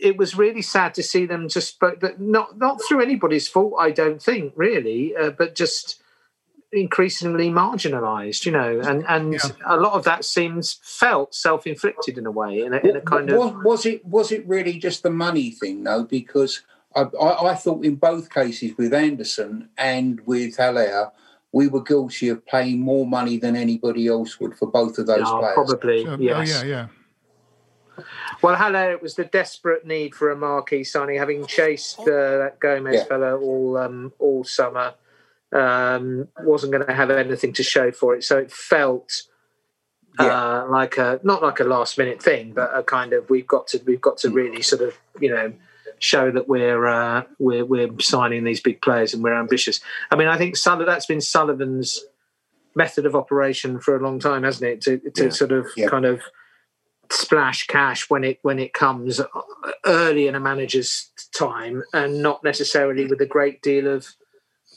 it 0.00 0.16
was 0.16 0.36
really 0.36 0.62
sad 0.62 0.94
to 0.94 1.02
see 1.02 1.24
them 1.24 1.48
just, 1.48 1.78
but 1.80 2.00
but 2.00 2.20
not 2.20 2.58
not 2.58 2.80
through 2.86 3.02
anybody's 3.02 3.48
fault, 3.48 3.74
I 3.78 3.90
don't 3.90 4.22
think, 4.22 4.52
really, 4.56 5.16
uh, 5.16 5.30
but 5.30 5.54
just 5.54 6.02
increasingly 6.74 7.48
marginalised, 7.50 8.44
you 8.44 8.52
know, 8.52 8.80
and 8.80 9.04
and 9.08 9.32
Yeah. 9.34 9.50
a 9.66 9.76
lot 9.76 9.92
of 9.94 10.04
that 10.04 10.24
seems 10.24 10.78
felt 10.82 11.34
self 11.34 11.66
inflicted 11.66 12.18
in 12.18 12.26
a 12.26 12.30
way, 12.30 12.60
in 12.60 12.74
a, 12.74 12.78
in 12.78 12.96
a 12.96 13.00
kind 13.00 13.30
was, 13.30 13.50
of 13.50 13.64
was 13.64 13.86
it 13.86 14.04
was 14.04 14.32
it 14.32 14.46
really 14.46 14.78
just 14.78 15.02
the 15.02 15.10
money 15.10 15.50
thing 15.50 15.84
though? 15.84 16.04
Because 16.04 16.62
I, 16.94 17.02
I, 17.02 17.50
I 17.50 17.54
thought 17.54 17.84
in 17.84 17.96
both 17.96 18.30
cases 18.30 18.72
with 18.76 18.92
Anderson 18.94 19.68
and 19.78 20.20
with 20.26 20.56
Haller, 20.56 21.10
we 21.52 21.68
were 21.68 21.82
guilty 21.82 22.28
of 22.28 22.44
paying 22.46 22.80
more 22.80 23.06
money 23.06 23.38
than 23.38 23.56
anybody 23.56 24.08
else 24.08 24.38
would 24.40 24.56
for 24.56 24.70
both 24.70 24.98
of 24.98 25.06
those 25.06 25.20
Yeah, 25.20 25.38
players. 25.38 25.54
probably 25.54 26.02
Sure. 26.04 26.16
yes. 26.18 26.62
Oh, 26.62 26.66
yeah, 26.66 26.70
yeah. 26.70 26.86
Well, 28.42 28.56
hello. 28.56 28.90
It 28.90 29.00
was 29.00 29.14
the 29.14 29.24
desperate 29.24 29.86
need 29.86 30.14
for 30.14 30.30
a 30.30 30.36
marquee 30.36 30.82
signing, 30.84 31.16
having 31.18 31.46
chased 31.46 32.00
uh, 32.00 32.04
that 32.38 32.58
Gomez 32.60 32.96
Yeah. 32.96 33.04
fellow 33.04 33.40
all 33.40 33.76
um, 33.76 34.12
all 34.18 34.42
summer. 34.44 34.94
Um, 35.52 36.28
wasn't 36.40 36.72
going 36.72 36.86
to 36.86 36.92
have 36.92 37.10
anything 37.10 37.52
to 37.54 37.62
show 37.62 37.92
for 37.92 38.14
it, 38.16 38.24
so 38.24 38.38
it 38.38 38.50
felt 38.50 39.22
uh, 40.18 40.66
like 40.68 40.98
a 40.98 41.20
not 41.22 41.42
like 41.42 41.60
a 41.60 41.64
last 41.64 41.96
minute 41.98 42.22
thing, 42.22 42.52
but 42.52 42.70
a 42.76 42.82
kind 42.82 43.12
of 43.12 43.28
we've 43.30 43.46
got 43.46 43.66
to 43.68 43.80
we've 43.86 44.00
got 44.00 44.16
to 44.18 44.30
really 44.30 44.62
sort 44.62 44.82
of 44.82 44.96
you 45.20 45.30
know 45.30 45.52
show 45.98 46.30
that 46.30 46.48
we're 46.48 46.86
uh, 46.86 47.22
we're 47.38 47.64
we're 47.64 47.90
signing 48.00 48.44
these 48.44 48.60
big 48.60 48.80
players 48.82 49.14
and 49.14 49.22
we're 49.22 49.38
ambitious. 49.38 49.80
I 50.10 50.16
mean, 50.16 50.28
I 50.28 50.36
think 50.36 50.56
Sullivan, 50.56 50.86
that's 50.86 51.06
been 51.06 51.20
Sullivan's 51.20 52.04
method 52.74 53.06
of 53.06 53.14
operation 53.14 53.78
for 53.78 53.96
a 53.96 54.02
long 54.02 54.18
time, 54.18 54.42
hasn't 54.42 54.68
it? 54.68 54.80
To 54.82 54.98
to 55.10 55.24
Yeah. 55.24 55.30
sort 55.30 55.52
of 55.52 55.66
Yeah. 55.76 55.88
kind 55.88 56.04
of 56.04 56.20
splash 57.10 57.66
cash 57.66 58.08
when 58.08 58.24
it 58.24 58.38
when 58.42 58.58
it 58.58 58.72
comes 58.72 59.20
early 59.84 60.26
in 60.26 60.34
a 60.34 60.40
manager's 60.40 61.10
time 61.36 61.82
and 61.92 62.22
not 62.22 62.42
necessarily 62.42 63.04
with 63.06 63.20
a 63.20 63.26
great 63.26 63.62
deal 63.62 63.86
of 63.86 64.08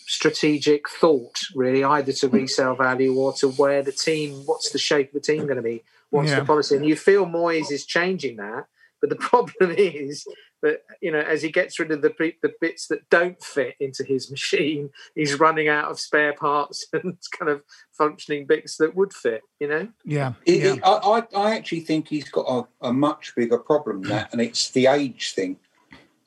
strategic 0.06 0.90
thought 0.90 1.40
really 1.56 1.84
either 1.84 2.12
to 2.12 2.28
resale 2.28 2.76
value 2.76 3.14
or 3.16 3.34
to 3.34 3.50
where 3.50 3.84
the 3.84 3.92
team 3.92 4.34
what's 4.46 4.72
the 4.72 4.80
shape 4.80 5.08
of 5.08 5.14
the 5.14 5.20
team 5.20 5.46
going 5.46 5.58
to 5.58 5.62
be 5.62 5.84
what's 6.10 6.30
Yeah. 6.30 6.40
the 6.40 6.46
policy 6.46 6.76
and 6.76 6.86
you 6.86 6.96
feel 6.96 7.26
Moyes 7.26 7.72
is 7.72 7.86
changing 7.86 8.38
that 8.38 8.66
But 9.02 9.10
the 9.10 9.16
problem 9.32 9.72
is 9.78 10.26
that 10.62 10.82
you 11.02 11.12
know, 11.12 11.20
as 11.20 11.42
he 11.42 11.52
gets 11.52 11.80
rid 11.80 11.92
of 11.92 12.02
the 12.02 12.14
the 12.42 12.54
bits 12.60 12.88
that 12.88 13.10
don't 13.10 13.42
fit 13.44 13.76
into 13.80 14.04
his 14.04 14.32
machine, 14.32 14.90
he's 15.16 15.40
running 15.40 15.68
out 15.68 15.90
of 15.92 16.00
spare 16.00 16.34
parts 16.34 16.86
and 16.94 17.18
kind 17.38 17.52
of 17.52 17.62
functioning 17.92 18.46
bits 18.46 18.78
that 18.78 18.96
would 18.96 19.14
fit. 19.14 19.42
You 19.60 19.68
know. 19.68 19.88
Yeah. 20.04 20.34
It, 20.46 20.64
yeah. 20.64 20.74
It, 20.74 20.82
I, 20.84 21.24
I 21.36 21.56
actually 21.56 21.82
think 21.82 22.08
he's 22.08 22.30
got 22.30 22.46
a, 22.48 22.88
a, 22.88 22.94
much 22.94 23.36
bigger 23.36 23.58
problem 23.58 24.02
than 24.02 24.12
that, 24.12 24.32
and 24.32 24.42
it's 24.42 24.72
the 24.72 24.88
age 24.88 25.34
thing. 25.34 25.58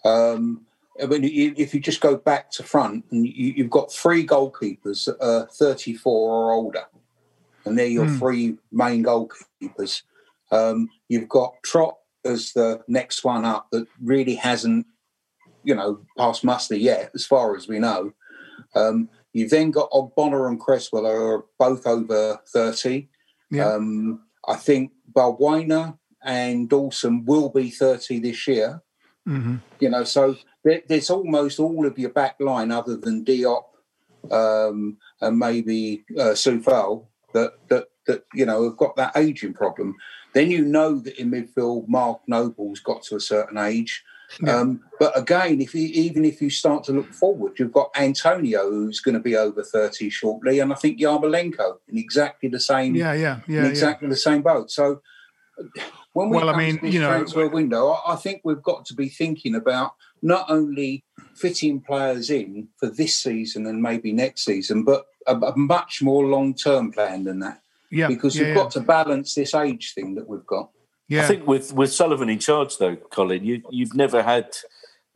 Um, 0.04 0.62
I 1.02 1.06
mean, 1.06 1.24
if 1.24 1.74
you 1.74 1.80
just 1.80 2.00
go 2.00 2.16
back 2.16 2.50
to 2.52 2.62
front, 2.62 3.04
and 3.10 3.26
you, 3.26 3.62
have 3.62 3.70
got 3.70 3.92
three 3.92 4.26
goalkeepers 4.26 5.06
that 5.06 5.16
are 5.24 5.46
34 5.46 6.12
or 6.12 6.52
older, 6.52 6.84
and 7.64 7.78
they're 7.78 7.86
your 7.86 8.06
mm. 8.06 8.18
three 8.18 8.56
main 8.72 9.04
goalkeepers. 9.04 10.02
Um, 10.50 10.88
you've 11.08 11.28
got 11.28 11.54
Trott 11.62 11.96
as 12.24 12.52
the 12.52 12.82
next 12.88 13.24
one 13.24 13.44
up 13.44 13.68
that 13.70 13.86
really 14.02 14.34
hasn't, 14.34 14.86
you 15.62 15.74
know, 15.74 16.00
passed 16.18 16.44
muster 16.44 16.76
yet, 16.76 17.10
as 17.14 17.24
far 17.24 17.56
as 17.56 17.68
we 17.68 17.78
know. 17.78 18.12
Um, 18.74 19.08
you've 19.32 19.50
then 19.50 19.70
got 19.70 19.90
Ogbonna 19.90 20.48
and 20.48 20.60
Cresswell 20.60 21.04
who 21.04 21.08
are 21.08 21.44
both 21.58 21.86
over 21.86 22.40
30. 22.52 23.08
Yeah. 23.50 23.74
Um, 23.74 24.22
I 24.46 24.56
think 24.56 24.92
Balbuena 25.12 25.98
and 26.22 26.68
Dawson 26.68 27.24
will 27.24 27.48
be 27.48 27.70
30 27.70 28.20
this 28.20 28.46
year. 28.46 28.82
Mm-hmm. 29.28 29.56
You 29.80 29.90
know, 29.90 30.04
so 30.04 30.36
there's 30.64 31.10
almost 31.10 31.58
all 31.58 31.86
of 31.86 31.98
your 31.98 32.10
back 32.10 32.36
line 32.40 32.70
other 32.70 32.96
than 32.96 33.24
Diop 33.24 33.64
um, 34.30 34.98
and 35.20 35.38
maybe 35.38 36.04
uh, 36.18 36.34
Coufal 36.34 37.06
that, 37.32 37.52
that, 37.68 37.88
that, 38.06 38.24
you 38.34 38.44
know, 38.44 38.64
have 38.64 38.76
got 38.76 38.96
that 38.96 39.16
aging 39.16 39.54
problem. 39.54 39.96
Then 40.32 40.50
you 40.50 40.64
know 40.64 40.98
that 41.00 41.20
in 41.20 41.30
midfield, 41.30 41.88
Mark 41.88 42.20
Noble's 42.26 42.80
got 42.80 43.02
to 43.04 43.16
a 43.16 43.20
certain 43.20 43.58
age. 43.58 44.04
Yeah. 44.40 44.58
Um, 44.58 44.80
but 45.00 45.18
again, 45.18 45.60
if 45.60 45.74
you, 45.74 45.88
even 45.88 46.24
if 46.24 46.40
you 46.40 46.50
start 46.50 46.84
to 46.84 46.92
look 46.92 47.12
forward, 47.12 47.58
you've 47.58 47.72
got 47.72 47.90
Antonio 47.96 48.70
who's 48.70 49.00
going 49.00 49.14
to 49.16 49.20
be 49.20 49.34
over 49.36 49.64
thirty 49.64 50.08
shortly, 50.08 50.60
and 50.60 50.72
I 50.72 50.76
think 50.76 51.00
Yarmolenko 51.00 51.78
in 51.88 51.98
exactly 51.98 52.48
the 52.48 52.60
same, 52.60 52.94
yeah, 52.94 53.12
yeah, 53.12 53.40
yeah, 53.48 53.66
exactly 53.66 54.06
yeah. 54.06 54.10
the 54.10 54.16
same 54.16 54.42
boat. 54.42 54.70
So 54.70 55.02
when 56.12 56.30
we 56.30 56.36
well, 56.36 56.46
come 56.46 56.54
I 56.54 56.58
mean, 56.58 56.78
you 56.84 57.00
know, 57.00 57.08
transfer 57.08 57.48
window, 57.48 57.98
I 58.06 58.14
think 58.14 58.42
we've 58.44 58.62
got 58.62 58.84
to 58.86 58.94
be 58.94 59.08
thinking 59.08 59.56
about 59.56 59.94
not 60.22 60.46
only 60.50 61.04
fitting 61.34 61.80
players 61.80 62.30
in 62.30 62.68
for 62.78 62.88
this 62.88 63.16
season 63.16 63.66
and 63.66 63.82
maybe 63.82 64.12
next 64.12 64.44
season, 64.44 64.84
but 64.84 65.06
a, 65.26 65.36
a 65.36 65.56
much 65.56 66.02
more 66.02 66.26
long-term 66.26 66.92
plan 66.92 67.24
than 67.24 67.40
that. 67.40 67.62
Yeah, 67.90 68.06
because 68.06 68.36
yeah, 68.36 68.42
we've 68.42 68.56
yeah. 68.56 68.62
got 68.62 68.70
to 68.72 68.80
balance 68.80 69.34
this 69.34 69.54
age 69.54 69.94
thing 69.94 70.14
that 70.14 70.28
we've 70.28 70.46
got. 70.46 70.70
Yeah. 71.08 71.24
I 71.24 71.26
think 71.26 71.46
with 71.46 71.72
with 71.72 71.92
Sullivan 71.92 72.28
in 72.28 72.38
charge, 72.38 72.78
though, 72.78 72.96
Colin, 72.96 73.44
you 73.44 73.62
you've 73.70 73.94
never 73.94 74.22
had 74.22 74.56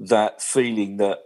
that 0.00 0.42
feeling 0.42 0.96
that 0.96 1.20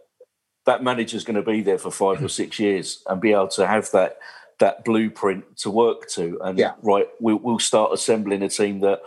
that 0.66 0.82
manager's 0.82 1.24
going 1.24 1.36
to 1.36 1.42
be 1.42 1.62
there 1.62 1.78
for 1.78 1.90
five 1.90 2.22
or 2.22 2.28
six 2.28 2.58
years 2.58 3.02
and 3.06 3.18
be 3.18 3.32
able 3.32 3.48
to 3.48 3.66
have 3.66 3.90
that 3.92 4.18
that 4.58 4.84
blueprint 4.84 5.56
to 5.56 5.70
work 5.70 6.06
to. 6.08 6.38
And 6.42 6.58
yeah. 6.58 6.72
right, 6.82 7.06
we'll, 7.20 7.38
we'll 7.38 7.58
start 7.58 7.92
assembling 7.92 8.42
a 8.42 8.48
team 8.48 8.80
that 8.80 9.00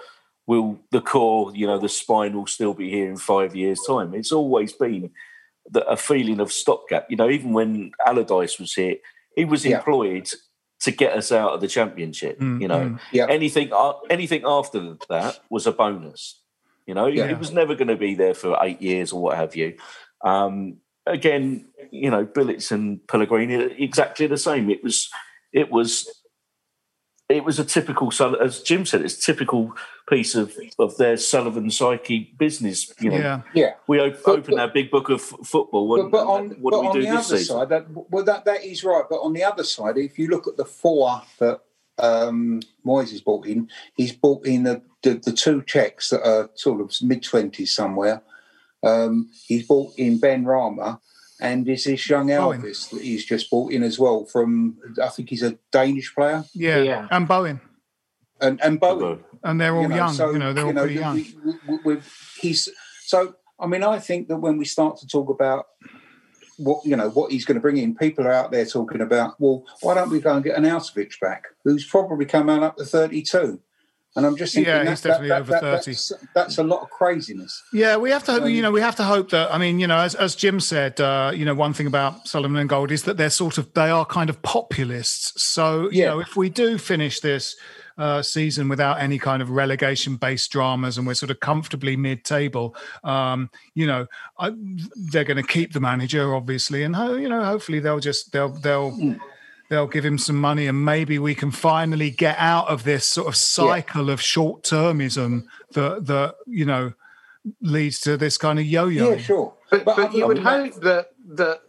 will 0.51 0.71
the 0.95 0.99
core, 1.13 1.43
you 1.55 1.65
know, 1.65 1.79
the 1.79 1.87
spine 2.01 2.33
will 2.35 2.47
still 2.57 2.73
be 2.73 2.89
here 2.95 3.09
in 3.09 3.15
five 3.33 3.55
years' 3.55 3.79
time. 3.87 4.09
It's 4.13 4.33
always 4.39 4.71
been 4.85 5.03
the, 5.73 5.81
a 5.95 5.95
feeling 6.09 6.39
of 6.41 6.51
stopgap. 6.51 7.03
You 7.09 7.17
know, 7.19 7.29
even 7.29 7.53
when 7.53 7.69
Allardyce 8.05 8.59
was 8.59 8.73
here, 8.73 8.97
he 9.37 9.45
was 9.45 9.61
Yeah. 9.65 9.77
employed 9.77 10.27
to 10.85 10.91
get 10.91 11.13
us 11.21 11.31
out 11.31 11.53
of 11.53 11.61
the 11.61 11.69
championship. 11.77 12.35
Mm, 12.39 12.61
you 12.61 12.67
know, 12.67 12.83
mm. 12.89 12.99
Yeah. 13.17 13.27
anything 13.37 13.69
uh, 13.71 13.93
anything 14.09 14.43
after 14.45 14.79
that 15.13 15.39
was 15.49 15.67
a 15.67 15.71
bonus. 15.71 16.21
You 16.87 16.95
know, 16.95 17.07
Yeah. 17.07 17.27
he 17.31 17.35
was 17.43 17.51
never 17.53 17.73
going 17.79 17.93
to 17.95 18.01
be 18.07 18.13
there 18.15 18.33
for 18.41 18.57
eight 18.61 18.81
years 18.81 19.13
or 19.13 19.21
what 19.23 19.37
have 19.37 19.55
you. 19.55 19.69
Um, 20.31 20.53
again, 21.05 21.43
you 21.91 22.09
know, 22.13 22.25
Bilic 22.25 22.71
and 22.75 22.85
Pellegrini 23.07 23.55
exactly 23.87 24.27
the 24.27 24.37
same. 24.49 24.69
It 24.75 24.83
was, 24.83 25.09
it 25.61 25.71
was, 25.71 25.91
it 27.31 27.43
was 27.43 27.57
a 27.59 27.65
typical, 27.65 28.11
as 28.41 28.61
Jim 28.61 28.85
said, 28.85 29.01
it's 29.01 29.17
a 29.17 29.21
typical 29.21 29.73
piece 30.09 30.35
of 30.35 30.55
of 30.77 30.97
their 30.97 31.17
Sullivan 31.17 31.71
psyche 31.71 32.33
business. 32.37 32.93
You 32.99 33.09
know, 33.11 33.17
Yeah. 33.17 33.41
Yeah. 33.53 33.73
we 33.87 33.99
op- 33.99 34.21
But- 34.25 34.39
open 34.39 34.59
our 34.59 34.67
big 34.67 34.91
book 34.91 35.09
of 35.09 35.19
f- 35.21 35.47
football. 35.47 35.87
But, 35.87 36.01
And, 36.03 36.11
but 36.11 36.27
on, 36.27 36.49
what 36.61 36.71
but 36.71 36.77
do 36.77 36.81
we 36.81 36.87
on 36.87 36.93
do 36.95 37.01
the 37.01 37.07
this 37.07 37.25
other 37.31 37.37
season? 37.37 37.55
side, 37.57 37.69
that, 37.69 37.85
well, 38.11 38.23
that, 38.25 38.45
that 38.45 38.63
is 38.63 38.83
right. 38.83 39.05
But 39.09 39.17
on 39.21 39.33
the 39.33 39.43
other 39.43 39.63
side, 39.63 39.97
if 39.97 40.19
you 40.19 40.27
look 40.27 40.47
at 40.47 40.57
the 40.57 40.65
four 40.65 41.21
that 41.39 41.61
um, 41.97 42.61
Moyes 42.85 43.11
has 43.11 43.21
brought 43.21 43.45
in, 43.47 43.69
he's 43.95 44.11
bought 44.13 44.45
in 44.45 44.63
the, 44.63 44.81
the, 45.03 45.15
the 45.15 45.31
two 45.33 45.61
Czechs 45.63 46.09
that 46.09 46.25
are 46.27 46.49
sort 46.55 46.81
of 46.81 46.91
mid 47.01 47.21
20s 47.23 47.67
somewhere. 47.69 48.21
Um, 48.83 49.29
he's 49.45 49.67
bought 49.67 49.93
in 49.97 50.19
Benrahma 50.19 50.99
and 51.41 51.67
is 51.67 51.83
this 51.85 52.09
young 52.09 52.27
Bowen. 52.27 52.61
Elvis 52.61 52.89
that 52.91 53.01
he's 53.01 53.25
just 53.25 53.49
brought 53.49 53.71
in 53.73 53.83
as 53.83 53.97
well 53.99 54.25
from, 54.25 54.77
I 55.01 55.09
think 55.09 55.29
he's 55.29 55.43
a 55.43 55.57
Danish 55.71 56.13
player. 56.15 56.45
yeah, 56.53 56.77
Yeah. 56.77 57.07
and 57.11 57.27
Bowen, 57.27 57.59
And, 58.39 58.61
and 58.63 58.79
Bowen. 58.79 59.23
and 59.43 59.59
they're 59.59 59.75
all 59.75 59.81
you 59.83 59.87
know, 59.89 59.95
young. 59.95 60.13
so, 60.13 60.31
you 60.31 60.39
know, 60.39 60.53
they're 60.53 60.65
all 60.67 60.73
know, 60.73 60.83
pretty 60.83 60.99
young. 60.99 61.15
we- 61.43 61.53
we- 61.67 61.79
we- 61.95 62.01
he's 62.39 62.69
so. 63.05 63.35
I 63.59 63.67
mean, 63.67 63.83
I 63.83 63.99
think 63.99 64.27
that 64.29 64.37
when 64.37 64.57
we 64.57 64.65
start 64.65 64.97
to 64.97 65.07
talk 65.07 65.29
about 65.29 65.67
what 66.57 66.85
you 66.85 66.95
know 66.95 67.09
what 67.09 67.31
he's 67.31 67.45
going 67.45 67.55
to 67.55 67.61
bring 67.61 67.77
in, 67.77 67.95
people 67.95 68.25
are 68.25 68.31
out 68.33 68.51
there 68.51 68.65
talking 68.65 69.01
about, 69.01 69.35
well, 69.39 69.63
why 69.81 69.93
don't 69.95 70.09
we 70.09 70.19
go 70.19 70.33
and 70.35 70.43
get 70.43 70.57
an 70.57 70.63
Arnautovic 70.63 71.19
back, 71.19 71.45
who's 71.63 71.85
probably 71.87 72.25
come 72.25 72.49
out 72.49 72.63
up 72.63 72.77
to 72.77 72.85
thirty-two? 72.85 73.59
And 74.15 74.25
I'm 74.25 74.35
just 74.35 74.53
thinking, 74.53 74.73
Yeah, 74.73 74.89
he's 74.89 74.99
definitely 75.01 75.29
that- 75.29 75.41
over 75.41 75.51
that- 75.53 75.61
30. 75.61 75.91
That's, 75.91 76.11
that's 76.35 76.57
a 76.57 76.63
lot 76.63 76.81
of 76.81 76.89
craziness. 76.89 77.63
Yeah, 77.71 77.95
we 77.95 78.09
have 78.11 78.25
to 78.25 78.33
hope. 78.33 78.43
Um, 78.43 78.49
you 78.49 78.61
know, 78.61 78.71
we 78.71 78.81
have 78.81 78.97
to 78.97 79.03
hope 79.03 79.29
that. 79.29 79.53
I 79.53 79.57
mean, 79.57 79.79
you 79.79 79.87
know, 79.87 79.97
as 79.99 80.15
as 80.15 80.35
Jim 80.35 80.59
said, 80.59 80.99
uh, 80.99 81.31
you 81.33 81.45
know, 81.45 81.53
one 81.55 81.73
thing 81.73 81.87
about 81.87 82.27
Sullivan 82.27 82.57
and 82.57 82.67
Gold 82.69 82.91
is 82.91 83.03
that 83.03 83.15
they're 83.15 83.29
sort 83.29 83.57
of 83.57 83.73
they 83.73 83.89
are 83.89 84.05
kind 84.05 84.29
of 84.29 84.41
populists. 84.41 85.41
So 85.41 85.83
you 85.91 86.01
Yeah. 86.01 86.09
know, 86.09 86.19
if 86.19 86.35
we 86.35 86.49
do 86.49 86.77
finish 86.77 87.21
this 87.21 87.55
uh, 87.97 88.21
season 88.21 88.67
without 88.67 88.99
any 88.99 89.17
kind 89.19 89.41
of 89.41 89.49
relegation 89.51 90.15
based 90.17 90.51
dramas 90.51 90.97
and 90.97 91.05
we're 91.05 91.13
sort 91.13 91.29
of 91.31 91.39
comfortably 91.39 91.95
mid 91.95 92.25
table, 92.25 92.75
um, 93.05 93.49
you 93.75 93.85
know, 93.87 94.07
I, 94.39 94.51
they're 94.95 95.23
going 95.23 95.37
to 95.37 95.43
keep 95.47 95.71
the 95.71 95.79
manager 95.79 96.35
obviously, 96.35 96.83
and 96.83 96.95
ho- 96.97 97.15
you 97.15 97.29
know, 97.29 97.43
hopefully 97.45 97.79
they'll 97.79 97.99
just 98.01 98.33
they'll 98.33 98.49
they'll. 98.49 98.91
Hmm. 98.91 99.13
They'll 99.71 99.87
give 99.87 100.03
him 100.05 100.17
some 100.17 100.35
money, 100.35 100.67
and 100.67 100.83
maybe 100.83 101.17
we 101.17 101.33
can 101.33 101.49
finally 101.49 102.11
get 102.11 102.35
out 102.37 102.67
of 102.67 102.83
this 102.83 103.07
sort 103.07 103.27
of 103.29 103.37
cycle 103.37 104.09
of 104.09 104.21
short 104.21 104.63
termism 104.63 105.45
that 105.71 106.05
that 106.07 106.35
you 106.45 106.65
know 106.65 106.91
leads 107.61 108.01
to 108.01 108.17
this 108.17 108.37
kind 108.37 108.59
of 108.59 108.65
yo-yo. 108.65 109.11
Yeah, 109.11 109.17
sure. 109.17 109.53
But, 109.69 109.85
but, 109.85 109.97
other 109.97 110.17
you 110.17 110.27
would 110.27 110.37
than 110.37 110.43
that- 110.43 110.59
hope 110.73 110.81
that 110.81 111.11
that 111.35 111.61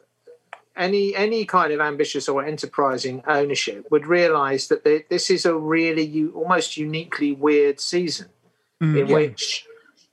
any 0.76 1.14
any 1.14 1.44
kind 1.44 1.72
of 1.72 1.80
ambitious 1.80 2.28
or 2.28 2.44
enterprising 2.44 3.22
ownership 3.28 3.86
would 3.92 4.04
realise 4.06 4.66
that 4.66 4.82
they, 4.82 5.04
this 5.08 5.30
is 5.30 5.46
a 5.46 5.54
really 5.54 6.02
u- 6.02 6.32
almost 6.34 6.76
uniquely 6.76 7.30
weird 7.30 7.78
season 7.78 8.28
Mm. 8.82 8.98
in 8.98 9.14
which 9.14 9.64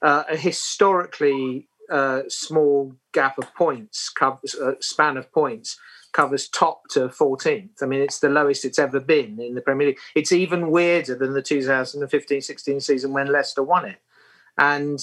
uh, 0.04 0.26
a 0.30 0.38
historically 0.38 1.68
uh, 1.90 2.22
small 2.28 2.94
gap 3.14 3.40
of 3.40 3.52
points 3.56 4.10
covers 4.10 4.54
uh, 4.54 4.74
span 4.80 5.18
of 5.18 5.32
points 5.32 5.80
covers 6.12 6.48
top 6.48 6.88
to 6.90 7.10
14th. 7.10 7.82
I 7.82 7.86
mean, 7.86 8.02
it's 8.02 8.20
the 8.20 8.30
lowest 8.30 8.66
it's 8.66 8.80
ever 8.80 9.00
been 9.00 9.40
in 9.40 9.56
the 9.56 9.62
Premier 9.62 9.88
League. 9.88 10.00
It's 10.16 10.32
even 10.32 10.72
weirder 10.72 11.16
than 11.16 11.34
the 11.34 11.42
2015-16 11.42 12.82
season 12.82 13.14
when 13.14 13.28
Leicester 13.28 13.64
won 13.64 13.86
it, 13.86 14.00
and 14.58 15.00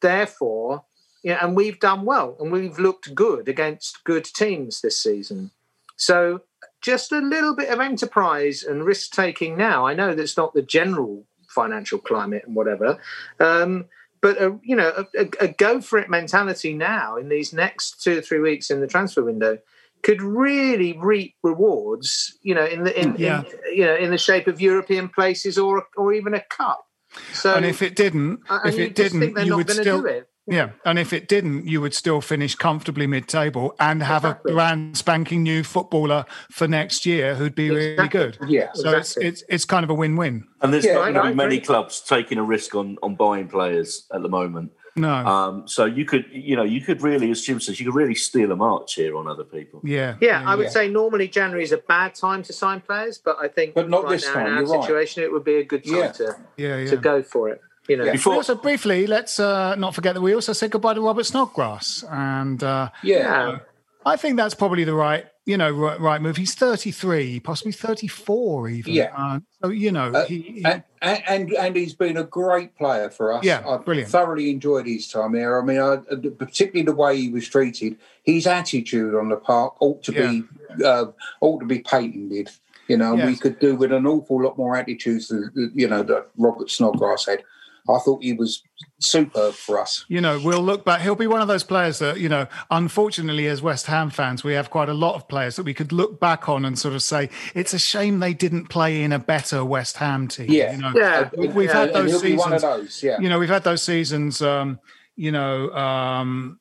therefore, 0.00 0.84
know, 1.32 1.38
and 1.40 1.56
we've 1.56 1.80
done 1.80 2.04
well 2.04 2.36
and 2.38 2.52
we've 2.52 2.78
looked 2.78 3.14
good 3.14 3.48
against 3.48 4.04
good 4.04 4.24
teams 4.24 4.80
this 4.80 5.00
season. 5.00 5.50
So 5.96 6.42
just 6.80 7.12
a 7.12 7.18
little 7.18 7.56
bit 7.56 7.70
of 7.70 7.80
enterprise 7.80 8.62
and 8.62 8.84
risk 8.84 9.12
taking 9.12 9.56
now. 9.56 9.86
I 9.86 9.94
know 9.94 10.14
that's 10.14 10.36
not 10.36 10.52
the 10.52 10.62
general 10.62 11.24
financial 11.48 11.98
climate 11.98 12.42
and 12.46 12.54
whatever, 12.54 12.98
um, 13.40 13.86
but 14.20 14.40
a, 14.40 14.58
you 14.62 14.76
know, 14.76 14.92
a, 14.96 15.22
a, 15.22 15.28
a 15.40 15.48
go 15.48 15.80
for 15.80 15.98
it 15.98 16.10
mentality 16.10 16.72
now 16.72 17.16
in 17.16 17.28
these 17.28 17.52
next 17.52 18.02
two 18.02 18.18
or 18.18 18.20
three 18.22 18.40
weeks 18.40 18.70
in 18.70 18.80
the 18.80 18.86
transfer 18.86 19.22
window 19.22 19.58
could 20.04 20.22
really 20.22 20.96
reap 21.02 21.34
rewards. 21.42 22.38
You 22.42 22.54
know, 22.54 22.64
in 22.64 22.84
the 22.84 23.00
in, 23.00 23.10
hmm, 23.12 23.22
Yeah. 23.22 23.42
in 23.42 23.76
you 23.78 23.84
know 23.86 23.96
in 23.96 24.10
the 24.10 24.18
shape 24.18 24.46
of 24.46 24.60
European 24.60 25.08
places 25.08 25.58
or 25.58 25.84
or 25.96 26.12
even 26.12 26.34
a 26.34 26.42
cup. 26.58 26.84
So 27.32 27.54
and 27.54 27.64
if 27.64 27.82
it 27.82 27.96
didn't, 27.96 28.40
and 28.48 28.68
if 28.68 28.78
you 28.78 28.84
it 28.86 28.94
didn't, 28.94 29.38
you 29.38 29.50
not 29.50 29.56
would 29.56 29.70
still 29.70 30.02
do 30.02 30.06
it. 30.06 30.28
Yeah, 30.46 30.70
and 30.84 30.98
if 30.98 31.14
it 31.14 31.26
didn't, 31.26 31.66
you 31.66 31.80
would 31.80 31.94
still 31.94 32.20
finish 32.20 32.54
comfortably 32.54 33.06
mid-table 33.06 33.74
and 33.80 34.02
have 34.02 34.24
Exactly. 34.26 34.52
a 34.52 34.54
brand 34.54 34.96
spanking 34.98 35.42
new 35.42 35.64
footballer 35.64 36.26
for 36.50 36.68
next 36.68 37.06
year 37.06 37.34
who'd 37.34 37.54
be 37.54 37.70
really 37.70 38.08
good. 38.08 38.36
Yeah, 38.46 38.68
So 38.74 38.90
exactly. 38.90 39.26
it's 39.26 39.40
it's 39.40 39.44
it's 39.48 39.64
kind 39.64 39.84
of 39.84 39.90
a 39.90 39.94
win-win. 39.94 40.44
And 40.60 40.70
there's 40.74 40.84
Yeah, 40.84 40.94
not 40.96 41.12
going 41.14 41.14
to 41.14 41.30
be 41.30 41.34
many 41.34 41.60
clubs 41.60 42.02
taking 42.02 42.36
a 42.36 42.44
risk 42.44 42.74
on 42.74 42.98
on 43.02 43.14
buying 43.14 43.48
players 43.48 44.06
at 44.12 44.20
the 44.22 44.28
moment. 44.28 44.72
No, 44.96 45.12
Um, 45.12 45.66
so 45.66 45.84
you 45.86 46.04
could, 46.04 46.26
you 46.30 46.54
know, 46.54 46.62
you 46.62 46.80
could 46.80 47.02
really, 47.02 47.30
as 47.30 47.42
Jim 47.42 47.58
says, 47.60 47.80
you 47.80 47.86
could 47.86 47.96
really 47.96 48.14
steal 48.14 48.52
a 48.52 48.56
march 48.56 48.94
here 48.94 49.16
on 49.16 49.26
other 49.26 49.42
people. 49.44 49.80
yeah, 49.82 50.14
Yeah, 50.20 50.42
I 50.46 50.54
would 50.54 50.64
Yeah. 50.66 50.70
say 50.70 50.88
normally 50.88 51.26
January 51.26 51.64
is 51.64 51.72
a 51.72 51.78
bad 51.78 52.14
time 52.14 52.42
to 52.44 52.52
sign 52.52 52.80
players, 52.80 53.18
but 53.18 53.36
I 53.40 53.48
think 53.48 53.74
But 53.74 53.90
not 53.90 54.04
right 54.04 54.10
this 54.12 54.26
now 54.26 54.34
time, 54.34 54.46
in 54.46 54.52
our 54.54 54.60
you're 54.62 54.70
right. 54.76 54.82
situation 54.82 55.24
it 55.24 55.32
would 55.32 55.44
be 55.44 55.56
a 55.56 55.64
good 55.64 55.84
time 55.84 55.94
Yeah. 55.96 56.12
to 56.12 56.36
yeah, 56.56 56.76
yeah. 56.78 56.90
to 56.90 56.96
go 56.96 57.22
for 57.22 57.48
it. 57.50 57.60
You 57.88 57.96
know, 57.98 58.04
yeah. 58.04 58.12
we 58.24 58.32
also 58.32 58.54
briefly 58.54 59.06
let's 59.06 59.38
uh, 59.40 59.74
not 59.74 59.94
forget 59.94 60.14
that 60.14 60.20
we 60.22 60.32
also 60.34 60.52
said 60.54 60.70
goodbye 60.70 60.94
to 60.94 61.00
Robert 61.02 61.24
Snodgrass, 61.26 62.04
and 62.10 62.62
uh, 62.62 62.88
yeah, 63.02 63.58
I 64.06 64.16
think 64.16 64.36
that's 64.36 64.54
probably 64.54 64.84
the 64.84 64.94
right 64.94 65.26
you 65.46 65.56
know 65.56 65.70
right, 65.70 66.00
right 66.00 66.22
move. 66.22 66.36
He's 66.36 66.54
thirty 66.54 66.90
three, 66.90 67.40
possibly 67.40 67.72
thirty 67.72 68.06
four, 68.06 68.68
even. 68.68 68.92
Yeah. 68.92 69.12
Uh, 69.16 69.40
so 69.62 69.68
you 69.70 69.92
know, 69.92 70.10
uh, 70.12 70.24
he, 70.26 70.40
he, 70.40 70.64
and, 70.64 70.82
and 71.02 71.52
and 71.52 71.76
he's 71.76 71.94
been 71.94 72.16
a 72.16 72.24
great 72.24 72.76
player 72.76 73.10
for 73.10 73.32
us. 73.32 73.44
Yeah, 73.44 73.62
I've 73.66 73.84
brilliant. 73.84 74.10
Thoroughly 74.10 74.50
enjoyed 74.50 74.86
his 74.86 75.08
time 75.08 75.34
here. 75.34 75.60
I 75.60 75.64
mean, 75.64 75.80
I, 75.80 75.96
particularly 76.38 76.82
the 76.82 76.94
way 76.94 77.16
he 77.18 77.28
was 77.28 77.48
treated. 77.48 77.98
His 78.22 78.46
attitude 78.46 79.14
on 79.14 79.28
the 79.28 79.36
park 79.36 79.74
ought 79.80 80.02
to 80.04 80.12
Yeah. 80.12 80.30
be 80.30 80.84
uh, 80.84 81.06
ought 81.40 81.60
to 81.60 81.66
be 81.66 81.80
patented. 81.80 82.50
You 82.88 82.98
know, 82.98 83.14
Yes. 83.16 83.26
we 83.26 83.36
could 83.36 83.58
do 83.60 83.76
with 83.76 83.92
an 83.92 84.06
awful 84.06 84.42
lot 84.42 84.58
more 84.58 84.76
attitudes 84.76 85.28
than 85.28 85.50
you 85.74 85.88
know 85.88 86.02
that 86.02 86.28
Robert 86.36 86.70
Snodgrass 86.70 87.26
had. 87.26 87.42
I 87.88 87.98
thought 87.98 88.22
he 88.22 88.32
was 88.32 88.62
superb 89.00 89.52
for 89.54 89.78
us. 89.78 90.06
you 90.08 90.20
know, 90.20 90.40
we'll 90.42 90.62
look 90.62 90.84
back. 90.86 91.02
He'll 91.02 91.14
be 91.14 91.26
one 91.26 91.42
of 91.42 91.48
those 91.48 91.64
players 91.64 91.98
that, 91.98 92.18
you 92.18 92.28
know, 92.30 92.46
unfortunately, 92.70 93.46
as 93.46 93.60
West 93.60 93.86
Ham 93.86 94.08
fans, 94.08 94.42
we 94.42 94.54
have 94.54 94.70
quite 94.70 94.88
a 94.88 94.94
lot 94.94 95.14
of 95.16 95.28
players 95.28 95.56
that 95.56 95.64
we 95.64 95.74
could 95.74 95.92
look 95.92 96.18
back 96.18 96.48
on 96.48 96.64
and 96.64 96.78
sort 96.78 96.94
of 96.94 97.02
say, 97.02 97.28
it's 97.54 97.74
a 97.74 97.78
shame 97.78 98.20
they 98.20 98.32
didn't 98.32 98.68
play 98.68 99.02
in 99.02 99.12
a 99.12 99.18
better 99.18 99.64
West 99.64 99.98
Ham 99.98 100.28
team. 100.28 100.46
Yeah. 100.50 100.72
You 100.72 100.78
know, 100.78 100.92
Yeah. 100.96 101.28
We- 101.36 101.48
we've 101.48 101.68
Yeah, 101.68 101.80
had 101.80 101.92
those 101.92 102.10
he'll 102.12 102.20
be 102.22 102.26
seasons. 102.28 102.40
one 102.40 102.52
of 102.54 102.62
those. 102.62 103.02
Yeah, 103.02 103.20
You 103.20 103.28
know, 103.28 103.38
we've 103.38 103.48
had 103.50 103.64
those 103.64 103.82
seasons, 103.82 104.40
um, 104.40 104.78
you 105.16 105.30
know, 105.30 105.70
um, 105.74 106.58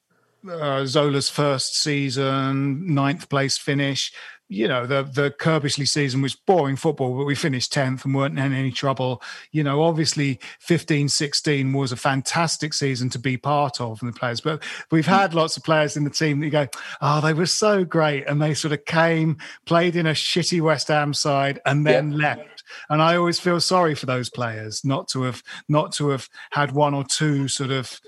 uh, 0.50 0.86
Zola's 0.86 1.30
first 1.30 1.82
season, 1.82 2.94
ninth 2.94 3.30
place 3.30 3.58
finish. 3.58 4.12
You 4.50 4.68
know, 4.68 4.86
the 4.86 5.04
the 5.04 5.32
Curbishley 5.32 5.88
season 5.88 6.22
was 6.22 6.36
boring 6.36 6.76
football, 6.76 7.18
but 7.18 7.26
we 7.26 7.34
finished 7.34 7.74
10th 7.74 8.06
and 8.06 8.14
weren't 8.14 8.38
in 8.38 8.54
any 8.54 8.72
trouble. 8.72 9.22
You 9.52 9.64
know, 9.64 9.82
obviously 9.82 10.40
15 10.60 11.10
16 11.10 11.74
was 11.74 11.92
a 11.92 11.96
fantastic 11.96 12.74
season 12.74 13.10
to 13.12 13.20
be 13.20 13.38
part 13.38 13.82
of 13.82 14.02
and 14.02 14.14
the 14.14 14.18
players, 14.18 14.42
but 14.42 14.62
we've 14.92 15.06
had 15.06 15.34
lots 15.34 15.58
of 15.58 15.64
players 15.64 15.98
in 15.98 16.04
the 16.04 16.10
team 16.10 16.40
that 16.40 16.46
you 16.46 16.52
go, 16.52 16.68
oh, 17.02 17.22
they 17.22 17.34
were 17.34 17.46
so 17.46 17.84
great. 17.84 18.28
And 18.28 18.42
they 18.42 18.54
sort 18.54 18.74
of 18.74 18.86
came, 18.86 19.38
played 19.66 19.96
in 19.96 20.06
a 20.06 20.12
shitty 20.12 20.62
West 20.62 20.90
Ham 20.90 21.14
side, 21.14 21.60
and 21.66 21.86
then 21.86 22.12
left. 22.18 22.64
And 22.90 23.02
I 23.02 23.16
always 23.16 23.40
feel 23.40 23.60
sorry 23.60 23.96
for 23.96 24.06
those 24.06 24.30
players 24.30 24.84
not 24.84 25.08
to 25.10 25.24
have 25.24 25.42
not 25.68 25.94
to 25.94 26.10
have 26.10 26.30
had 26.52 26.72
one 26.72 26.94
or 26.94 27.04
two 27.04 27.48
sort 27.48 27.72
of 27.72 28.00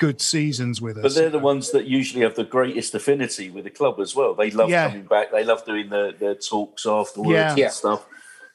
good 0.00 0.20
seasons 0.20 0.80
with 0.80 0.96
us. 0.96 1.02
But 1.04 1.14
they're 1.14 1.30
the 1.30 1.38
ones 1.38 1.70
that 1.70 1.84
usually 1.86 2.22
have 2.24 2.34
the 2.34 2.42
greatest 2.44 2.94
affinity 2.94 3.50
with 3.50 3.64
the 3.64 3.70
club 3.70 4.00
as 4.00 4.16
well. 4.16 4.34
They 4.34 4.50
love 4.50 4.68
Yeah. 4.70 4.88
coming 4.88 5.04
back. 5.04 5.30
They 5.30 5.44
love 5.44 5.64
doing 5.64 5.90
the, 5.90 6.12
their 6.18 6.34
talks 6.34 6.84
afterwards 6.86 7.30
Yeah. 7.30 7.50
and 7.50 7.58
Yeah. 7.58 7.68
stuff. 7.68 8.06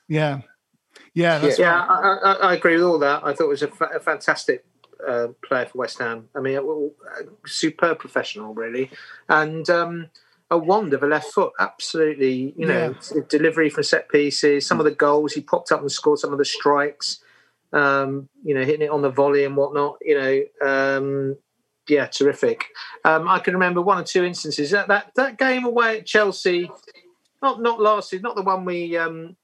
yeah, 0.10 0.42
yeah, 1.14 1.38
that's 1.40 1.58
yeah, 1.58 1.86
right. 1.86 2.20
I, 2.24 2.32
I, 2.32 2.34
I 2.50 2.54
agree 2.56 2.74
with 2.76 2.84
all 2.84 3.00
that. 3.00 3.22
I 3.24 3.34
thought 3.34 3.46
it 3.46 3.50
was 3.50 3.62
a, 3.64 3.68
fa- 3.70 3.92
a 3.96 4.00
fantastic 4.02 4.66
uh, 5.08 5.28
player 5.48 5.66
for 5.68 5.78
West 5.78 6.00
Ham. 6.00 6.28
I 6.36 6.40
mean, 6.42 6.58
a, 6.58 6.62
a 6.64 6.90
superb 7.48 8.00
professional, 8.00 8.54
really, 8.54 8.90
and 9.30 9.70
um, 9.70 10.08
a 10.52 10.58
wonder 10.58 10.96
of 10.98 11.04
a 11.04 11.08
left 11.08 11.32
foot. 11.34 11.54
Absolutely, 11.60 12.54
you 12.58 12.66
know, 12.66 12.96
delivery 13.30 13.70
from 13.70 13.84
set 13.84 14.10
pieces. 14.10 14.66
Some 14.66 14.80
of 14.80 14.86
the 14.86 14.92
goals 14.92 15.34
he 15.34 15.42
popped 15.42 15.72
up 15.72 15.82
and 15.82 15.92
scored. 15.92 16.20
Some 16.20 16.32
of 16.34 16.40
the 16.40 16.46
strikes, 16.46 17.20
um, 17.74 18.30
you 18.44 18.54
know, 18.56 18.64
hitting 18.64 18.82
it 18.84 18.90
on 18.92 19.02
the 19.02 19.10
volley 19.10 19.44
and 19.46 19.56
whatnot. 19.58 19.98
You 20.02 20.20
know, 20.62 20.68
um, 20.68 21.38
yeah, 21.88 22.08
terrific. 22.08 22.66
Um, 23.04 23.28
I 23.28 23.40
can 23.40 23.54
remember 23.54 23.82
one 23.82 24.00
or 24.00 24.04
two 24.04 24.24
instances 24.24 24.72
that 24.72 24.88
that, 24.88 25.12
that 25.16 25.38
game 25.38 25.66
away 25.66 26.00
at 26.00 26.06
Chelsea. 26.06 26.70
Not 27.42 27.62
not 27.62 27.80
last 27.82 28.10
season, 28.10 28.24
not 28.24 28.36
the 28.36 28.42
one 28.42 28.66
we 28.66 28.98
um, 28.98 29.36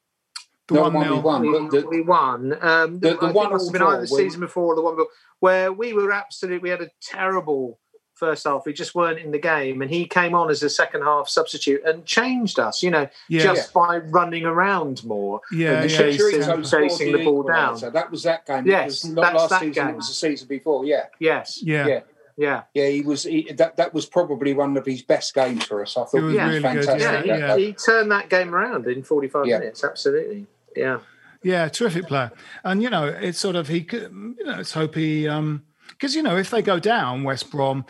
The 0.67 0.75
No, 0.75 0.81
one 0.83 0.93
one 0.93 1.09
we 1.11 1.19
won. 1.19 1.41
we, 1.41 1.79
the- 1.81 1.87
we 1.87 2.01
won. 2.01 2.53
Um, 2.61 2.99
the- 2.99 3.17
the 3.17 3.27
one 3.33 3.51
must 3.51 3.67
have 3.67 3.73
been 3.73 3.81
either 3.83 4.01
the 4.01 4.07
season 4.07 4.39
before 4.39 4.73
or 4.73 4.75
the 4.75 4.81
one 4.81 4.95
before, 4.95 5.11
where 5.39 5.71
we 5.73 5.93
were 5.93 6.11
absolutely. 6.11 6.59
We 6.59 6.69
had 6.69 6.81
a 6.81 6.89
terrible 7.01 7.79
first 8.21 8.45
half. 8.45 8.65
We 8.65 8.71
just 8.73 8.93
weren't 8.95 9.19
in 9.19 9.31
the 9.31 9.39
game, 9.39 9.81
and 9.81 9.89
he 9.91 10.05
came 10.05 10.33
on 10.35 10.49
as 10.49 10.61
a 10.63 10.69
second 10.69 11.01
half 11.01 11.27
substitute 11.27 11.81
and 11.83 12.05
changed 12.05 12.59
us. 12.59 12.81
You 12.83 12.91
know, 12.91 13.07
Yeah. 13.27 13.43
just 13.43 13.73
by 13.73 13.97
running 13.97 14.45
around 14.45 15.03
more. 15.03 15.41
Yeah, 15.51 15.81
and 15.81 15.91
yeah, 15.91 15.97
chasing, 15.97 16.41
Chicharito 16.41 16.71
chasing 16.71 17.11
the 17.11 17.23
ball 17.25 17.43
down. 17.43 17.79
That 17.91 18.09
was 18.11 18.23
that 18.23 18.45
game. 18.45 18.65
Yes, 18.67 19.03
not 19.03 19.21
that's 19.23 19.35
last 19.35 19.49
that 19.49 19.59
season. 19.61 19.73
game. 19.85 19.93
It 19.95 19.97
was 19.97 20.07
the 20.07 20.13
season 20.13 20.47
before. 20.47 20.85
Yeah, 20.85 21.05
Yes. 21.19 21.59
yeah, 21.63 21.87
yeah, 21.87 21.99
Yeah. 22.37 22.61
yeah. 22.73 22.87
He 22.89 23.01
was. 23.01 23.23
He, 23.23 23.51
that 23.53 23.75
that 23.77 23.93
was 23.93 24.05
probably 24.05 24.53
one 24.53 24.77
of 24.77 24.85
his 24.85 25.01
best 25.01 25.33
games 25.33 25.65
for 25.65 25.81
us. 25.81 25.97
I 25.97 26.05
thought 26.05 26.13
It 26.17 26.21
was 26.21 26.33
he 26.33 26.39
was 26.39 26.47
really 26.63 26.73
good. 26.75 26.85
Yeah, 26.85 27.11
Yeah, 27.11 27.21
he, 27.21 27.27
yeah. 27.27 27.57
he 27.57 27.73
turned 27.73 28.11
that 28.11 28.29
game 28.29 28.53
around 28.55 28.87
in 28.87 29.03
45 29.03 29.45
Yeah. 29.47 29.59
minutes. 29.59 29.83
Absolutely. 29.83 30.45
Yeah. 30.75 30.99
Yeah, 31.43 31.69
terrific 31.69 32.07
player. 32.07 32.31
And 32.63 32.83
you 32.83 32.89
know, 32.91 33.05
it's 33.05 33.39
sort 33.39 33.55
of 33.55 33.67
he 33.67 33.83
could, 33.83 34.03
you 34.37 34.45
know, 34.45 34.57
let's 34.57 34.73
hope 34.73 34.93
he 34.95 35.27
um 35.27 35.63
because 35.89 36.15
you 36.15 36.21
know, 36.23 36.37
if 36.37 36.49
they 36.51 36.61
go 36.61 36.79
down 36.79 37.23
West 37.23 37.49
Brom, 37.51 37.83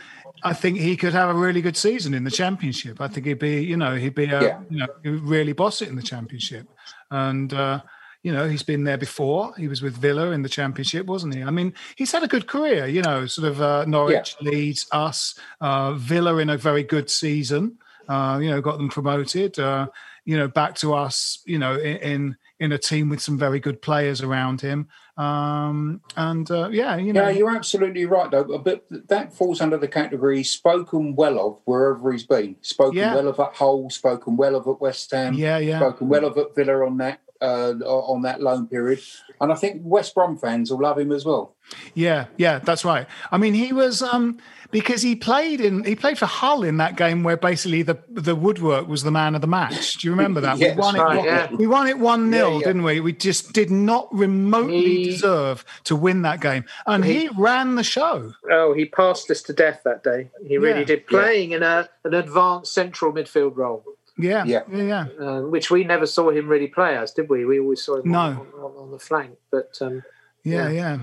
I 0.43 0.53
think 0.53 0.79
he 0.79 0.97
could 0.97 1.13
have 1.13 1.29
a 1.29 1.33
really 1.33 1.61
good 1.61 1.77
season 1.77 2.13
in 2.13 2.23
the 2.23 2.31
championship. 2.31 2.99
I 2.99 3.07
think 3.07 3.25
he'd 3.25 3.39
be, 3.39 3.63
you 3.63 3.77
know, 3.77 3.95
he'd 3.95 4.15
be 4.15 4.25
a, 4.25 4.41
Yeah. 4.41 4.59
you 4.69 4.77
know, 4.79 4.87
he'd 5.03 5.21
really 5.21 5.53
boss 5.53 5.81
it 5.81 5.89
in 5.89 5.95
the 5.95 6.01
championship. 6.03 6.67
And 7.09 7.53
uh 7.53 7.81
you 8.23 8.31
know, 8.31 8.47
he's 8.47 8.61
been 8.61 8.83
there 8.83 8.99
before. 8.99 9.51
He 9.57 9.67
was 9.67 9.81
with 9.81 9.97
Villa 9.97 10.29
in 10.29 10.43
the 10.43 10.49
championship, 10.49 11.07
wasn't 11.07 11.33
he? 11.33 11.41
I 11.41 11.49
mean, 11.49 11.73
he's 11.95 12.11
had 12.11 12.21
a 12.21 12.27
good 12.27 12.45
career, 12.45 12.85
you 12.85 13.01
know, 13.01 13.25
sort 13.25 13.47
of 13.47 13.59
uh, 13.61 13.85
Norwich, 13.85 14.35
Leeds, 14.41 14.85
us, 14.91 15.33
uh, 15.59 15.93
Villa 15.93 16.37
in 16.37 16.51
a 16.51 16.57
very 16.57 16.83
good 16.83 17.09
season. 17.09 17.79
Uh, 18.07 18.37
you 18.39 18.51
know, 18.51 18.61
got 18.61 18.77
them 18.77 18.89
promoted. 18.89 19.57
Uh, 19.57 19.87
you 20.25 20.37
know, 20.37 20.47
back 20.47 20.75
to 20.75 20.93
us. 20.93 21.39
You 21.47 21.57
know, 21.57 21.75
in 21.77 21.97
in, 21.97 22.37
in 22.61 22.71
a 22.71 22.77
team 22.77 23.09
with 23.09 23.19
some 23.19 23.39
very 23.39 23.59
good 23.59 23.81
players 23.81 24.21
around 24.21 24.61
him. 24.61 24.87
Um, 25.17 25.99
and 26.15 26.49
uh, 26.51 26.69
yeah, 26.69 26.95
you 26.95 27.11
know, 27.11 27.27
Yeah, 27.27 27.31
you're 27.31 27.49
absolutely 27.55 28.05
right, 28.05 28.29
though. 28.29 28.59
But 28.59 28.85
that 29.09 29.33
falls 29.33 29.61
under 29.61 29.77
the 29.77 29.87
category 29.87 30.43
spoken 30.43 31.15
well 31.15 31.39
of 31.39 31.59
wherever 31.65 32.11
he's 32.11 32.23
been. 32.23 32.55
Spoken 32.61 32.97
Yeah. 32.99 33.15
well 33.15 33.27
of 33.29 33.39
at 33.39 33.55
Hull, 33.55 33.89
spoken 33.89 34.37
well 34.37 34.55
of 34.55 34.67
at 34.67 34.79
West 34.79 35.09
Ham, 35.11 35.33
yeah, 35.33 35.57
yeah, 35.57 35.79
spoken 35.79 36.07
well 36.07 36.23
of 36.23 36.37
at 36.37 36.55
Villa 36.55 36.85
on 36.85 36.97
that 36.97 37.19
uh, 37.41 37.73
on 37.83 38.21
that 38.21 38.41
loan 38.41 38.67
period. 38.67 39.01
And 39.41 39.51
I 39.51 39.55
think 39.55 39.81
West 39.83 40.13
Brom 40.13 40.37
fans 40.37 40.69
will 40.69 40.81
love 40.81 40.99
him 40.99 41.11
as 41.11 41.25
well. 41.25 41.55
yeah, 41.95 42.27
yeah. 42.37 42.59
That's 42.59 42.85
right. 42.85 43.07
I 43.31 43.37
mean, 43.37 43.55
he 43.55 43.73
was 43.73 44.03
um, 44.03 44.37
because 44.71 45.01
he 45.01 45.15
played 45.15 45.61
in 45.61 45.83
he 45.83 45.95
played 45.95 46.17
for 46.17 46.25
Hull 46.25 46.63
in 46.63 46.77
that 46.77 46.95
game 46.95 47.23
where 47.23 47.37
basically 47.37 47.81
the 47.83 47.99
the 48.09 48.35
woodwork 48.35 48.87
was 48.87 49.03
the 49.03 49.11
man 49.11 49.35
of 49.35 49.41
the 49.41 49.47
match. 49.47 49.93
Do 49.99 50.07
you 50.07 50.11
remember 50.11 50.41
that? 50.41 50.57
Yes, 50.57 50.75
we 50.75 50.81
won 50.81 50.95
right, 50.95 51.19
it. 51.19 51.25
yeah. 51.25 51.51
We 51.55 51.67
won 51.67 51.87
it 51.87 51.99
one 51.99 52.31
0 52.31 52.47
Yeah, 52.49 52.57
yeah. 52.59 52.65
didn't 52.67 52.83
we? 52.83 52.99
We 52.99 53.13
just 53.13 53.53
did 53.53 53.69
not 53.69 54.07
remotely 54.13 54.81
He- 54.81 55.05
deserve 55.05 55.63
to 55.83 55.95
win 55.95 56.21
that 56.23 56.41
game, 56.41 56.65
and 56.87 57.03
he, 57.05 57.27
He- 57.27 57.29
ran 57.37 57.75
the 57.75 57.83
show. 57.83 58.33
Oh, 58.51 58.73
he 58.73 58.85
passed 58.85 59.29
us 59.29 59.41
to 59.43 59.53
death 59.53 59.81
that 59.85 60.03
day. 60.03 60.29
He 60.47 60.57
really 60.57 60.79
Yeah. 60.79 60.85
did, 60.85 61.07
playing 61.07 61.51
in 61.51 61.63
a 61.63 61.89
an 62.03 62.13
advanced 62.13 62.73
central 62.73 63.11
midfield 63.13 63.55
role, 63.57 63.83
Yeah, 64.17 64.43
Yeah. 64.45 64.63
yeah, 64.71 64.83
yeah. 64.83 65.05
uh, 65.25 65.41
which 65.41 65.69
we 65.71 65.83
never 65.83 66.05
saw 66.05 66.29
him 66.31 66.47
really 66.47 66.67
play 66.67 66.97
as, 66.97 67.11
did 67.11 67.29
we? 67.29 67.45
We 67.45 67.59
always 67.59 67.83
saw 67.83 67.97
him 67.97 68.11
No. 68.11 68.19
on, 68.19 68.47
on, 68.63 68.71
on 68.83 68.91
the 68.91 68.99
flank. 68.99 69.37
But 69.51 69.77
um, 69.81 70.03
Yeah, 70.43 70.69
Yeah. 70.69 70.71
yeah. 70.71 70.97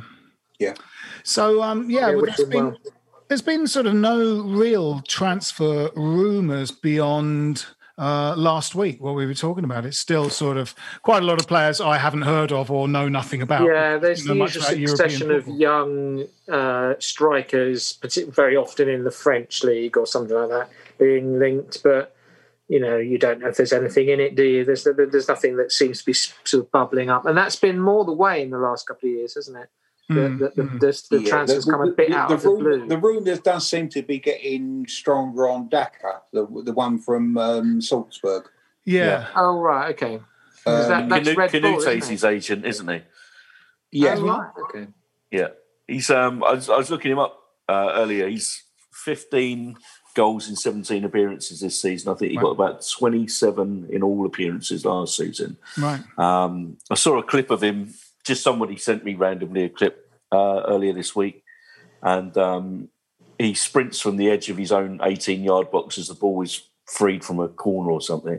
Yeah. 0.59 0.75
So 1.23 1.63
um 1.63 1.89
yeah, 1.89 2.01
Yeah, 2.01 2.07
well, 2.15 2.23
wish 2.23 2.37
there's 2.37 2.41
him 2.49 2.51
been 2.51 2.65
well. 2.67 2.77
There's 3.29 3.43
been 3.43 3.67
sort 3.67 3.87
of 3.87 3.95
no 3.95 4.43
real 4.43 5.01
transfer 5.03 5.91
rumours 5.95 6.71
beyond 6.71 7.67
uh, 7.99 8.35
last 8.37 8.75
week, 8.75 9.01
what 9.01 9.15
we 9.15 9.27
were 9.27 9.35
talking 9.35 9.65
about. 9.65 9.85
It's 9.85 9.99
still 9.99 10.31
sort 10.31 10.57
of 10.57 10.75
quite 11.03 11.23
a 11.23 11.27
lot 11.27 11.41
of 11.41 11.49
players 11.49 11.81
I 11.81 11.99
haven't 11.99 12.23
heard 12.23 12.53
of 12.53 12.71
or 12.71 12.87
know 12.87 13.09
nothing 13.09 13.43
about. 13.43 13.67
yeah, 13.67 13.99
there's 13.99 14.25
the 14.25 14.35
usual 14.35 14.63
succession 14.63 15.31
of 15.31 15.49
young 15.49 16.25
uh, 16.51 16.95
strikers, 17.01 17.99
very 18.29 18.57
often 18.57 18.89
in 18.89 19.05
the 19.05 19.11
French 19.11 19.65
league 19.65 19.97
or 19.97 20.07
something 20.07 20.37
like 20.37 20.49
that, 20.49 20.71
being 20.99 21.39
linked. 21.39 21.83
But 21.83 22.15
you 22.69 22.79
know, 22.79 22.99
you 22.99 23.19
don't 23.19 23.41
know 23.41 23.49
if 23.49 23.57
there's 23.57 23.73
anything 23.73 24.09
in 24.09 24.21
it, 24.21 24.37
do 24.37 24.45
you? 24.45 24.65
There's 24.65 24.85
there's 24.85 25.29
nothing 25.29 25.57
that 25.57 25.73
seems 25.73 25.99
to 25.99 26.07
be 26.07 26.13
sort 26.13 26.65
of 26.65 26.71
bubbling 26.71 27.11
up, 27.11 27.27
and 27.27 27.37
that's 27.37 27.57
been 27.57 27.81
more 27.81 28.05
the 28.05 28.13
way 28.13 28.43
in 28.43 28.51
the 28.51 28.59
last 28.59 28.87
couple 28.87 29.09
of 29.09 29.15
years, 29.17 29.35
hasn't 29.35 29.59
it? 29.59 29.69
The, 30.09 30.15
Mm, 30.15 30.39
the, 30.39 30.49
the, 30.57 30.63
mm. 30.63 30.81
the, 30.81 31.17
the 31.17 31.23
Yeah, 31.23 31.29
transfers 31.29 31.65
come 31.67 31.83
a 31.83 31.91
bit 31.91 32.13
out 32.13 32.29
the 32.31 32.35
of 32.37 32.43
the 32.43 32.49
blue. 32.49 32.89
The 32.89 32.97
rumours 32.97 33.41
does 33.41 33.69
seem 33.69 33.91
to 33.91 34.01
be 34.03 34.19
getting 34.19 34.87
stronger 34.87 35.49
on 35.49 35.69
Daka, 35.69 36.23
the 36.33 36.47
the 36.65 36.73
one 36.73 36.99
from 36.99 37.37
um, 37.37 37.83
Salzburg. 37.83 38.49
Yeah. 38.87 39.27
Oh 39.37 39.59
right, 39.61 39.91
okay. 39.91 40.15
Is 40.15 40.89
that, 40.89 41.03
Um, 41.03 41.09
that's 41.11 41.25
Canute, 41.25 41.37
Red 41.39 41.53
Bull, 41.53 41.61
Canute's 41.61 41.87
isn't 41.87 42.11
his 42.11 42.25
agent, 42.25 42.65
isn't 42.65 42.89
he? 42.89 43.01
Yeah, 43.93 44.15
Oh, 44.19 44.23
right, 44.27 44.51
okay. 44.65 44.87
Yeah, 45.31 45.49
he's. 45.87 46.09
Um, 46.11 46.43
I 46.43 46.53
was, 46.55 46.71
I 46.71 46.77
was 46.79 46.91
looking 46.91 47.13
him 47.13 47.19
up 47.19 47.39
uh, 47.69 47.93
earlier. 47.95 48.29
He's 48.29 48.63
15 48.93 49.77
goals 50.15 50.49
in 50.49 50.57
17 50.57 51.05
appearances 51.05 51.61
this 51.61 51.81
season. 51.81 52.11
I 52.13 52.17
think 52.17 52.33
he 52.33 52.39
Right. 52.39 52.43
got 52.45 52.51
about 52.51 52.87
27 52.91 53.89
in 53.91 54.03
all 54.03 54.25
appearances 54.27 54.85
last 54.87 55.17
season. 55.17 55.59
Right. 55.79 56.01
Um, 56.19 56.79
I 56.91 56.95
saw 56.95 57.19
a 57.19 57.23
clip 57.23 57.51
of 57.51 57.63
him. 57.63 57.93
Just 58.29 58.43
somebody 58.43 58.77
sent 58.77 59.05
me 59.07 59.15
randomly 59.15 59.65
a 59.65 59.71
clip 59.71 60.07
uh, 60.31 60.61
earlier 60.69 60.93
this 60.93 61.17
week, 61.17 61.43
and 62.03 62.37
um, 62.37 62.89
he 63.39 63.55
sprints 63.55 63.99
from 64.01 64.19
the 64.19 64.29
edge 64.31 64.51
of 64.51 64.59
his 64.59 64.71
own 64.71 64.99
18-yard 64.99 65.71
box 65.71 65.97
as 65.97 66.09
the 66.09 66.15
ball 66.15 66.43
is 66.43 66.61
freed 66.85 67.25
from 67.25 67.41
a 67.41 67.49
corner 67.49 67.91
or 67.91 68.03
something, 68.03 68.39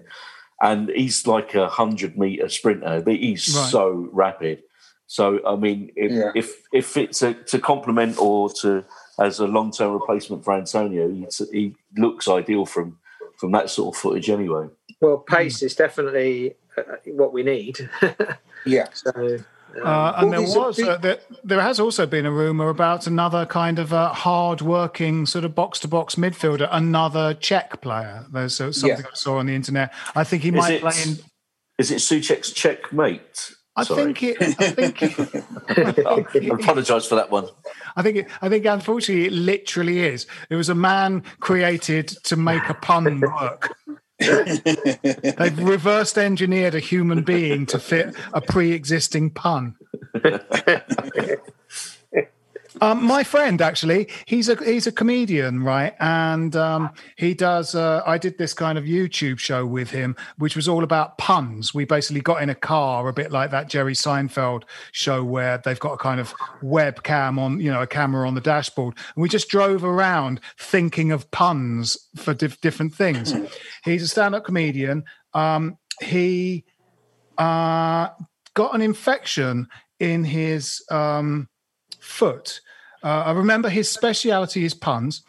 and 0.62 0.90
he's 0.90 1.26
like 1.26 1.56
a 1.56 1.68
hundred-meter 1.68 2.50
sprinter. 2.50 3.02
But 3.02 3.16
he's 3.16 3.48
Right. 3.56 3.72
so 3.72 4.08
rapid. 4.12 4.62
So 5.08 5.40
I 5.44 5.56
mean, 5.56 5.90
if 5.96 6.12
Yeah. 6.12 6.32
if, 6.36 6.62
if 6.72 6.96
it's 6.96 7.24
a, 7.24 7.34
to 7.34 7.58
complement 7.58 8.20
or 8.20 8.52
to 8.62 8.86
as 9.20 9.40
a 9.40 9.48
long 9.48 9.72
term 9.72 9.94
replacement 9.94 10.46
for 10.46 10.54
Antonio, 10.54 11.10
he, 11.10 11.26
he 11.52 11.76
looks 11.98 12.28
ideal 12.28 12.68
from 12.68 13.00
from 13.38 13.54
that 13.54 13.72
sort 13.72 13.96
of 13.96 14.00
footage 14.00 14.30
anyway. 14.30 14.68
Well, 15.02 15.18
pace 15.18 15.64
is 15.64 15.74
definitely 15.74 16.58
uh, 16.78 16.84
what 17.08 17.34
we 17.34 17.42
need. 17.42 17.90
yeah. 18.66 18.90
So, 18.94 19.40
Uh, 19.84 20.13
and 20.17 20.32
there 20.34 20.39
Well, 20.41 20.47
these 20.47 20.55
are 20.55 20.67
was 20.67 20.78
big- 20.78 20.88
uh, 20.88 20.97
there, 20.97 21.17
there 21.43 21.61
has 21.61 21.80
also 21.80 22.05
been 22.05 22.26
a 22.26 22.32
rumor 22.32 22.70
about 22.70 23.07
another 23.07 23.45
kind 23.45 23.80
of 23.80 23.93
uh, 23.93 24.13
hard-working 24.13 25.26
sort 25.26 25.45
of 25.45 25.55
box-to-box 25.55 26.15
midfielder, 26.15 26.67
another 26.72 27.34
Czech 27.36 27.82
player. 27.82 28.26
There's 28.32 28.59
uh, 28.59 28.72
something 28.72 28.97
Yeah. 28.99 29.11
I 29.11 29.15
saw 29.15 29.38
on 29.38 29.45
the 29.45 29.55
internet. 29.55 29.93
I 30.15 30.24
think 30.24 30.43
he 30.43 30.49
Is 30.49 30.55
might 30.55 30.74
it- 30.76 30.82
play 30.82 30.93
in. 31.05 31.17
Is 31.78 31.91
it 31.91 31.97
Soucek's 31.99 32.51
checkmate? 32.51 33.51
I 33.76 33.86
think 33.86 34.22
it. 34.24 34.38
I 34.41 34.53
think. 34.53 35.01
I 36.43 36.55
apologise 36.59 37.05
for 37.05 37.15
that 37.15 37.32
one. 37.32 37.47
I 37.95 38.01
think. 38.01 38.17
It, 38.17 38.28
I 38.41 38.49
think. 38.49 38.65
Unfortunately, 38.65 39.28
it 39.28 39.32
literally 39.32 39.99
is. 39.99 40.28
It 40.49 40.55
was 40.57 40.67
a 40.67 40.76
man 40.76 41.24
created 41.39 42.09
to 42.26 42.36
make 42.36 42.67
a 42.67 42.74
pun 42.74 43.22
work. 43.22 43.74
They've 44.20 45.59
reversed 45.59 46.17
engineered 46.17 46.76
a 46.76 46.80
human 46.80 47.24
being 47.24 47.65
to 47.67 47.80
fit 47.80 48.15
a 48.34 48.41
pre-existing 48.41 49.32
pun. 49.32 49.76
Um, 52.82 53.03
my 53.03 53.23
friend, 53.23 53.61
actually, 53.61 54.07
he's 54.25 54.47
a 54.49 54.55
he's 54.63 54.88
a 54.88 54.91
comedian, 54.91 55.63
right? 55.63 55.93
And 55.99 56.55
um, 56.55 56.91
he 57.17 57.34
does. 57.34 57.75
Uh, 57.75 58.01
I 58.05 58.17
did 58.17 58.38
this 58.38 58.53
kind 58.53 58.77
of 58.77 58.86
YouTube 58.86 59.39
show 59.39 59.65
with 59.65 59.89
him, 59.89 60.15
which 60.38 60.55
was 60.55 60.67
all 60.67 60.84
about 60.84 61.17
puns. 61.17 61.73
We 61.73 61.86
basically 61.86 62.21
got 62.21 62.41
in 62.41 62.49
a 62.49 62.55
car, 62.55 63.07
a 63.07 63.13
bit 63.13 63.32
like 63.32 63.51
that 63.51 63.69
Jerry 63.69 63.93
Seinfeld 63.93 64.63
show, 64.91 65.23
where 65.23 65.57
they've 65.57 65.80
got 65.80 65.93
a 65.93 65.97
kind 65.97 66.19
of 66.19 66.34
webcam 66.61 67.38
on, 67.38 67.59
you 67.59 67.71
know, 67.71 67.82
a 67.82 67.88
camera 67.88 68.27
on 68.27 68.36
the 68.36 68.41
dashboard, 68.41 68.95
and 69.15 69.21
we 69.21 69.30
just 69.30 69.49
drove 69.49 69.84
around 69.84 70.39
thinking 70.57 71.11
of 71.11 71.30
puns 71.32 71.97
for 72.15 72.34
diff- 72.34 72.61
different 72.61 72.93
things. 72.93 73.34
He's 73.84 74.03
a 74.03 74.07
stand-up 74.07 74.45
comedian. 74.45 75.03
Um, 75.34 75.77
he 76.01 76.65
uh, 77.38 78.09
got 78.53 78.73
an 78.73 78.82
infection 78.82 79.67
in 79.99 80.23
his 80.23 80.84
um, 80.89 81.49
foot. 81.99 82.61
Uh, 83.04 83.24
I 83.26 83.32
remember 83.32 83.70
his 83.70 83.89
speciality 83.89 84.66
is 84.66 84.74
puns. 84.74 85.24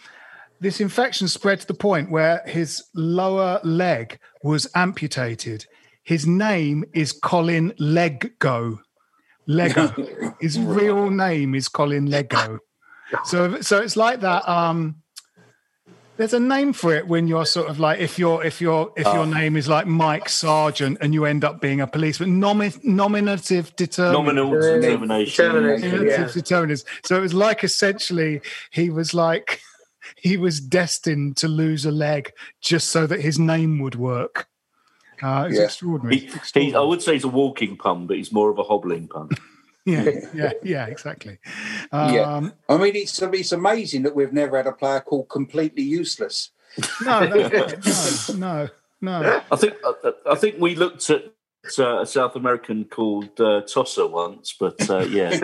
This 0.61 0.81
infection 0.81 1.29
spread 1.29 1.61
to 1.61 1.67
the 1.67 1.75
point 1.75 2.11
where 2.11 2.43
his 2.47 2.83
lower 2.95 3.61
leg 3.65 4.19
was 4.43 4.69
amputated. 4.75 5.67
His 6.03 6.27
name 6.27 6.85
is 6.93 7.13
Colin 7.13 7.73
Leggo. 7.81 8.79
Lego. 9.47 10.35
His 10.41 10.59
real 10.59 11.11
name 11.11 11.55
is 11.55 11.69
Colin 11.69 12.07
Lego. 12.07 12.59
So, 13.25 13.61
so 13.61 13.79
it's 13.79 13.97
like 13.97 14.21
that. 14.21 14.49
Um, 14.49 15.03
there's 16.21 16.35
a 16.35 16.39
name 16.41 16.75
for 16.75 16.95
it 16.95 17.09
when 17.09 17.27
you're 17.27 17.47
sort 17.47 17.69
of 17.71 17.81
like 17.81 17.99
if 17.99 18.19
your 18.19 18.45
if 18.45 18.61
your 18.61 18.93
if 18.95 19.05
your 19.07 19.21
Oh. 19.21 19.25
name 19.25 19.57
is 19.57 19.69
like 19.69 19.87
Mike 19.87 20.29
Sargent 20.29 20.99
and 21.01 21.15
you 21.15 21.25
end 21.25 21.45
up 21.45 21.61
being 21.63 21.81
a 21.81 21.87
policeman. 21.87 22.39
Nomi- 22.41 22.85
nominative 22.85 23.75
determinant. 23.75 24.37
Nominal 24.37 24.51
determination. 24.61 25.49
Nominative 25.49 26.33
determinants. 26.33 26.85
So 27.05 27.17
it 27.17 27.21
was 27.21 27.33
like 27.33 27.65
essentially 27.65 28.43
he 28.71 28.91
was 28.91 29.15
like 29.15 29.63
he 30.17 30.37
was 30.37 30.61
destined 30.61 31.39
to 31.39 31.49
lose 31.49 31.87
a 31.87 31.91
leg 31.91 32.33
just 32.61 32.91
so 32.91 33.07
that 33.07 33.21
his 33.23 33.39
name 33.39 33.79
would 33.81 33.95
work. 33.95 34.47
Uh, 35.23 35.47
it's 35.49 35.57
Yeah. 35.59 35.65
extraordinary. 35.65 36.19
He, 36.55 36.61
he, 36.67 36.75
I 36.75 36.81
would 36.81 37.01
say 37.03 37.15
he's 37.15 37.25
a 37.25 37.29
walking 37.29 37.77
pun, 37.79 38.07
but 38.07 38.17
he's 38.19 38.31
more 38.33 38.51
of 38.51 38.59
a 38.59 38.63
hobbling 38.63 39.09
pun. 39.09 39.31
Yeah, 39.91 40.11
yeah, 40.35 40.53
yeah, 40.63 40.87
exactly. 40.87 41.39
yeah. 41.93 42.23
Um, 42.23 42.53
I 42.69 42.77
mean, 42.77 42.97
it's 42.97 43.21
it's 43.21 43.53
amazing 43.53 44.03
that 44.03 44.15
we've 44.15 44.33
never 44.33 44.57
had 44.57 44.67
a 44.67 44.73
player 44.73 45.01
called 45.01 45.29
completely 45.29 45.83
useless. 45.83 46.51
no, 47.05 47.27
no, 47.27 47.49
no, 48.37 48.69
no. 49.01 49.43
I 49.51 49.57
think 49.57 49.75
I, 49.85 50.13
I 50.31 50.35
think 50.37 50.57
we 50.61 50.75
looked 50.77 51.11
at 51.11 51.25
uh, 51.79 52.01
a 52.03 52.07
South 52.07 52.37
American 52.37 52.85
called 52.85 53.41
uh, 53.41 53.63
Tosser 53.63 54.07
once, 54.07 54.55
but 54.59 54.89
uh, 54.89 54.99
yeah. 55.11 55.39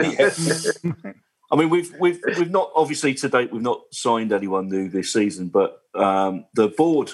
I 1.51 1.57
mean, 1.57 1.71
we've 1.71 1.95
we've 2.01 2.21
we've 2.39 2.51
not 2.51 2.71
obviously 2.75 3.15
to 3.15 3.29
date 3.29 3.53
we've 3.53 3.63
not 3.63 3.83
signed 3.93 4.33
anyone 4.33 4.69
new 4.69 4.89
this 4.89 5.13
season, 5.13 5.49
but 5.49 5.81
um, 5.95 6.45
the 6.55 6.69
board 6.69 7.11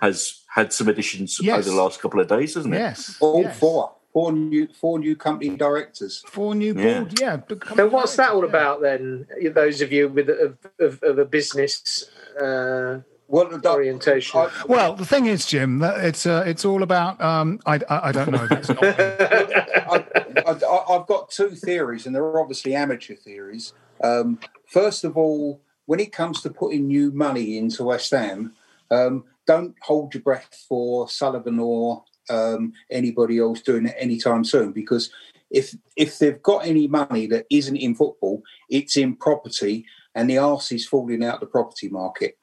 has 0.00 0.42
had 0.54 0.72
some 0.72 0.88
additions 0.88 1.38
Yes. 1.42 1.58
over 1.58 1.70
the 1.70 1.82
last 1.82 2.00
couple 2.00 2.20
of 2.20 2.28
days, 2.28 2.54
hasn't 2.54 2.74
it? 2.74 2.78
Yes, 2.78 3.16
All 3.20 3.42
yes. 3.42 3.58
four, 3.58 3.92
four 4.12 4.32
new, 4.32 4.68
four 4.80 4.98
new 4.98 5.16
company 5.16 5.56
directors. 5.56 6.24
Four 6.26 6.54
new 6.54 6.74
Yeah. 6.74 7.00
board, 7.00 7.20
yeah. 7.20 7.36
but 7.36 7.66
so 7.76 7.88
what's 7.88 8.16
that 8.16 8.32
all 8.32 8.42
yeah. 8.42 8.48
about 8.48 8.80
then? 8.82 9.26
Those 9.52 9.80
of 9.80 9.92
you 9.92 10.08
with 10.08 10.28
of, 10.28 10.56
of, 10.78 11.02
of 11.02 11.18
a 11.18 11.24
business 11.24 12.10
uh, 12.40 13.00
Well, 13.28 13.60
orientation. 13.66 14.46
Well, 14.66 14.94
the 14.94 15.04
thing 15.04 15.26
is, 15.26 15.44
Jim, 15.46 15.80
that 15.80 16.04
it's 16.04 16.24
uh, 16.26 16.44
it's 16.46 16.64
all 16.64 16.82
about. 16.82 17.20
Um, 17.20 17.60
I, 17.66 17.74
I 17.88 18.08
I 18.08 18.12
don't 18.12 18.30
know. 18.30 18.46
That's 18.46 18.68
not, 18.70 18.82
I, 18.84 20.04
I, 20.46 20.96
I've 20.96 21.06
got 21.06 21.30
two 21.30 21.50
theories, 21.50 22.06
and 22.06 22.14
they're 22.14 22.40
obviously 22.40 22.74
amateur 22.74 23.14
theories. 23.14 23.74
Um, 24.02 24.38
first 24.66 25.04
of 25.04 25.16
all, 25.16 25.60
when 25.86 26.00
it 26.00 26.12
comes 26.12 26.40
to 26.42 26.50
putting 26.50 26.86
new 26.86 27.10
money 27.10 27.58
into 27.58 27.84
West 27.84 28.10
Ham, 28.12 28.54
um, 28.90 29.24
don't 29.46 29.74
hold 29.82 30.14
your 30.14 30.22
breath 30.22 30.64
for 30.68 31.08
Sullivan 31.08 31.58
or 31.58 32.04
um, 32.30 32.72
anybody 32.90 33.38
else 33.38 33.60
doing 33.60 33.86
it 33.86 33.96
anytime 33.98 34.44
soon, 34.44 34.72
because 34.72 35.10
if 35.50 35.74
if 35.96 36.18
they've 36.18 36.42
got 36.42 36.66
any 36.66 36.86
money 36.88 37.26
that 37.26 37.46
isn't 37.50 37.76
in 37.76 37.94
football, 37.94 38.42
it's 38.68 38.96
in 38.96 39.16
property, 39.16 39.86
and 40.14 40.28
the 40.28 40.38
arse 40.38 40.72
is 40.72 40.86
falling 40.86 41.24
out 41.24 41.40
the 41.40 41.46
property 41.46 41.88
market. 41.88 42.36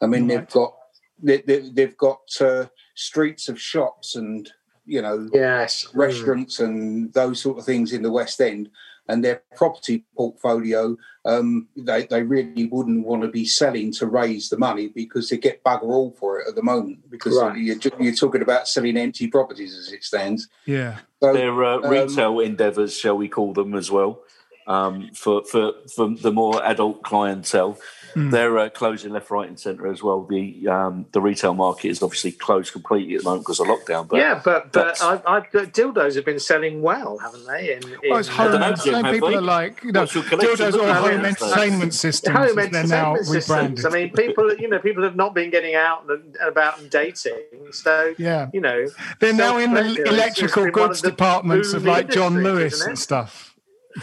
I 0.00 0.06
mean, 0.06 0.26
they've 0.26 0.48
got 0.48 0.74
they, 1.22 1.38
they've 1.38 1.96
got 1.96 2.20
uh, 2.40 2.66
streets 2.94 3.48
of 3.48 3.60
shops 3.60 4.16
and 4.16 4.50
you 4.84 5.00
know 5.00 5.28
yes, 5.32 5.86
restaurants 5.94 6.60
and 6.60 7.12
those 7.12 7.40
sort 7.40 7.58
of 7.58 7.64
things 7.64 7.92
in 7.92 8.02
the 8.02 8.10
West 8.10 8.40
End, 8.40 8.68
and 9.12 9.22
their 9.22 9.42
property 9.56 10.04
portfolio, 10.16 10.96
um, 11.26 11.68
they, 11.76 12.06
they 12.06 12.22
really 12.22 12.64
wouldn't 12.66 13.06
want 13.06 13.20
to 13.22 13.28
be 13.28 13.44
selling 13.44 13.92
to 13.92 14.06
raise 14.06 14.48
the 14.48 14.56
money 14.56 14.88
because 14.88 15.28
they 15.28 15.36
get 15.36 15.62
bugger 15.62 15.82
all 15.98 16.12
for 16.18 16.40
it 16.40 16.48
at 16.48 16.54
the 16.54 16.62
moment 16.62 17.10
because 17.10 17.36
Right. 17.36 17.56
you're, 17.58 17.76
you're 18.00 18.14
talking 18.14 18.40
about 18.40 18.66
selling 18.66 18.96
empty 18.96 19.26
properties 19.28 19.76
as 19.76 19.92
it 19.92 20.02
stands. 20.02 20.48
yeah. 20.64 20.98
So, 21.22 21.32
Their 21.34 21.62
uh, 21.62 21.76
um, 21.76 21.88
retail 21.88 22.40
endeavours, 22.40 22.98
shall 22.98 23.16
we 23.16 23.28
call 23.28 23.52
them 23.52 23.74
as 23.74 23.90
well, 23.92 24.21
um, 24.66 25.10
for, 25.14 25.44
for 25.44 25.72
for 25.94 26.08
the 26.08 26.32
more 26.32 26.64
adult 26.64 27.02
clientele. 27.02 27.78
Hmm. 28.14 28.28
They're 28.28 28.58
uh, 28.58 28.68
closing 28.68 29.12
left, 29.12 29.30
right, 29.30 29.48
and 29.48 29.58
centre 29.58 29.86
as 29.86 30.02
well. 30.02 30.24
The 30.24 30.68
um, 30.68 31.06
the 31.12 31.20
retail 31.20 31.54
market 31.54 31.88
is 31.88 32.02
obviously 32.02 32.32
closed 32.32 32.72
completely 32.72 33.14
at 33.14 33.22
the 33.22 33.24
moment 33.24 33.44
because 33.44 33.58
of 33.58 33.68
lockdown. 33.68 34.06
But 34.06 34.18
yeah, 34.18 34.40
but 34.44 34.70
but 34.70 35.02
I've, 35.02 35.22
I've 35.26 35.44
dildos 35.50 36.16
have 36.16 36.26
been 36.26 36.38
selling 36.38 36.82
well, 36.82 37.16
haven't 37.16 37.46
they? 37.46 37.74
In, 37.76 37.82
in, 37.84 38.10
Well, 38.10 38.18
it's 38.18 38.28
home 38.28 38.52
don't 38.52 38.60
know, 38.60 38.66
entertainment. 38.66 39.14
People 39.14 39.30
they? 39.30 39.36
are 39.36 39.40
like, 39.40 39.82
you 39.82 39.92
know, 39.92 40.00
What's 40.00 40.14
your 40.14 40.24
collection 40.24 40.66
dildos 40.66 40.78
or 40.78 40.92
home 40.94 41.24
entertainment 41.24 41.94
systems. 41.94 42.36
home 42.36 42.58
as 42.58 42.68
they're 42.70 42.86
now 42.86 43.14
entertainment 43.14 43.26
systems. 43.26 43.48
rebranded. 43.48 43.86
I 43.86 43.90
mean, 43.90 44.10
people, 44.12 44.54
you 44.56 44.68
know, 44.68 44.78
people 44.78 45.02
have 45.04 45.16
not 45.16 45.34
been 45.34 45.50
getting 45.50 45.74
out 45.74 46.04
and 46.06 46.36
about 46.42 46.80
and 46.80 46.90
dating. 46.90 47.40
So, 47.70 48.14
Yeah. 48.18 48.50
you 48.52 48.60
know, 48.60 48.88
They're 49.20 49.32
now 49.32 49.56
in 49.56 49.72
the 49.72 50.02
electrical 50.06 50.70
goods 50.70 50.98
of 50.98 51.04
the 51.04 51.10
departments 51.12 51.72
of 51.72 51.86
like 51.86 52.10
John 52.10 52.42
Lewis 52.42 52.84
and 52.84 52.98
stuff. 52.98 53.51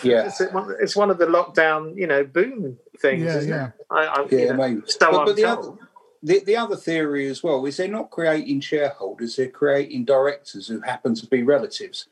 Yeah, 0.03 0.27
It's 0.27 0.39
one, 0.53 0.75
it's 0.79 0.95
one 0.95 1.09
of 1.09 1.17
the 1.17 1.25
lockdown, 1.25 1.95
you 1.95 2.07
know, 2.07 2.23
boom 2.23 2.77
things. 2.99 3.23
Yeah, 3.23 3.37
isn't 3.37 3.49
yeah. 3.49 3.67
It? 3.67 3.73
I, 3.89 4.05
I, 4.05 4.27
yeah, 4.29 4.39
you 4.39 4.53
know. 4.53 4.81
So 4.85 5.11
but, 5.11 5.25
but 5.25 5.35
the 5.35 5.45
other. 5.45 5.73
The, 6.21 6.43
the 6.43 6.57
other 6.57 6.75
theory 6.75 7.27
as 7.27 7.41
well 7.43 7.65
is 7.65 7.77
they're 7.77 7.87
not 7.87 8.09
creating 8.11 8.59
shareholders; 8.59 9.37
they're 9.37 9.49
creating 9.49 10.03
directors 10.03 10.67
who 10.67 10.81
happen 10.81 11.15
to 11.15 11.25
be 11.27 11.43
relatives. 11.43 12.07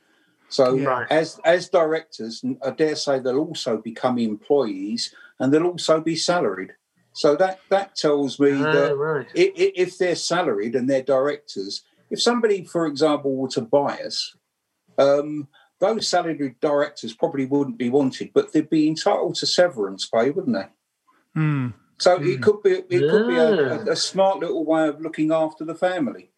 So, 0.48 0.76
Yeah. 0.76 1.06
As 1.10 1.42
as 1.44 1.68
directors, 1.68 2.42
I 2.66 2.70
dare 2.72 2.96
say 2.96 3.20
they'll 3.20 3.38
also 3.40 3.76
become 3.78 4.18
employees, 4.18 5.14
and 5.40 5.54
they'll 5.54 5.68
also 5.68 6.00
be 6.00 6.16
salaried. 6.16 6.72
So 7.12 7.36
that 7.36 7.60
that 7.70 7.96
tells 7.98 8.40
me 8.40 8.52
Ah, 8.54 8.72
that 8.72 8.96
right. 8.96 9.28
i- 9.36 9.54
i- 9.58 9.74
if 9.76 9.98
they're 9.98 10.16
salaried 10.16 10.74
and 10.76 10.90
they're 10.90 11.02
directors, 11.04 11.84
if 12.10 12.22
somebody, 12.22 12.64
for 12.64 12.86
example, 12.88 13.36
were 13.36 13.50
to 13.50 13.62
buy 13.62 13.98
us, 14.06 14.38
um, 14.98 15.50
those 15.80 16.08
salaried 16.08 16.60
directors 16.60 17.14
probably 17.14 17.46
wouldn't 17.46 17.78
be 17.78 17.90
wanted, 17.90 18.32
but 18.34 18.52
they'd 18.52 18.70
be 18.70 18.88
entitled 18.88 19.36
to 19.36 19.46
severance 19.46 20.06
pay, 20.06 20.30
wouldn't 20.30 20.56
they? 20.56 20.68
Hmm. 21.34 21.68
So 22.00 22.22
it 22.22 22.42
could 22.42 22.62
be 22.62 22.72
it 22.72 23.10
could 23.10 23.28
be 23.28 23.38
a, 23.38 23.80
a, 23.80 23.92
a 23.92 23.96
smart 23.96 24.40
little 24.40 24.64
way 24.64 24.88
of 24.88 25.02
looking 25.02 25.32
after 25.32 25.66
the 25.66 25.76
family. 25.76 26.30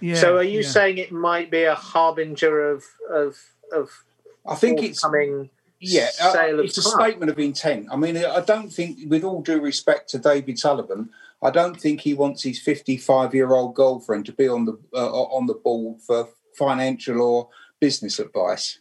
Yeah. 0.00 0.16
so, 0.16 0.36
are 0.36 0.42
you 0.42 0.60
yeah. 0.60 0.68
saying 0.68 0.98
it 0.98 1.12
might 1.12 1.50
be 1.50 1.62
a 1.62 1.74
harbinger 1.74 2.70
of 2.70 2.84
of 3.10 3.38
of 3.72 4.04
I 4.46 4.54
think 4.56 4.82
it's 4.82 5.00
forthcoming 5.00 5.50
yeah, 5.78 6.08
uh, 6.20 6.32
sale 6.32 6.60
of 6.60 6.64
it's 6.66 6.78
a 6.78 6.82
club? 6.82 7.00
statement 7.00 7.30
of 7.30 7.38
intent. 7.38 7.88
I 7.90 7.96
mean, 7.96 8.16
I 8.16 8.40
don't 8.40 8.72
think, 8.72 8.98
with 9.08 9.24
all 9.24 9.42
due 9.42 9.60
respect 9.60 10.08
to 10.10 10.18
David 10.18 10.58
Sullivan, 10.58 11.10
I 11.42 11.50
don't 11.50 11.80
think 11.80 12.00
he 12.00 12.14
wants 12.14 12.44
his 12.44 12.60
55 12.60 13.34
year 13.34 13.52
old 13.52 13.74
girlfriend 13.74 14.26
to 14.26 14.32
be 14.32 14.46
on 14.46 14.64
the 14.64 14.78
uh, 14.94 15.10
on 15.10 15.46
the 15.46 15.54
board 15.54 16.00
for 16.00 16.28
financial 16.56 17.20
or 17.20 17.48
business 17.82 18.20
advice. 18.20 18.78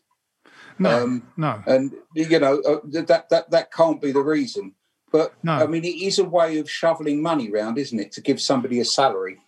No, 0.77 1.03
um, 1.03 1.27
no. 1.35 1.61
And 1.65 1.91
you 2.15 2.39
know 2.39 2.61
uh, 2.61 2.79
that 3.07 3.29
that 3.29 3.49
that 3.49 3.73
can't 3.73 3.99
be 3.99 4.11
the 4.11 4.21
reason. 4.21 4.75
But 5.11 5.33
no. 5.43 5.53
I 5.53 5.65
mean, 5.65 5.83
it 5.83 5.97
is 6.09 6.19
a 6.19 6.23
way 6.23 6.59
of 6.59 6.69
shoveling 6.69 7.21
money 7.21 7.51
around, 7.51 7.77
isn't 7.77 7.99
it, 7.99 8.11
to 8.13 8.21
give 8.21 8.39
somebody 8.39 8.79
a 8.79 8.85
salary? 8.85 9.39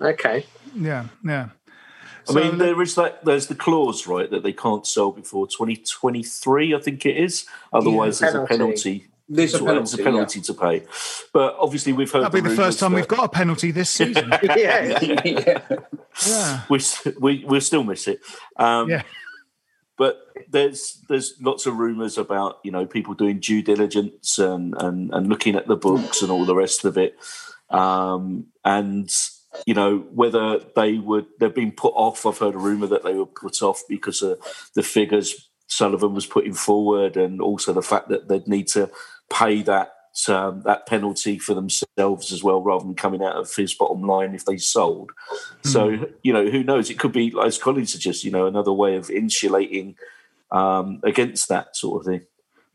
Okay. 0.00 0.46
Yeah, 0.76 1.06
yeah. 1.24 1.48
I 2.28 2.32
so, 2.32 2.34
mean, 2.34 2.58
there 2.58 2.80
is 2.82 2.94
that. 2.94 3.24
There's 3.24 3.46
the 3.46 3.54
clause, 3.54 4.06
right, 4.06 4.30
that 4.30 4.42
they 4.42 4.52
can't 4.52 4.86
sell 4.86 5.10
before 5.10 5.46
2023. 5.46 6.74
I 6.74 6.80
think 6.80 7.06
it 7.06 7.16
is. 7.16 7.46
Otherwise, 7.72 8.20
yeah, 8.20 8.30
there's 8.30 8.44
a 8.44 8.46
penalty. 8.46 9.08
There's 9.28 9.54
a 9.54 9.58
penalty, 9.58 9.78
there's 9.78 9.94
a 9.94 9.98
penalty 9.98 10.38
yeah. 10.38 10.44
to 10.44 10.54
pay. 10.54 10.82
But 11.32 11.56
obviously, 11.58 11.92
we've 11.92 12.10
heard. 12.10 12.24
That'll 12.24 12.42
be 12.42 12.48
the 12.48 12.56
first 12.56 12.80
time 12.80 12.92
that... 12.92 12.96
we've 12.96 13.08
got 13.08 13.24
a 13.24 13.28
penalty 13.28 13.70
this 13.70 13.90
season. 13.98 14.32
yeah. 14.42 14.98
yeah. 15.02 15.78
yeah. 16.26 16.64
We, 16.70 16.80
we 17.20 17.44
we'll 17.44 17.60
still 17.60 17.84
miss 17.84 18.08
it. 18.08 18.20
Um, 18.56 18.88
yeah. 18.88 19.02
But 19.98 20.20
there's 20.48 21.04
there's 21.08 21.34
lots 21.40 21.66
of 21.66 21.76
rumours 21.76 22.16
about 22.16 22.58
you 22.64 22.70
know 22.70 22.86
people 22.86 23.14
doing 23.14 23.40
due 23.40 23.62
diligence 23.62 24.38
and, 24.38 24.74
and 24.78 25.12
and 25.12 25.28
looking 25.28 25.56
at 25.56 25.66
the 25.66 25.76
books 25.76 26.22
and 26.22 26.30
all 26.30 26.44
the 26.44 26.54
rest 26.54 26.84
of 26.84 26.96
it. 26.96 27.16
Um, 27.68 28.46
and 28.64 29.10
you 29.66 29.74
know 29.74 29.98
whether 30.14 30.60
they 30.76 30.94
would 30.94 31.26
they've 31.38 31.54
been 31.54 31.72
put 31.72 31.94
off. 31.94 32.24
I've 32.24 32.38
heard 32.38 32.54
a 32.54 32.58
rumor 32.58 32.86
that 32.86 33.02
they 33.02 33.14
were 33.14 33.26
put 33.26 33.60
off 33.60 33.82
because 33.88 34.22
of 34.22 34.38
the 34.74 34.82
figures 34.82 35.48
Sullivan 35.68 36.14
was 36.14 36.26
putting 36.26 36.54
forward, 36.54 37.16
and 37.16 37.40
also 37.40 37.72
the 37.72 37.82
fact 37.82 38.08
that 38.08 38.28
they'd 38.28 38.48
need 38.48 38.68
to 38.68 38.90
pay 39.30 39.62
that 39.62 39.94
um, 40.26 40.62
that 40.64 40.86
penalty 40.86 41.38
for 41.38 41.54
themselves 41.54 42.32
as 42.32 42.42
well, 42.42 42.60
rather 42.60 42.84
than 42.84 42.94
coming 42.94 43.22
out 43.22 43.36
of 43.36 43.54
his 43.54 43.74
bottom 43.74 44.02
line 44.02 44.34
if 44.34 44.44
they 44.44 44.56
sold. 44.56 45.12
Mm. 45.62 45.70
So 45.70 46.08
you 46.22 46.32
know 46.32 46.50
who 46.50 46.64
knows? 46.64 46.90
It 46.90 46.98
could 46.98 47.12
be, 47.12 47.32
as 47.42 47.58
Colin 47.58 47.86
suggests, 47.86 48.24
you 48.24 48.30
know, 48.30 48.46
another 48.46 48.72
way 48.72 48.96
of 48.96 49.10
insulating 49.10 49.96
um, 50.50 51.00
against 51.04 51.48
that 51.48 51.76
sort 51.76 52.00
of 52.00 52.06
thing. 52.06 52.22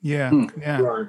Yeah, 0.01 0.29
hmm. 0.29 0.45
yeah. 0.59 0.79
Right. 0.79 1.07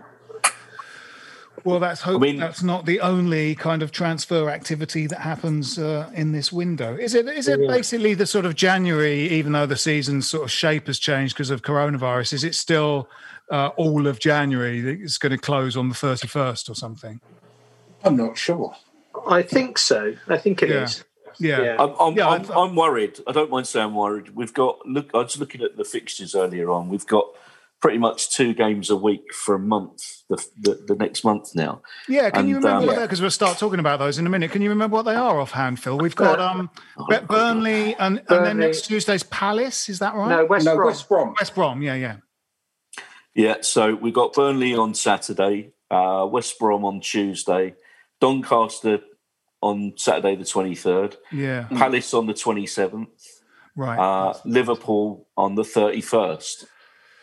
Well, 1.65 1.81
that's 1.81 2.03
hope 2.03 2.17
I 2.17 2.27
mean, 2.27 2.39
that's 2.39 2.63
not 2.63 2.85
the 2.85 3.01
only 3.01 3.55
kind 3.55 3.83
of 3.83 3.91
transfer 3.91 4.51
activity 4.51 5.07
that 5.07 5.21
happens 5.21 5.79
uh, 5.79 6.11
in 6.15 6.33
this 6.33 6.53
window. 6.53 6.95
Is 6.95 7.15
it? 7.15 7.27
Is 7.27 7.49
it 7.49 7.59
yeah. 7.59 7.69
basically 7.69 8.13
the 8.13 8.27
sort 8.27 8.45
of 8.45 8.55
January, 8.55 9.29
even 9.31 9.53
though 9.53 9.65
the 9.65 9.77
season's 9.77 10.29
sort 10.29 10.45
of 10.45 10.51
shape 10.51 10.89
has 10.89 10.99
changed 10.99 11.35
because 11.35 11.49
of 11.49 11.63
coronavirus? 11.63 12.35
Is 12.35 12.45
it 12.45 12.55
still 12.55 13.09
uh, 13.51 13.69
all 13.77 14.07
of 14.07 14.19
January 14.19 14.81
it's 15.03 15.17
going 15.17 15.33
to 15.33 15.39
close 15.39 15.75
on 15.75 15.89
the 15.89 15.95
thirty 15.95 16.29
first 16.29 16.69
or 16.69 16.75
something? 16.75 17.21
I'm 18.05 18.17
not 18.17 18.37
sure. 18.37 18.77
I 19.27 19.41
think 19.41 19.79
so. 19.79 20.15
I 20.29 20.37
think 20.37 20.63
it 20.63 20.69
yeah. 20.69 20.83
is. 20.83 21.05
Yeah, 21.39 21.63
yeah. 21.63 21.77
I'm, 21.79 21.95
I'm, 21.99 22.15
yeah, 22.15 22.29
I'm, 22.29 22.51
I'm, 22.51 22.77
worried. 22.77 23.19
I 23.27 23.33
don't 23.33 23.51
mind 23.51 23.67
saying 23.67 23.87
I'm 23.87 23.95
worried. 23.95 24.37
We've 24.37 24.55
got 24.55 24.87
look. 24.87 25.11
I 25.15 25.19
was 25.19 25.39
looking 25.39 25.63
at 25.63 25.77
the 25.79 25.85
fixtures 25.85 26.35
earlier 26.35 26.71
on. 26.71 26.91
We've 26.91 27.07
got 27.07 27.27
pretty 27.85 27.99
much 27.99 28.31
two 28.31 28.55
games 28.55 28.89
a 28.89 28.97
week 28.97 29.35
for 29.35 29.55
a 29.55 29.59
month. 29.59 30.23
The 30.31 30.43
the, 30.59 30.85
the 30.87 30.95
next 30.95 31.23
month 31.23 31.55
now. 31.55 31.83
Yeah, 32.09 32.31
can 32.31 32.41
and, 32.41 32.49
you 32.49 32.55
remember 32.57 32.79
um, 32.79 32.87
what 32.87 33.03
Because 33.03 33.21
we'll 33.21 33.31
start 33.31 33.59
talking 33.59 33.79
about 33.79 33.99
those 33.99 34.17
in 34.17 34.27
a 34.27 34.31
minute. 34.31 34.53
Can 34.53 34.63
you 34.63 34.71
remember 34.71 34.95
what 34.95 35.03
they 35.03 35.15
are 35.15 35.39
offhand, 35.39 35.79
Phil? 35.81 35.99
We've 35.99 36.17
got 36.17 36.41
um 36.41 36.71
oh, 36.97 37.21
Burnley 37.29 37.95
and, 37.97 38.25
Burnley. 38.25 38.25
and 38.31 38.47
then 38.47 38.57
next 38.57 38.87
Tuesday's 38.87 39.23
Palace. 39.25 39.91
Is 39.91 39.99
that 39.99 40.15
right? 40.15 40.31
No, 40.31 40.47
West 40.47 40.65
no, 40.65 40.77
Brom. 40.77 40.87
West 40.87 41.09
Brom. 41.11 41.35
West 41.39 41.55
Brom. 41.55 41.83
Yeah, 41.83 41.95
yeah. 41.95 42.17
Yeah. 43.35 43.57
So 43.61 43.95
we've 43.95 44.15
got 44.15 44.33
Burnley 44.33 44.75
on 44.75 44.95
Saturday, 44.95 45.75
uh, 45.91 46.27
West 46.27 46.59
Brom 46.59 46.87
on 46.87 47.03
Tuesday, 47.03 47.75
Doncaster 48.19 49.01
on 49.61 49.93
Saturday 49.99 50.37
the 50.37 50.47
twenty 50.47 50.75
third. 50.75 51.19
Yeah. 51.31 51.65
Palace 51.65 52.15
on 52.15 52.29
the 52.29 52.35
twenty 52.35 52.67
seventh. 52.67 53.11
Right. 53.77 53.99
Uh, 53.99 54.39
Liverpool 54.47 55.27
on 55.37 55.55
the 55.55 55.65
thirty 55.65 56.01
first 56.01 56.65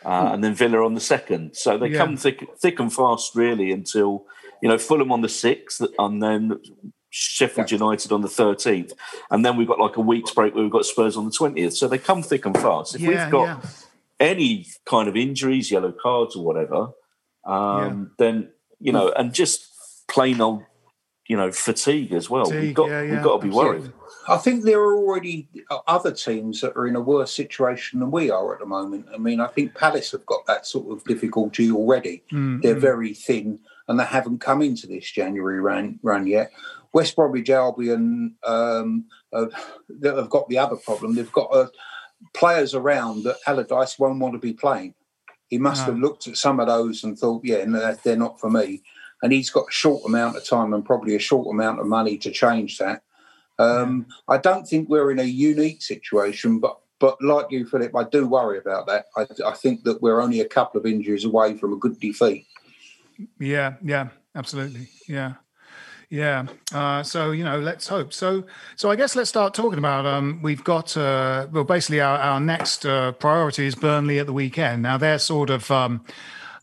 uh, 0.04 0.30
and 0.32 0.42
then 0.42 0.54
Villa 0.54 0.84
on 0.84 0.94
the 0.94 1.00
second. 1.00 1.56
So 1.56 1.78
they 1.78 1.88
yeah. 1.88 1.98
come 1.98 2.16
thick, 2.16 2.46
thick 2.58 2.78
and 2.80 2.92
fast, 2.92 3.34
really, 3.34 3.72
until 3.72 4.26
you 4.60 4.68
know 4.68 4.78
Fulham 4.78 5.12
on 5.12 5.20
the 5.20 5.28
sixth, 5.28 5.82
and 5.98 6.22
then 6.22 6.60
Sheffield 7.10 7.70
yeah. 7.70 7.78
United 7.78 8.12
on 8.12 8.22
the 8.22 8.28
thirteenth, 8.28 8.92
and 9.30 9.44
then 9.44 9.56
we've 9.56 9.68
got 9.68 9.78
like 9.78 9.96
a 9.96 10.00
week's 10.00 10.32
break 10.32 10.54
where 10.54 10.62
we've 10.62 10.72
got 10.72 10.84
Spurs 10.84 11.16
on 11.16 11.26
the 11.26 11.30
twentieth. 11.30 11.74
So 11.74 11.88
they 11.88 11.98
come 11.98 12.22
thick 12.22 12.46
and 12.46 12.56
fast. 12.56 12.94
If 12.94 13.00
yeah, 13.02 13.24
we've 13.24 13.32
got 13.32 13.66
any 14.18 14.66
kind 14.86 15.08
of 15.08 15.16
injuries, 15.16 15.70
yellow 15.70 15.92
cards 15.92 16.36
or 16.36 16.44
whatever, 16.44 16.88
um, 17.44 18.12
then 18.18 18.50
you 18.80 18.92
know, 18.92 19.12
and 19.16 19.32
just 19.32 19.68
plain 20.08 20.40
old 20.40 20.64
you 21.32 21.38
know 21.38 21.50
fatigue 21.50 22.12
as 22.12 22.28
well. 22.28 22.44
Fatigue, 22.44 22.62
we've 22.62 22.74
got 22.74 22.90
we've 22.90 23.22
got 23.22 23.40
to 23.40 23.48
be 23.48 23.54
worried. 23.54 23.90
I 24.28 24.36
think 24.36 24.64
there 24.64 24.80
are 24.80 24.94
already 24.94 25.48
other 25.88 26.12
teams 26.12 26.60
that 26.60 26.76
are 26.76 26.86
in 26.86 26.94
a 26.94 27.00
worse 27.00 27.32
situation 27.32 28.00
than 28.00 28.10
we 28.10 28.30
are 28.30 28.52
at 28.52 28.60
the 28.60 28.66
moment. 28.66 29.06
I 29.14 29.16
mean, 29.16 29.40
I 29.40 29.46
think 29.46 29.74
Palace 29.74 30.12
have 30.12 30.26
got 30.26 30.44
that 30.46 30.66
sort 30.66 30.92
of 30.92 31.02
difficulty 31.04 31.70
already. 31.70 32.22
Mm-hmm. 32.30 32.60
They're 32.60 32.78
very 32.78 33.14
thin 33.14 33.60
and 33.88 33.98
they 33.98 34.04
haven't 34.04 34.42
come 34.42 34.60
into 34.60 34.86
this 34.86 35.10
January 35.10 35.58
run, 35.58 35.98
run 36.02 36.26
yet. 36.26 36.52
West 36.92 37.16
Bromwich 37.16 37.48
Albion 37.48 38.36
um, 38.44 39.06
have, 39.32 39.52
have, 40.04 40.30
got 40.30 40.48
the 40.50 40.58
other 40.58 40.76
problem. 40.76 41.14
They've 41.14 41.32
got 41.32 41.48
uh, 41.52 41.68
players 42.34 42.74
around 42.74 43.24
that 43.24 43.38
Allardyce 43.46 43.98
won't 43.98 44.20
want 44.20 44.34
to 44.34 44.38
be 44.38 44.52
playing. 44.52 44.94
He 45.48 45.58
must 45.58 45.86
no. 45.86 45.94
have 45.94 46.00
looked 46.00 46.28
at 46.28 46.36
some 46.36 46.60
of 46.60 46.68
those 46.68 47.02
and 47.02 47.18
thought, 47.18 47.44
yeah, 47.44 47.64
no, 47.64 47.96
they're 48.04 48.16
not 48.16 48.38
for 48.38 48.50
me. 48.50 48.82
And 49.22 49.32
he's 49.32 49.50
got 49.50 49.68
a 49.68 49.72
short 49.72 50.02
amount 50.04 50.36
of 50.36 50.44
time 50.44 50.74
and 50.74 50.84
probably 50.84 51.14
a 51.14 51.20
short 51.20 51.46
amount 51.48 51.80
of 51.80 51.86
money 51.86 52.18
to 52.18 52.30
change 52.30 52.78
that. 52.78 53.02
Um, 53.58 54.06
I 54.28 54.38
don't 54.38 54.66
think 54.66 54.88
we're 54.88 55.10
in 55.10 55.18
a 55.18 55.24
unique 55.24 55.82
situation, 55.82 56.58
but 56.58 56.78
but 56.98 57.20
like 57.20 57.46
you, 57.50 57.66
Philip, 57.66 57.96
I 57.96 58.04
do 58.04 58.28
worry 58.28 58.58
about 58.58 58.86
that. 58.86 59.06
I, 59.16 59.26
I 59.44 59.54
think 59.54 59.82
that 59.84 60.00
we're 60.00 60.20
only 60.20 60.40
a 60.40 60.48
couple 60.48 60.80
of 60.80 60.86
injuries 60.86 61.24
away 61.24 61.56
from 61.56 61.72
a 61.72 61.76
good 61.76 61.98
defeat. 61.98 62.46
Yeah, 63.40 63.74
yeah, 63.82 64.08
absolutely, 64.34 64.88
yeah. 65.08 65.34
Yeah. 66.12 66.44
Uh, 66.74 67.02
so 67.02 67.30
you 67.30 67.42
know, 67.42 67.58
let's 67.58 67.88
hope. 67.88 68.12
So 68.12 68.44
so 68.76 68.90
I 68.90 68.96
guess 68.96 69.16
let's 69.16 69.30
start 69.30 69.54
talking 69.54 69.78
about. 69.78 70.04
Um, 70.04 70.40
we've 70.42 70.62
got 70.62 70.94
uh, 70.94 71.46
well, 71.50 71.64
basically 71.64 72.02
our 72.02 72.18
our 72.18 72.38
next 72.38 72.84
uh, 72.84 73.12
priority 73.12 73.66
is 73.66 73.74
Burnley 73.74 74.18
at 74.18 74.26
the 74.26 74.32
weekend. 74.34 74.82
Now 74.82 74.98
they're 74.98 75.18
sort 75.18 75.48
of 75.48 75.70
um, 75.70 76.04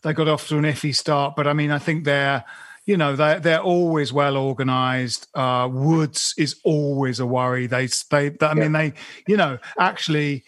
they 0.02 0.12
got 0.12 0.28
off 0.28 0.48
to 0.48 0.58
an 0.58 0.64
iffy 0.64 0.94
start, 0.94 1.34
but 1.36 1.46
I 1.46 1.52
mean, 1.52 1.70
I 1.70 1.78
think 1.78 2.04
they're 2.04 2.44
you 2.86 2.96
know 2.96 3.14
they're 3.14 3.40
they're 3.40 3.62
always 3.62 4.12
well 4.12 4.36
organized. 4.36 5.26
Uh, 5.34 5.68
Woods 5.70 6.34
is 6.38 6.56
always 6.64 7.20
a 7.20 7.26
worry. 7.26 7.66
They 7.66 7.86
they, 8.10 8.32
I 8.40 8.54
mean 8.54 8.72
they 8.72 8.94
you 9.26 9.36
know 9.36 9.58
actually 9.78 10.44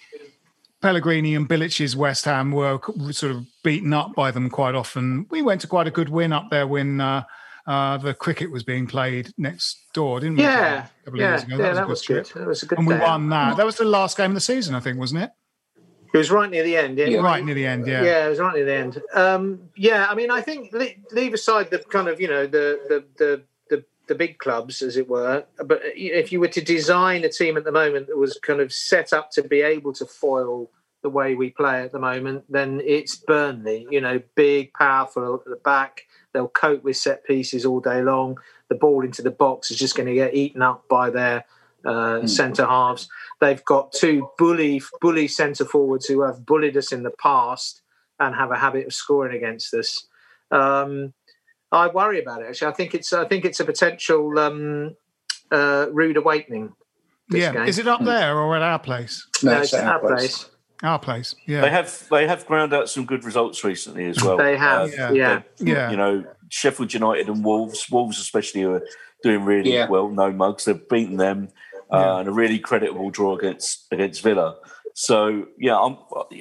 Pellegrini 0.80 1.34
and 1.34 1.48
Bilic's 1.48 1.94
West 1.94 2.24
Ham 2.24 2.52
were 2.52 2.80
sort 3.10 3.32
of 3.32 3.46
beaten 3.62 3.92
up 3.92 4.14
by 4.14 4.30
them 4.30 4.50
quite 4.50 4.74
often. 4.74 5.26
We 5.30 5.42
went 5.42 5.60
to 5.60 5.66
quite 5.66 5.86
a 5.86 5.92
good 5.92 6.08
win 6.08 6.32
up 6.32 6.50
there 6.50 6.66
when. 6.66 7.00
Uh, 7.00 7.24
uh, 7.64 7.96
the 7.96 8.12
cricket 8.12 8.50
was 8.50 8.64
being 8.64 8.88
played 8.88 9.32
next 9.38 9.86
door, 9.94 10.18
didn't 10.18 10.36
we? 10.36 10.42
Yeah, 10.42 10.50
yeah, 10.50 10.86
that 11.04 11.16
yeah, 11.16 11.32
was 11.32 11.44
that 11.44 11.88
was 11.88 12.02
good. 12.02 12.26
That 12.34 12.48
was 12.48 12.62
a 12.64 12.66
good. 12.66 12.78
And 12.78 12.88
we 12.88 12.96
won 12.96 13.28
that. 13.28 13.56
That 13.56 13.64
was 13.64 13.76
the 13.76 13.84
last 13.84 14.16
game 14.16 14.32
of 14.32 14.34
the 14.34 14.40
season, 14.40 14.74
I 14.74 14.80
think, 14.80 14.98
wasn't 14.98 15.22
it? 15.22 15.30
It 16.12 16.18
was 16.18 16.30
right 16.30 16.50
near 16.50 16.62
the 16.62 16.76
end. 16.76 16.98
Yeah, 16.98 17.18
right 17.18 17.42
near 17.42 17.54
the 17.54 17.66
end. 17.66 17.86
Yeah, 17.86 18.02
yeah, 18.02 18.26
it 18.26 18.28
was 18.28 18.38
right 18.38 18.54
near 18.54 18.64
the 18.66 18.74
end. 18.74 19.02
Um, 19.14 19.70
yeah, 19.74 20.06
I 20.10 20.14
mean, 20.14 20.30
I 20.30 20.42
think 20.42 20.72
leave 21.10 21.32
aside 21.32 21.70
the 21.70 21.78
kind 21.78 22.08
of 22.08 22.20
you 22.20 22.28
know 22.28 22.46
the 22.46 22.80
the 22.88 23.04
the 23.16 23.42
the, 23.70 23.84
the 24.08 24.14
big 24.14 24.38
clubs, 24.38 24.82
as 24.82 24.96
it 24.96 25.08
were. 25.08 25.44
But 25.56 25.80
if 25.84 26.30
you 26.30 26.40
were 26.40 26.48
to 26.48 26.60
design 26.60 27.24
a 27.24 27.30
team 27.30 27.56
at 27.56 27.64
the 27.64 27.72
moment 27.72 28.08
that 28.08 28.18
was 28.18 28.38
kind 28.42 28.60
of 28.60 28.72
set 28.72 29.12
up 29.12 29.30
to 29.32 29.42
be 29.42 29.62
able 29.62 29.94
to 29.94 30.04
foil 30.04 30.70
the 31.02 31.10
way 31.10 31.34
we 31.34 31.50
play 31.50 31.82
at 31.82 31.92
the 31.92 31.98
moment, 31.98 32.44
then 32.48 32.80
it's 32.84 33.16
Burnley. 33.16 33.86
You 33.90 34.00
know, 34.00 34.20
big, 34.34 34.74
powerful 34.74 35.36
at 35.36 35.44
the 35.44 35.56
back. 35.56 36.02
They'll 36.32 36.48
cope 36.48 36.84
with 36.84 36.96
set 36.96 37.24
pieces 37.24 37.64
all 37.64 37.80
day 37.80 38.02
long. 38.02 38.38
The 38.68 38.74
ball 38.74 39.04
into 39.04 39.22
the 39.22 39.30
box 39.30 39.70
is 39.70 39.78
just 39.78 39.96
going 39.96 40.08
to 40.08 40.14
get 40.14 40.34
eaten 40.34 40.62
up 40.62 40.88
by 40.88 41.10
their 41.10 41.44
uh, 41.84 42.20
mm. 42.20 42.28
centre 42.28 42.66
halves. 42.66 43.08
They've 43.40 43.64
got 43.64 43.92
two 43.92 44.28
bully 44.38 44.82
bully 45.00 45.28
centre 45.28 45.64
forwards 45.64 46.06
who 46.06 46.22
have 46.22 46.46
bullied 46.46 46.76
us 46.76 46.92
in 46.92 47.02
the 47.02 47.10
past 47.10 47.82
and 48.20 48.34
have 48.34 48.50
a 48.50 48.56
habit 48.56 48.86
of 48.86 48.94
scoring 48.94 49.36
against 49.36 49.74
us. 49.74 50.06
Um, 50.50 51.12
I 51.70 51.88
worry 51.88 52.20
about 52.20 52.42
it. 52.42 52.48
Actually, 52.48 52.68
I 52.68 52.74
think 52.74 52.94
it's 52.94 53.12
I 53.12 53.26
think 53.26 53.44
it's 53.44 53.60
a 53.60 53.64
potential 53.64 54.38
um, 54.38 54.96
uh, 55.50 55.86
rude 55.90 56.16
awakening. 56.16 56.72
Yeah, 57.30 57.52
game. 57.52 57.66
is 57.66 57.78
it 57.78 57.88
up 57.88 58.00
hmm. 58.00 58.06
there 58.06 58.38
or 58.38 58.54
at 58.56 58.62
our 58.62 58.78
place? 58.78 59.26
No, 59.42 59.54
no 59.54 59.60
it's 59.62 59.72
at 59.72 59.84
our 59.84 59.98
place. 59.98 60.18
place. 60.18 60.50
Our 60.82 60.98
place. 60.98 61.34
Yeah, 61.46 61.60
they 61.62 61.70
have 61.70 62.06
they 62.10 62.26
have 62.26 62.44
ground 62.46 62.74
out 62.74 62.88
some 62.88 63.06
good 63.06 63.24
results 63.24 63.64
recently 63.64 64.06
as 64.06 64.22
well. 64.22 64.36
they 64.36 64.56
have. 64.56 64.90
Uh, 64.90 65.12
yeah. 65.12 65.42
yeah, 65.58 65.90
You 65.90 65.96
know, 65.96 66.24
Sheffield 66.48 66.92
United 66.92 67.28
and 67.28 67.44
Wolves. 67.44 67.88
Wolves 67.90 68.18
especially 68.18 68.64
are 68.64 68.82
doing 69.22 69.44
really 69.44 69.72
yeah. 69.72 69.88
well. 69.88 70.08
No 70.08 70.32
mugs. 70.32 70.64
They've 70.64 70.88
beaten 70.88 71.16
them 71.16 71.48
uh, 71.92 72.18
and 72.18 72.28
a 72.28 72.32
really 72.32 72.58
creditable 72.58 73.10
draw 73.10 73.36
against 73.36 73.86
against 73.92 74.22
Villa. 74.22 74.56
So 74.94 75.46
yeah, 75.58 75.78
I'm 75.78 75.96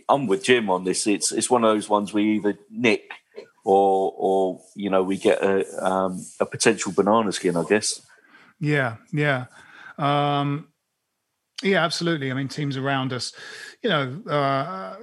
I'm 0.10 0.28
with 0.28 0.44
Jim 0.44 0.70
on 0.70 0.84
this. 0.84 1.08
It's 1.08 1.32
it's 1.32 1.50
one 1.50 1.64
of 1.64 1.74
those 1.74 1.90
ones 1.90 2.14
we 2.14 2.36
either 2.36 2.58
nick 2.70 3.10
or 3.64 4.14
or 4.18 4.60
you 4.76 4.90
know 4.90 5.04
we 5.04 5.18
get 5.18 5.42
a 5.44 5.66
um, 5.86 6.26
a 6.40 6.46
potential 6.46 6.92
banana 6.92 7.32
skin, 7.32 7.56
I 7.56 7.64
guess. 7.68 8.02
Yeah, 8.60 8.98
yeah, 9.12 9.46
um, 9.98 10.68
yeah, 11.64 11.84
absolutely. 11.84 12.30
I 12.30 12.34
mean, 12.34 12.48
teams 12.48 12.78
around 12.78 13.14
us, 13.14 13.34
you 13.84 13.90
know. 13.90 14.22
Uh, 14.30 14.96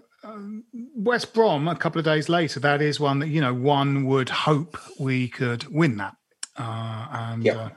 West 0.96 1.32
Brom 1.32 1.68
a 1.68 1.76
couple 1.76 2.00
of 2.00 2.04
days 2.04 2.28
later. 2.28 2.58
That 2.60 2.82
is 2.82 2.98
one 2.98 3.20
that 3.20 3.28
you 3.28 3.40
know 3.40 3.54
one 3.54 4.04
would 4.06 4.28
hope 4.28 4.76
we 4.98 5.28
could 5.28 5.64
win 5.72 5.96
that, 5.98 6.16
uh, 6.58 7.06
and 7.12 7.44
Yeah. 7.44 7.54
uh, 7.56 7.68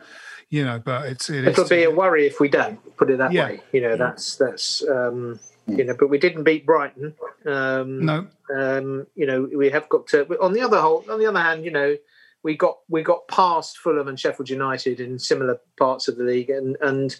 you 0.51 0.63
know, 0.63 0.79
but 0.83 1.07
it's 1.07 1.29
it 1.31 1.47
It'll 1.47 1.63
is 1.63 1.69
be 1.69 1.83
a 1.83 1.89
worry 1.89 2.27
if 2.27 2.39
we 2.39 2.49
don't 2.49 2.77
put 2.97 3.09
it 3.09 3.17
that 3.17 3.31
Yeah. 3.31 3.45
way. 3.45 3.61
You 3.71 3.81
know, 3.81 3.95
that's 3.97 4.35
that's 4.35 4.87
um, 4.87 5.39
you 5.65 5.83
know, 5.83 5.95
but 5.97 6.09
we 6.09 6.19
didn't 6.19 6.43
beat 6.43 6.65
Brighton. 6.65 7.15
Um, 7.45 8.05
No. 8.05 8.27
um, 8.55 9.07
you 9.15 9.25
know, 9.25 9.49
we 9.55 9.69
have 9.71 9.87
got 9.89 10.05
to. 10.07 10.27
On 10.39 10.53
the 10.53 10.61
other 10.61 10.79
whole, 10.79 11.03
on 11.09 11.17
the 11.19 11.25
other 11.25 11.39
hand, 11.39 11.63
you 11.65 11.71
know, 11.71 11.95
we 12.43 12.55
got 12.57 12.77
we 12.89 13.01
got 13.01 13.27
past 13.27 13.77
Fulham 13.77 14.07
and 14.07 14.19
Sheffield 14.19 14.49
United 14.49 14.99
in 14.99 15.17
similar 15.19 15.59
parts 15.77 16.07
of 16.07 16.17
the 16.17 16.23
league, 16.25 16.49
and 16.49 16.75
and 16.81 17.15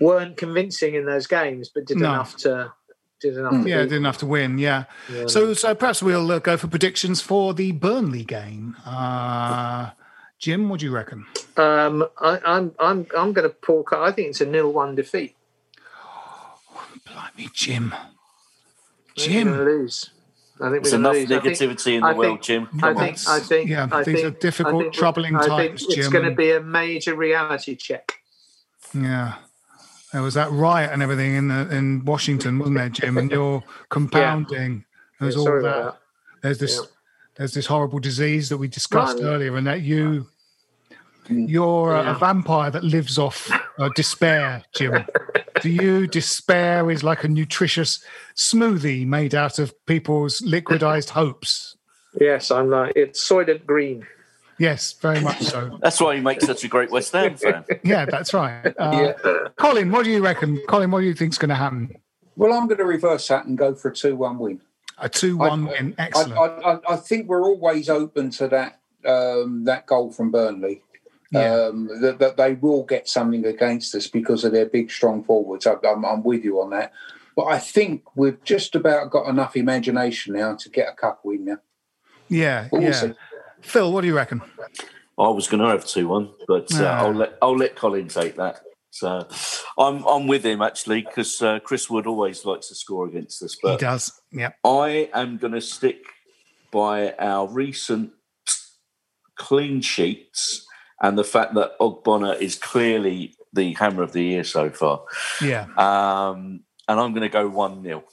weren't 0.00 0.36
convincing 0.36 0.94
in 0.94 1.06
those 1.06 1.26
games, 1.26 1.70
but 1.74 1.86
did 1.86 1.98
No. 1.98 2.08
enough 2.10 2.36
to 2.38 2.72
did 3.20 3.36
enough. 3.36 3.62
To 3.62 3.68
yeah, 3.68 3.82
didn't 3.82 4.04
have 4.04 4.18
to 4.18 4.26
win. 4.26 4.58
Yeah. 4.58 4.84
Yeah. 5.08 5.26
So 5.28 5.54
so 5.54 5.74
perhaps 5.74 6.02
we'll 6.02 6.30
uh, 6.32 6.38
go 6.40 6.56
for 6.56 6.66
predictions 6.66 7.20
for 7.20 7.54
the 7.54 7.72
Burnley 7.72 8.24
game. 8.24 8.76
Uh, 8.84 9.90
Jim, 10.38 10.68
what 10.68 10.80
do 10.80 10.86
you 10.86 10.92
reckon? 10.92 11.26
Um, 11.56 12.06
I, 12.20 12.38
I'm 12.44 12.72
I'm 12.78 13.06
I'm 13.16 13.32
going 13.32 13.48
to 13.48 13.54
pull. 13.54 13.84
I 13.92 14.10
think 14.12 14.28
it's 14.28 14.40
a 14.40 14.46
nil-one 14.46 14.94
defeat. 14.94 15.34
Blimey, 17.06 17.48
Jim. 17.52 17.92
I 17.94 17.98
think 19.16 19.30
Jim. 19.32 19.50
we're 19.50 19.56
going 19.56 19.66
to 19.66 19.72
lose. 19.82 20.10
I 20.60 20.70
think 20.70 20.82
There's 20.82 20.92
we're 20.92 20.98
enough 20.98 21.12
going 21.14 21.26
to 21.28 21.34
lose. 21.34 21.44
I 21.46 21.54
think- 21.54 21.58
negativity 21.78 21.94
in 21.94 22.00
the 22.02 22.06
I 22.06 22.12
world, 22.12 22.22
think- 22.28 22.42
Jim. 22.42 22.68
I 22.82 22.94
think. 22.94 23.18
I 23.28 23.40
think. 23.40 23.70
Yeah, 23.70 23.88
I 23.90 24.02
these 24.02 24.20
think, 24.22 24.26
are 24.36 24.38
difficult, 24.38 24.74
I 24.74 24.78
think- 24.84 24.94
troubling 24.94 25.36
I 25.36 25.40
think 25.40 25.50
times, 25.50 25.82
it's 25.84 25.94
Jim, 25.94 26.10
going 26.12 26.24
to 26.24 26.34
be 26.34 26.50
a 26.52 26.60
major 26.60 27.14
reality 27.14 27.76
check. 27.76 28.14
Yeah. 28.94 29.34
There 30.12 30.22
was 30.22 30.34
that 30.34 30.50
riot 30.50 30.90
and 30.92 31.02
everything 31.02 31.34
in 31.34 31.48
the 31.48 31.68
in 31.74 32.04
Washington, 32.04 32.58
wasn't 32.58 32.78
there, 32.78 32.88
Jim? 32.88 33.18
And 33.18 33.30
you're 33.30 33.62
compounding. 33.90 34.84
There's 35.20 35.34
Yeah, 35.34 35.40
all 35.40 35.46
sorry 35.46 35.62
that. 35.62 35.68
about 35.68 35.92
that. 35.94 36.00
There's 36.42 36.58
this 36.58 36.80
there's 37.36 37.54
this 37.54 37.66
horrible 37.66 37.98
disease 37.98 38.48
that 38.48 38.56
we 38.56 38.68
discussed 38.68 39.18
No, 39.18 39.28
earlier, 39.32 39.56
and 39.56 39.66
that 39.66 39.82
you 39.82 40.26
you're 41.28 41.94
a- 41.94 42.12
a 42.12 42.14
vampire 42.14 42.70
that 42.70 42.84
lives 42.84 43.18
off 43.18 43.50
uh, 43.78 43.88
despair, 43.96 44.62
Jim. 44.74 45.04
Do 45.60 45.70
you 45.70 46.06
despair 46.06 46.90
is 46.90 47.02
like 47.02 47.24
a 47.24 47.28
nutritious 47.28 48.02
smoothie 48.36 49.06
made 49.06 49.34
out 49.34 49.58
of 49.58 49.74
people's 49.86 50.40
liquidized 50.40 51.10
hopes? 51.10 51.76
Yes, 52.20 52.50
I'm 52.50 52.70
like 52.70 52.92
it's 52.96 53.26
Soylent 53.28 53.66
Green. 53.66 54.06
Yes, 54.58 54.92
very 54.94 55.20
much 55.20 55.42
so. 55.42 55.78
That's 55.82 56.00
why 56.00 56.14
you 56.14 56.22
make 56.22 56.40
such 56.40 56.64
a 56.64 56.68
great 56.68 56.90
West 56.90 57.12
Ham 57.12 57.36
fan. 57.36 57.64
Yeah, 57.84 58.06
that's 58.06 58.32
right. 58.32 58.72
Uh, 58.78 59.12
Colin, 59.56 59.90
what 59.90 60.04
do 60.06 60.10
you 60.10 60.22
reckon? 60.24 60.58
Colin, 60.66 60.90
what 60.90 61.00
do 61.00 61.06
you 61.06 61.12
think's 61.14 61.36
going 61.36 61.50
to 61.50 61.54
happen? 61.56 61.94
Well, 62.36 62.54
I'm 62.54 62.66
going 62.66 62.78
to 62.78 62.84
reverse 62.86 63.28
that 63.28 63.44
and 63.44 63.58
go 63.58 63.74
for 63.74 63.90
a 63.90 63.94
2 63.94 64.16
1 64.16 64.38
win. 64.38 64.60
A 64.98 65.08
two-one 65.08 65.68
I- 65.68 65.70
win, 65.70 65.94
excellent. 65.98 66.32
I, 66.38 66.72
I, 66.72 66.94
I 66.94 66.96
think 66.96 67.28
we're 67.28 67.44
always 67.44 67.88
open 67.88 68.30
to 68.30 68.48
that 68.48 68.80
um, 69.04 69.64
that 69.64 69.86
goal 69.86 70.10
from 70.10 70.30
Burnley. 70.30 70.82
Yeah. 71.32 71.66
Um, 71.66 71.88
that, 72.00 72.20
that 72.20 72.36
they 72.36 72.54
will 72.54 72.84
get 72.84 73.08
something 73.08 73.44
against 73.44 73.94
us 73.96 74.06
because 74.06 74.44
of 74.44 74.52
their 74.52 74.66
big, 74.66 74.92
strong 74.92 75.24
forwards. 75.24 75.66
I, 75.66 75.74
I'm, 75.84 76.04
I'm 76.04 76.22
with 76.22 76.44
you 76.44 76.60
on 76.60 76.70
that. 76.70 76.92
But 77.34 77.46
I 77.46 77.58
think 77.58 78.04
we've 78.14 78.42
just 78.44 78.76
about 78.76 79.10
got 79.10 79.28
enough 79.28 79.56
imagination 79.56 80.34
now 80.34 80.54
to 80.54 80.70
get 80.70 80.88
a 80.88 80.92
cup 80.92 81.20
win 81.24 81.44
now. 81.44 81.58
yeah, 82.28 82.68
we'll 82.70 82.82
yeah. 82.82 82.92
see. 82.92 83.12
Phil, 83.60 83.92
what 83.92 84.02
do 84.02 84.06
you 84.06 84.16
reckon? 84.16 84.40
I 85.18 85.28
was 85.28 85.48
going 85.48 85.62
to 85.62 85.68
have 85.68 85.84
two 85.84 86.08
one, 86.08 86.30
but 86.46 86.72
uh. 86.74 86.84
I'll 86.84 87.12
let 87.12 87.36
I'll 87.42 87.56
let 87.56 87.74
Colin 87.74 88.08
take 88.08 88.36
that. 88.36 88.60
So 88.98 89.28
I'm 89.78 90.04
I'm 90.06 90.26
with 90.26 90.44
him 90.44 90.62
actually 90.62 91.02
because 91.02 91.42
uh, 91.42 91.58
Chris 91.60 91.90
Wood 91.90 92.06
always 92.06 92.44
likes 92.44 92.68
to 92.68 92.74
score 92.74 93.06
against 93.06 93.42
us, 93.42 93.56
he 93.62 93.76
does. 93.76 94.20
Yeah. 94.32 94.52
I 94.64 95.10
am 95.12 95.36
going 95.36 95.52
to 95.52 95.60
stick 95.60 96.02
by 96.70 97.12
our 97.12 97.46
recent 97.46 98.12
clean 99.36 99.82
sheets 99.82 100.66
and 101.02 101.18
the 101.18 101.24
fact 101.24 101.54
that 101.54 101.78
Ogbonna 101.78 102.40
is 102.40 102.56
clearly 102.56 103.34
the 103.52 103.74
hammer 103.74 104.02
of 104.02 104.12
the 104.12 104.22
year 104.22 104.44
so 104.44 104.70
far. 104.70 105.02
Yeah. 105.42 105.66
Um, 105.76 106.60
and 106.88 107.00
I'm 107.00 107.12
going 107.12 107.22
to 107.22 107.28
go 107.28 107.48
one 107.48 107.82
0 107.82 108.04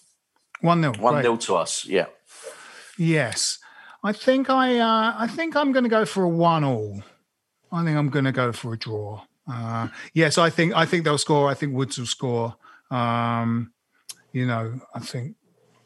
One 0.62 0.82
nil. 0.82 0.94
one 1.00 1.14
Great. 1.16 1.24
0 1.24 1.38
to 1.38 1.56
us. 1.56 1.86
Yeah. 1.86 2.08
Yes. 2.98 3.60
I 4.04 4.12
think 4.12 4.50
I 4.50 4.80
uh, 4.80 5.16
I 5.18 5.28
think 5.28 5.56
I'm 5.56 5.72
going 5.72 5.84
to 5.84 5.90
go 5.90 6.04
for 6.06 6.24
a 6.24 6.30
one 6.30 6.66
all. 6.66 7.02
I 7.72 7.84
think 7.86 7.98
I'm 7.98 8.10
going 8.10 8.26
to 8.26 8.34
go 8.34 8.52
for 8.52 8.74
a 8.74 8.78
draw. 8.78 9.22
Uh, 9.52 9.88
yes, 10.14 10.38
I 10.38 10.50
think 10.50 10.74
I 10.76 10.86
think 10.86 11.04
they'll 11.04 11.18
score. 11.18 11.50
I 11.50 11.54
think 11.54 11.74
Woods 11.74 11.98
will 11.98 12.06
score. 12.06 12.56
Um, 12.92 13.72
you 14.32 14.46
know, 14.46 14.80
I 14.96 15.00
think 15.00 15.36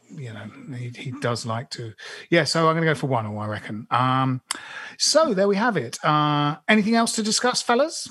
you 0.10 0.32
know 0.34 0.46
he, 0.76 0.90
he 0.96 1.12
does 1.20 1.46
like 1.46 1.70
to. 1.72 1.94
Yeah, 2.30 2.44
so 2.44 2.68
I'm 2.68 2.76
going 2.76 2.86
to 2.88 2.94
go 2.94 2.96
for 2.96 3.08
one 3.08 3.26
all. 3.26 3.40
I 3.40 3.48
reckon. 3.48 3.88
Um, 3.92 4.42
so 4.98 5.34
there 5.34 5.48
we 5.48 5.56
have 5.56 5.76
it. 5.78 5.98
Uh, 6.04 6.58
anything 6.68 6.96
else 6.96 7.14
to 7.14 7.24
discuss, 7.24 7.62
fellas? 7.62 8.08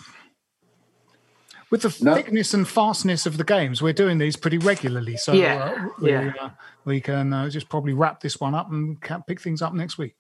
With 1.69 1.83
the 1.83 1.97
No. 2.05 2.15
thickness 2.15 2.55
and 2.55 2.67
fastness 2.67 3.27
of 3.27 3.39
the 3.39 3.45
games, 3.45 3.83
we're 3.83 3.93
doing 3.93 4.19
these 4.19 4.37
pretty 4.37 4.59
regularly. 4.59 5.17
So 5.17 5.33
Yeah, 5.33 5.65
uh, 5.65 5.89
we, 6.01 6.11
yeah. 6.13 6.33
uh, 6.41 6.51
we 6.85 7.01
can 7.01 7.33
uh, 7.33 7.51
just 7.51 7.69
probably 7.69 7.93
wrap 7.93 8.21
this 8.21 8.39
one 8.39 8.55
up 8.55 8.71
and 8.71 9.01
pick 9.27 9.41
things 9.41 9.63
up 9.63 9.75
next 9.75 9.99
week. 9.99 10.15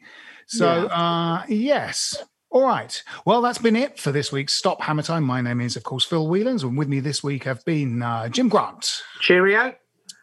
So, 0.46 0.66
uh, 0.88 1.44
yes. 1.48 2.16
All 2.50 2.64
right. 2.64 3.02
Well, 3.24 3.42
that's 3.42 3.58
been 3.58 3.76
it 3.76 3.98
for 3.98 4.12
this 4.12 4.30
week's 4.32 4.54
Stop 4.54 4.82
Hammer 4.82 5.02
Time. 5.02 5.24
My 5.24 5.40
name 5.40 5.60
is, 5.60 5.76
of 5.76 5.82
course, 5.82 6.04
Phil 6.04 6.26
Whelans, 6.26 6.62
and 6.62 6.78
with 6.78 6.88
me 6.88 7.00
this 7.00 7.22
week 7.22 7.44
have 7.44 7.64
been 7.64 8.02
uh, 8.02 8.28
Jim 8.28 8.48
Grant, 8.48 9.02
Cheerio. 9.20 9.74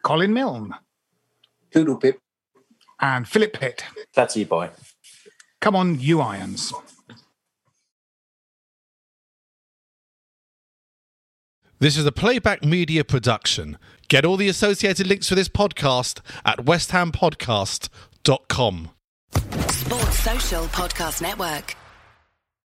Colin 0.03 0.34
Milne, 0.34 0.74
Doodle 1.71 1.97
pip. 1.97 2.19
and 2.99 3.26
Philip 3.28 3.53
Pitt. 3.53 3.86
That's 4.13 4.36
you, 4.36 4.45
boy. 4.45 4.69
Come 5.61 5.76
on, 5.78 5.97
you 5.99 6.19
irons. 6.21 6.74
This 11.80 11.97
is 11.97 12.05
a 12.05 12.11
playback 12.11 12.63
media 12.63 13.03
production. 13.03 13.80
Get 14.07 14.24
all 14.26 14.38
the 14.38 14.47
associated 14.47 15.07
links 15.07 15.28
for 15.30 15.34
this 15.36 15.49
podcast 15.49 16.21
at 16.45 16.59
westhampodcast.com. 16.59 18.89
Sports 19.69 20.19
Social 20.19 20.63
Podcast 20.65 21.21
Network. 21.21 21.76